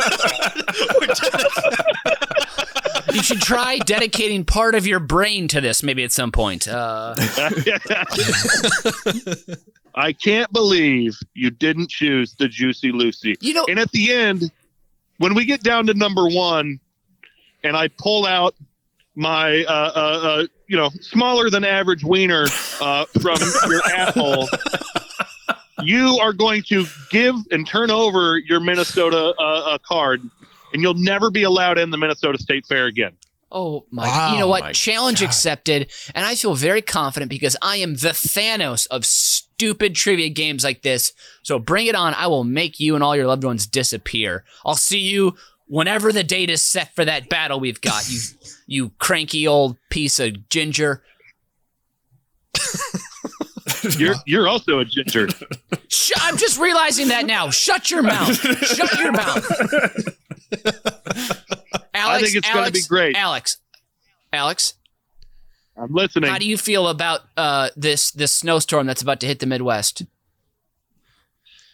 You 3.14 3.22
should 3.22 3.42
try 3.42 3.78
dedicating 3.78 4.46
part 4.46 4.74
of 4.76 4.88
your 4.88 5.00
brain 5.00 5.48
to 5.50 5.62
this 5.62 5.84
maybe 5.84 6.04
at 6.04 6.12
some 6.12 6.32
point. 6.32 6.68
Uh, 6.68 7.14
I 9.96 10.14
can't 10.14 10.52
believe 10.54 11.18
you 11.34 11.50
didn't 11.52 11.90
choose 11.90 12.34
the 12.36 12.48
Juicy 12.48 12.92
Lucy. 12.92 13.36
you 13.42 13.54
know, 13.54 13.66
And 13.68 13.78
at 13.80 13.92
the 13.92 14.14
end, 14.14 14.52
when 15.18 15.34
we 15.36 15.46
get 15.46 15.62
down 15.62 15.88
to 15.88 15.94
number 15.94 16.28
one, 16.28 16.80
and 17.64 17.76
I 17.76 17.90
pull 17.90 18.26
out 18.26 18.56
my, 19.16 19.64
uh, 19.66 19.92
uh, 19.96 20.00
uh, 20.24 20.48
you 20.68 20.78
know, 20.78 20.90
smaller 21.02 21.50
than 21.50 21.64
average 21.66 22.04
wiener 22.04 22.46
uh, 22.80 23.06
from 23.22 23.38
your 23.70 23.82
asshole, 23.86 24.48
you 25.84 26.18
are 26.22 26.34
going 26.34 26.64
to 26.64 26.86
give 27.10 27.36
and 27.52 27.68
turn 27.68 27.92
over 27.92 28.38
your 28.38 28.60
Minnesota 28.60 29.34
uh, 29.38 29.44
uh, 29.44 29.78
card, 29.80 30.22
and 30.74 30.82
you'll 30.82 30.94
never 30.94 31.30
be 31.32 31.44
allowed 31.44 31.78
in 31.78 31.90
the 31.90 31.98
Minnesota 31.98 32.38
State 32.38 32.66
Fair 32.66 32.86
again. 32.86 33.14
Oh 33.52 33.86
my! 33.92 34.08
Wow. 34.08 34.34
you 34.34 34.40
know 34.40 34.48
what? 34.48 34.74
Challenge 34.74 35.20
God. 35.20 35.26
accepted, 35.26 35.92
and 36.16 36.26
I 36.26 36.36
feel 36.36 36.56
very 36.56 36.82
confident 36.82 37.30
because 37.30 37.58
I 37.62 37.78
am 37.78 37.96
the 37.96 38.10
Thanos 38.10 38.88
of 38.88 39.06
stupid 39.06 39.96
trivia 39.96 40.30
games 40.30 40.64
like 40.64 40.84
this. 40.84 41.12
So 41.44 41.60
bring 41.60 41.88
it 41.88 41.96
on! 41.96 42.14
I 42.14 42.28
will 42.28 42.46
make 42.46 42.80
you 42.80 42.96
and 42.96 43.04
all 43.04 43.16
your 43.16 43.28
loved 43.28 43.44
ones 43.44 43.68
disappear. 43.68 44.46
I'll 44.66 44.76
see 44.76 45.00
you 45.00 45.36
whenever 45.68 46.12
the 46.12 46.24
date 46.24 46.50
is 46.50 46.62
set 46.62 46.94
for 46.96 47.06
that 47.06 47.30
battle 47.30 47.60
we've 47.60 47.82
got. 47.82 48.10
You, 48.10 48.20
you 48.68 48.92
cranky 49.00 49.48
old 49.48 49.78
piece 49.90 50.20
of 50.20 50.50
ginger. 50.50 51.04
You're 53.98 54.16
you're 54.26 54.48
also 54.48 54.80
a 54.80 54.86
ginger. 54.86 55.28
Sh- 55.88 56.12
I'm 56.18 56.38
just 56.38 56.60
realizing 56.60 57.08
that 57.10 57.26
now. 57.26 57.50
Shut 57.50 57.90
your 57.90 58.04
mouth. 58.04 58.36
Shut 58.36 59.00
your 59.00 59.12
mouth. 59.12 59.46
Alex, 61.94 61.96
I 61.96 62.20
think 62.22 62.36
it's 62.36 62.54
gonna 62.54 62.72
be 62.72 62.82
great. 62.88 63.16
Alex, 63.16 63.58
Alex, 64.32 64.76
I'm 65.78 65.94
listening. 65.94 66.30
how 66.30 66.38
do 66.38 66.48
you 66.48 66.58
feel 66.58 66.88
about 66.88 67.22
uh, 67.38 67.70
this 67.76 68.12
this 68.12 68.32
snowstorm 68.32 68.88
that's 68.88 69.02
about 69.02 69.20
to 69.22 69.28
hit 69.28 69.40
the 69.40 69.48
Midwest? 69.48 70.04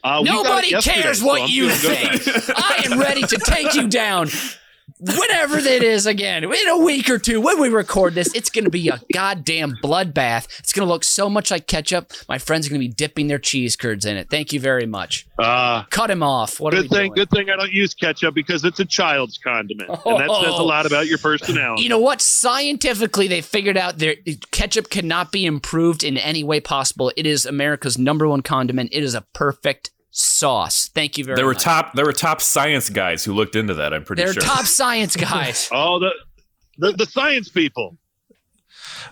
Uh, 0.03 0.19
we 0.21 0.29
got 0.29 0.63
it 0.63 0.71
Nobody 0.71 0.71
cares 0.81 1.19
so 1.19 1.25
what 1.25 1.41
I'm 1.41 1.49
you 1.49 1.69
think. 1.69 2.21
I 2.55 2.83
am 2.89 2.99
ready 2.99 3.21
to 3.23 3.37
take 3.37 3.73
you 3.73 3.87
down. 3.87 4.29
Whenever 4.99 5.61
that 5.61 5.83
is 5.83 6.07
again, 6.07 6.43
in 6.43 6.67
a 6.69 6.77
week 6.79 7.09
or 7.09 7.19
two, 7.19 7.39
when 7.39 7.61
we 7.61 7.69
record 7.69 8.15
this, 8.15 8.33
it's 8.33 8.49
going 8.49 8.63
to 8.65 8.71
be 8.71 8.89
a 8.89 8.99
goddamn 9.13 9.75
bloodbath. 9.83 10.47
It's 10.59 10.73
going 10.73 10.87
to 10.87 10.91
look 10.91 11.03
so 11.03 11.29
much 11.29 11.51
like 11.51 11.67
ketchup. 11.67 12.13
My 12.27 12.39
friends 12.39 12.65
are 12.65 12.71
going 12.71 12.81
to 12.81 12.87
be 12.87 12.93
dipping 12.93 13.27
their 13.27 13.37
cheese 13.37 13.75
curds 13.75 14.05
in 14.05 14.17
it. 14.17 14.29
Thank 14.31 14.53
you 14.53 14.59
very 14.59 14.87
much. 14.87 15.27
Uh, 15.37 15.83
Cut 15.91 16.09
him 16.09 16.23
off. 16.23 16.59
What 16.59 16.73
good 16.73 16.89
thing, 16.89 16.89
doing? 16.89 17.13
good 17.13 17.29
thing 17.29 17.49
I 17.51 17.55
don't 17.55 17.71
use 17.71 17.93
ketchup 17.93 18.33
because 18.33 18.63
it's 18.63 18.79
a 18.79 18.85
child's 18.85 19.37
condiment, 19.37 19.89
and 19.89 20.19
that 20.19 20.31
says 20.41 20.53
a 20.53 20.63
lot 20.63 20.87
about 20.87 21.07
your 21.07 21.19
personality. 21.19 21.83
You 21.83 21.89
know 21.89 21.99
what? 21.99 22.19
Scientifically, 22.21 23.27
they 23.27 23.41
figured 23.41 23.77
out 23.77 23.99
there 23.99 24.15
ketchup 24.51 24.89
cannot 24.89 25.31
be 25.31 25.45
improved 25.45 26.03
in 26.03 26.17
any 26.17 26.43
way 26.43 26.59
possible. 26.59 27.11
It 27.15 27.27
is 27.27 27.45
America's 27.45 27.97
number 27.99 28.27
one 28.27 28.41
condiment. 28.41 28.89
It 28.91 29.03
is 29.03 29.13
a 29.13 29.21
perfect 29.33 29.91
sauce. 30.17 30.89
Thank 30.93 31.17
you 31.17 31.23
very 31.23 31.35
much. 31.35 31.39
There 31.39 31.45
were 31.45 31.53
much. 31.53 31.63
top 31.63 31.93
there 31.93 32.05
were 32.05 32.13
top 32.13 32.41
science 32.41 32.89
guys 32.89 33.23
who 33.23 33.33
looked 33.33 33.55
into 33.55 33.73
that, 33.75 33.93
I'm 33.93 34.03
pretty 34.03 34.23
sure. 34.23 34.33
They're 34.33 34.41
top 34.41 34.65
science 34.65 35.15
guys. 35.15 35.69
Oh, 35.71 35.99
the 35.99 36.11
the, 36.77 36.91
the 36.93 37.05
science 37.05 37.49
people. 37.49 37.97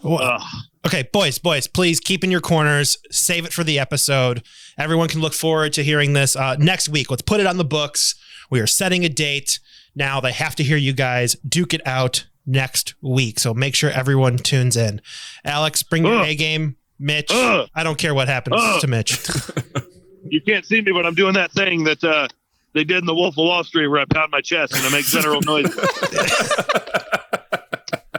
Well, 0.03 0.19
Ugh. 0.21 0.41
Okay, 0.85 1.03
boys, 1.11 1.39
boys, 1.39 1.67
please 1.67 1.99
keep 1.99 2.23
in 2.23 2.29
your 2.29 2.41
corners. 2.41 2.97
Save 3.09 3.45
it 3.45 3.53
for 3.53 3.63
the 3.63 3.79
episode. 3.79 4.43
Everyone 4.77 5.07
can 5.07 5.19
look 5.19 5.33
forward 5.33 5.73
to 5.73 5.83
hearing 5.83 6.13
this 6.13 6.35
uh, 6.35 6.55
next 6.57 6.89
week. 6.89 7.09
Let's 7.09 7.23
put 7.23 7.39
it 7.39 7.47
on 7.47 7.57
the 7.57 7.65
books. 7.65 8.13
We 8.51 8.59
are 8.59 8.67
setting 8.67 9.03
a 9.03 9.09
date. 9.09 9.59
Now 9.95 10.19
they 10.19 10.31
have 10.31 10.55
to 10.57 10.63
hear 10.63 10.77
you 10.77 10.93
guys 10.93 11.35
duke 11.47 11.73
it 11.73 11.81
out 11.87 12.27
next 12.45 12.93
week. 13.01 13.39
So 13.39 13.53
make 13.53 13.73
sure 13.73 13.89
everyone 13.89 14.37
tunes 14.37 14.77
in. 14.77 15.01
Alex, 15.43 15.81
bring 15.81 16.05
your 16.05 16.19
Ugh. 16.19 16.27
A 16.27 16.35
game. 16.35 16.75
Mitch, 16.99 17.31
Ugh. 17.31 17.67
I 17.73 17.83
don't 17.83 17.97
care 17.97 18.13
what 18.13 18.27
happens 18.27 18.57
Ugh. 18.59 18.81
to 18.81 18.87
Mitch. 18.87 19.19
You 20.25 20.41
can't 20.41 20.65
see 20.65 20.81
me, 20.81 20.91
but 20.91 21.05
I'm 21.05 21.15
doing 21.15 21.33
that 21.35 21.51
thing 21.51 21.83
that 21.85 22.03
uh, 22.03 22.27
they 22.73 22.83
did 22.83 22.97
in 22.99 23.05
the 23.05 23.13
Wolf 23.15 23.33
of 23.35 23.45
Wall 23.45 23.63
Street, 23.63 23.87
where 23.87 23.99
I 24.01 24.05
pound 24.05 24.31
my 24.31 24.41
chest 24.41 24.73
and 24.75 24.83
I 24.85 24.89
make 24.91 25.05
general 25.05 25.41
noise. 25.41 25.65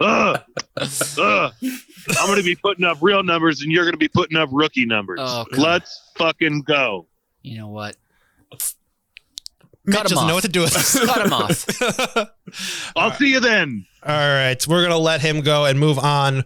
Ugh. 0.00 0.40
Ugh. 1.18 1.52
I'm 2.18 2.26
going 2.26 2.38
to 2.38 2.44
be 2.44 2.54
putting 2.54 2.84
up 2.84 2.98
real 3.00 3.22
numbers, 3.22 3.62
and 3.62 3.72
you're 3.72 3.84
going 3.84 3.94
to 3.94 3.98
be 3.98 4.09
putting 4.09 4.36
up 4.36 4.48
rookie 4.52 4.86
numbers. 4.86 5.18
Oh, 5.22 5.46
Let's 5.52 6.11
fucking 6.16 6.62
go. 6.62 7.07
You 7.42 7.59
know 7.59 7.68
what? 7.68 7.96
Mitch 9.84 9.96
him 9.98 10.02
doesn't 10.02 10.18
off. 10.18 10.28
know 10.28 10.34
what 10.34 10.42
to 10.42 10.48
do 10.48 10.61
with 10.62 10.72
this. 10.74 11.04
Cut 11.07 11.26
him 11.26 11.32
off. 11.32 12.32
I'll 12.96 13.12
see 13.12 13.30
you 13.32 13.40
then. 13.40 13.86
All 14.04 14.14
right, 14.14 14.64
we're 14.66 14.82
gonna 14.82 14.98
let 14.98 15.20
him 15.20 15.40
go 15.42 15.64
and 15.64 15.78
move 15.78 15.98
on 15.98 16.44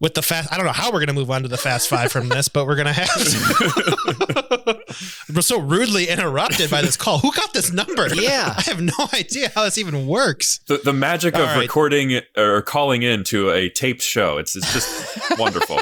with 0.00 0.14
the 0.14 0.22
fast. 0.22 0.52
I 0.52 0.56
don't 0.56 0.66
know 0.66 0.72
how 0.72 0.92
we're 0.92 1.00
gonna 1.00 1.12
move 1.12 1.30
on 1.30 1.42
to 1.42 1.48
the 1.48 1.56
fast 1.56 1.88
five 1.88 2.12
from 2.12 2.28
this, 2.28 2.48
but 2.48 2.66
we're 2.66 2.76
gonna 2.76 2.92
have. 2.92 3.08
To. 3.08 4.84
we're 5.34 5.42
so 5.42 5.58
rudely 5.60 6.08
interrupted 6.08 6.70
by 6.70 6.82
this 6.82 6.96
call. 6.96 7.18
Who 7.18 7.32
got 7.32 7.52
this 7.52 7.72
number? 7.72 8.14
Yeah. 8.14 8.54
I 8.58 8.62
have 8.62 8.80
no 8.80 9.08
idea 9.14 9.50
how 9.54 9.64
this 9.64 9.78
even 9.78 10.06
works. 10.06 10.60
the, 10.66 10.78
the 10.78 10.92
magic 10.92 11.34
of 11.34 11.40
All 11.40 11.46
right. 11.46 11.60
recording 11.60 12.20
or 12.36 12.62
calling 12.62 13.02
in 13.02 13.24
to 13.24 13.50
a 13.50 13.68
taped 13.68 14.02
show. 14.02 14.38
It's 14.38 14.54
it's 14.56 14.72
just 14.72 15.18
wonderful. 15.38 15.78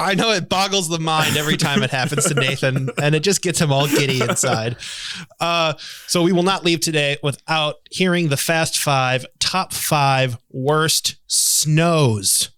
I 0.00 0.14
know 0.14 0.30
it 0.30 0.48
boggles 0.48 0.88
the 0.88 1.00
mind 1.00 1.36
every 1.36 1.56
time 1.56 1.82
it 1.82 1.90
happens 1.90 2.26
to 2.26 2.34
Nathan, 2.34 2.88
and 3.02 3.16
it 3.16 3.24
just 3.24 3.42
gets 3.42 3.60
him 3.60 3.72
all 3.72 3.88
giddy 3.88 4.20
inside. 4.20 4.76
Uh, 5.40 5.74
so 6.06 6.22
we 6.22 6.30
will 6.30 6.44
not 6.44 6.64
leave 6.64 6.78
today 6.78 7.16
without 7.20 7.76
hearing 7.90 8.28
the 8.28 8.36
Fast 8.36 8.78
Five 8.78 9.26
top 9.40 9.72
five 9.72 10.38
worst 10.50 11.16
snows. 11.26 12.50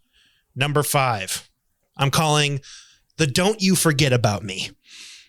Number 0.61 0.83
five, 0.83 1.49
I'm 1.97 2.11
calling 2.11 2.61
the 3.17 3.27
"Don't 3.27 3.63
You 3.63 3.75
Forget 3.75 4.13
About 4.13 4.45
Me." 4.45 4.71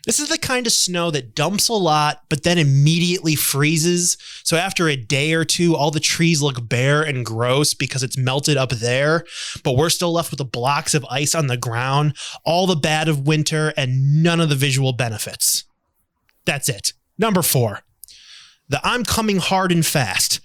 This 0.05 0.19
is 0.19 0.27
the 0.27 0.37
kind 0.37 0.67
of 0.67 0.73
snow 0.73 1.09
that 1.11 1.35
dumps 1.35 1.69
a 1.69 1.73
lot, 1.73 2.23
but 2.27 2.43
then 2.43 2.57
immediately 2.57 3.35
freezes. 3.35 4.17
So 4.43 4.57
after 4.57 4.89
a 4.89 4.97
day 4.97 5.31
or 5.31 5.45
two, 5.45 5.73
all 5.73 5.89
the 5.89 6.01
trees 6.01 6.41
look 6.41 6.67
bare 6.67 7.01
and 7.01 7.25
gross 7.25 7.73
because 7.73 8.03
it's 8.03 8.17
melted 8.17 8.57
up 8.57 8.71
there. 8.71 9.23
But 9.63 9.77
we're 9.77 9.89
still 9.89 10.11
left 10.11 10.31
with 10.31 10.39
the 10.39 10.43
blocks 10.43 10.93
of 10.93 11.05
ice 11.09 11.33
on 11.33 11.47
the 11.47 11.55
ground, 11.55 12.17
all 12.43 12.67
the 12.67 12.75
bad 12.75 13.07
of 13.07 13.25
winter, 13.25 13.73
and 13.77 14.21
none 14.21 14.41
of 14.41 14.49
the 14.49 14.55
visual 14.55 14.91
benefits. 14.91 15.63
That's 16.43 16.67
it. 16.67 16.91
Number 17.17 17.41
four, 17.41 17.81
the 18.67 18.81
I'm 18.83 19.05
coming 19.05 19.37
hard 19.37 19.71
and 19.71 19.85
fast. 19.85 20.41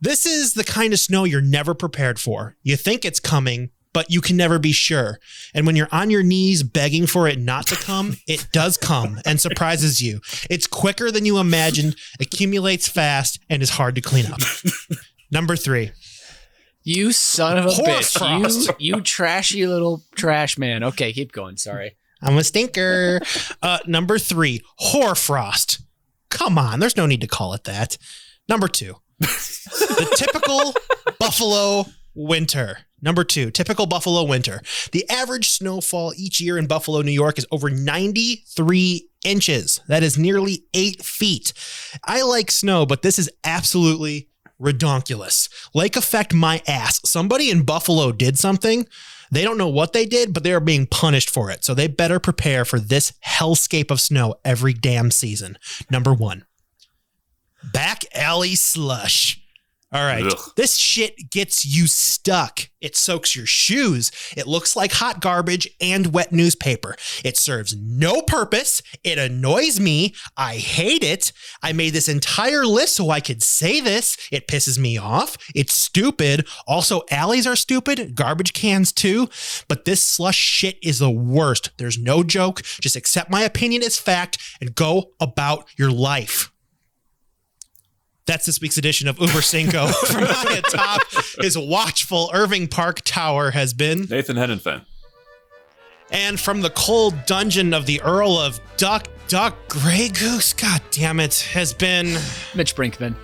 This 0.00 0.24
is 0.24 0.54
the 0.54 0.64
kind 0.64 0.94
of 0.94 1.00
snow 1.00 1.24
you're 1.24 1.42
never 1.42 1.74
prepared 1.74 2.18
for. 2.18 2.56
You 2.62 2.76
think 2.76 3.04
it's 3.04 3.20
coming, 3.20 3.70
but 3.92 4.10
you 4.10 4.20
can 4.20 4.36
never 4.36 4.58
be 4.58 4.72
sure. 4.72 5.18
And 5.54 5.66
when 5.66 5.76
you're 5.76 5.88
on 5.92 6.10
your 6.10 6.22
knees 6.22 6.62
begging 6.62 7.06
for 7.06 7.28
it 7.28 7.38
not 7.38 7.66
to 7.68 7.76
come, 7.76 8.16
it 8.26 8.48
does 8.52 8.76
come 8.76 9.20
and 9.24 9.40
surprises 9.40 10.00
you. 10.02 10.20
It's 10.48 10.66
quicker 10.66 11.10
than 11.10 11.24
you 11.26 11.38
imagined, 11.38 11.96
accumulates 12.20 12.88
fast, 12.88 13.38
and 13.50 13.62
is 13.62 13.70
hard 13.70 13.94
to 13.96 14.00
clean 14.00 14.26
up. 14.26 14.40
Number 15.30 15.56
three, 15.56 15.92
You 16.82 17.12
son 17.12 17.58
of 17.58 17.66
a 17.66 17.68
bitch. 17.68 18.18
Hoarfrost. 18.18 18.68
You, 18.78 18.96
you 18.96 19.00
trashy 19.00 19.66
little 19.66 20.02
trash 20.14 20.58
man. 20.58 20.82
Okay, 20.84 21.12
keep 21.12 21.32
going. 21.32 21.56
Sorry. 21.56 21.96
I'm 22.20 22.36
a 22.38 22.44
stinker. 22.44 23.20
Uh, 23.62 23.78
number 23.86 24.18
three, 24.18 24.62
hoarfrost. 24.76 25.80
Come 26.30 26.56
on, 26.56 26.80
there's 26.80 26.96
no 26.96 27.06
need 27.06 27.20
to 27.20 27.26
call 27.26 27.52
it 27.54 27.64
that. 27.64 27.98
Number 28.48 28.68
two, 28.68 28.96
the 29.20 30.14
typical 30.16 30.74
Buffalo 31.18 31.86
winter. 32.14 32.78
Number 33.02 33.24
two, 33.24 33.50
typical 33.50 33.86
Buffalo 33.86 34.22
winter. 34.22 34.62
The 34.92 35.08
average 35.10 35.50
snowfall 35.50 36.14
each 36.16 36.40
year 36.40 36.56
in 36.56 36.66
Buffalo, 36.66 37.02
New 37.02 37.10
York 37.10 37.36
is 37.36 37.46
over 37.50 37.68
93 37.68 39.08
inches. 39.24 39.80
That 39.88 40.04
is 40.04 40.16
nearly 40.16 40.64
eight 40.72 41.02
feet. 41.02 41.52
I 42.04 42.22
like 42.22 42.50
snow, 42.50 42.86
but 42.86 43.02
this 43.02 43.18
is 43.18 43.28
absolutely 43.44 44.28
redonkulous. 44.60 45.48
Lake 45.74 45.96
effect 45.96 46.32
my 46.32 46.62
ass. 46.68 47.00
Somebody 47.04 47.50
in 47.50 47.64
Buffalo 47.64 48.12
did 48.12 48.38
something. 48.38 48.86
They 49.32 49.42
don't 49.42 49.58
know 49.58 49.68
what 49.68 49.92
they 49.92 50.06
did, 50.06 50.32
but 50.32 50.44
they 50.44 50.52
are 50.52 50.60
being 50.60 50.86
punished 50.86 51.30
for 51.30 51.50
it. 51.50 51.64
So 51.64 51.74
they 51.74 51.88
better 51.88 52.20
prepare 52.20 52.64
for 52.64 52.78
this 52.78 53.14
hellscape 53.26 53.90
of 53.90 54.00
snow 54.00 54.36
every 54.44 54.74
damn 54.74 55.10
season. 55.10 55.58
Number 55.90 56.12
one, 56.12 56.44
back 57.72 58.04
alley 58.14 58.54
slush. 58.54 59.41
All 59.92 60.04
right. 60.04 60.24
Ugh. 60.24 60.38
This 60.56 60.76
shit 60.76 61.30
gets 61.30 61.66
you 61.66 61.86
stuck. 61.86 62.68
It 62.80 62.96
soaks 62.96 63.36
your 63.36 63.46
shoes. 63.46 64.10
It 64.36 64.46
looks 64.46 64.74
like 64.74 64.92
hot 64.92 65.20
garbage 65.20 65.68
and 65.80 66.12
wet 66.12 66.32
newspaper. 66.32 66.96
It 67.24 67.36
serves 67.36 67.76
no 67.76 68.22
purpose. 68.22 68.82
It 69.04 69.18
annoys 69.18 69.78
me. 69.78 70.14
I 70.36 70.56
hate 70.56 71.04
it. 71.04 71.32
I 71.62 71.72
made 71.72 71.92
this 71.92 72.08
entire 72.08 72.64
list 72.64 72.96
so 72.96 73.10
I 73.10 73.20
could 73.20 73.42
say 73.42 73.80
this. 73.80 74.16
It 74.32 74.48
pisses 74.48 74.78
me 74.78 74.98
off. 74.98 75.36
It's 75.54 75.74
stupid. 75.74 76.46
Also, 76.66 77.02
alleys 77.10 77.46
are 77.46 77.56
stupid. 77.56 78.14
Garbage 78.14 78.52
cans 78.52 78.92
too. 78.92 79.28
But 79.68 79.84
this 79.84 80.02
slush 80.02 80.38
shit 80.38 80.78
is 80.82 80.98
the 80.98 81.10
worst. 81.10 81.70
There's 81.76 81.98
no 81.98 82.24
joke. 82.24 82.62
Just 82.62 82.96
accept 82.96 83.30
my 83.30 83.42
opinion 83.42 83.82
as 83.82 83.98
fact 83.98 84.38
and 84.60 84.74
go 84.74 85.12
about 85.20 85.68
your 85.76 85.90
life. 85.90 86.51
That's 88.26 88.46
this 88.46 88.60
week's 88.60 88.78
edition 88.78 89.08
of 89.08 89.18
Uber 89.18 89.42
Cinco. 89.42 89.86
From 90.06 90.24
high 90.26 90.58
atop 90.58 91.02
his 91.40 91.58
watchful 91.58 92.30
Irving 92.32 92.68
Park 92.68 93.00
Tower 93.04 93.50
has 93.50 93.74
been. 93.74 94.06
Nathan 94.08 94.36
Henenfen. 94.36 94.84
And 96.10 96.38
from 96.38 96.60
the 96.60 96.70
cold 96.70 97.14
dungeon 97.26 97.72
of 97.72 97.86
the 97.86 98.00
Earl 98.02 98.36
of 98.36 98.60
Duck 98.76 99.08
Duck 99.28 99.56
Grey 99.68 100.08
Goose, 100.10 100.52
god 100.52 100.82
damn 100.90 101.20
it, 101.20 101.34
has 101.52 101.72
been. 101.72 102.18
Mitch 102.54 102.76
Brinkman. 102.76 103.14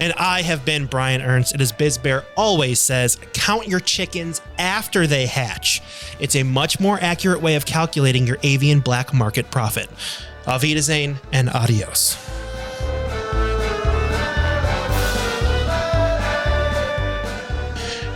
And 0.00 0.12
I 0.14 0.42
have 0.42 0.64
been 0.64 0.86
Brian 0.86 1.20
Ernst. 1.20 1.52
And 1.52 1.60
as 1.60 1.72
Biz 1.72 1.98
Bear 1.98 2.24
always 2.36 2.80
says, 2.80 3.18
count 3.34 3.68
your 3.68 3.80
chickens 3.80 4.40
after 4.58 5.06
they 5.06 5.26
hatch. 5.26 5.82
It's 6.18 6.34
a 6.34 6.42
much 6.42 6.80
more 6.80 6.98
accurate 7.00 7.40
way 7.40 7.56
of 7.56 7.66
calculating 7.66 8.26
your 8.26 8.38
avian 8.42 8.80
black 8.80 9.12
market 9.12 9.50
profit. 9.50 9.88
Auf 10.46 10.62
Wiedersehen 10.62 11.16
and 11.32 11.50
adios. 11.50 12.16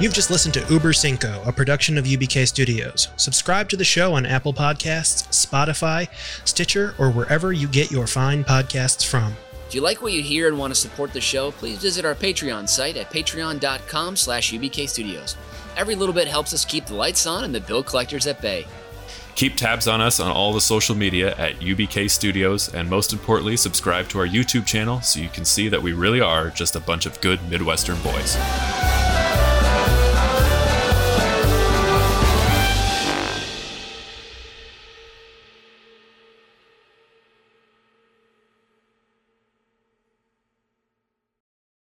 You've 0.01 0.15
just 0.15 0.31
listened 0.31 0.55
to 0.55 0.65
Uber 0.73 0.95
Cinco, 0.95 1.43
a 1.45 1.53
production 1.53 1.99
of 1.99 2.07
UBK 2.07 2.49
Studios. 2.49 3.09
Subscribe 3.17 3.69
to 3.69 3.77
the 3.77 3.85
show 3.85 4.15
on 4.15 4.25
Apple 4.25 4.55
Podcasts, 4.55 5.29
Spotify, 5.29 6.09
Stitcher, 6.47 6.95
or 6.99 7.11
wherever 7.11 7.53
you 7.53 7.69
get 7.69 7.91
your 7.91 8.07
fine 8.07 8.43
podcasts 8.43 9.07
from. 9.07 9.37
If 9.69 9.75
you 9.75 9.83
like 9.83 10.01
what 10.01 10.15
you 10.15 10.23
hear 10.23 10.49
and 10.49 10.59
want 10.59 10.73
to 10.73 10.81
support 10.81 11.13
the 11.13 11.21
show, 11.21 11.51
please 11.51 11.83
visit 11.83 12.07
our 12.07 12.15
Patreon 12.15 12.67
site 12.67 12.97
at 12.97 13.11
patreon.com 13.11 14.17
slash 14.17 14.55
UBK 14.55 14.89
Studios. 14.89 15.37
Every 15.77 15.97
little 15.97 16.15
bit 16.15 16.29
helps 16.29 16.55
us 16.55 16.65
keep 16.65 16.87
the 16.87 16.95
lights 16.95 17.27
on 17.27 17.45
and 17.45 17.55
the 17.55 17.61
bill 17.61 17.83
collectors 17.83 18.27
at 18.27 18.41
bay. 18.41 18.67
Keep 19.35 19.57
tabs 19.57 19.87
on 19.87 20.01
us 20.01 20.19
on 20.19 20.31
all 20.31 20.55
the 20.55 20.63
social 20.63 20.95
media 20.95 21.37
at 21.37 21.61
UBK 21.61 22.11
Studios, 22.11 22.73
and 22.73 22.89
most 22.89 23.13
importantly, 23.13 23.59
subscribe 23.59 24.09
to 24.09 24.19
our 24.19 24.27
YouTube 24.27 24.65
channel 24.65 25.03
so 25.03 25.21
you 25.21 25.29
can 25.29 25.45
see 25.45 25.69
that 25.69 25.83
we 25.83 25.93
really 25.93 26.23
are 26.23 26.49
just 26.49 26.75
a 26.75 26.81
bunch 26.81 27.05
of 27.05 27.21
good 27.21 27.39
Midwestern 27.51 28.01
boys. 28.01 28.39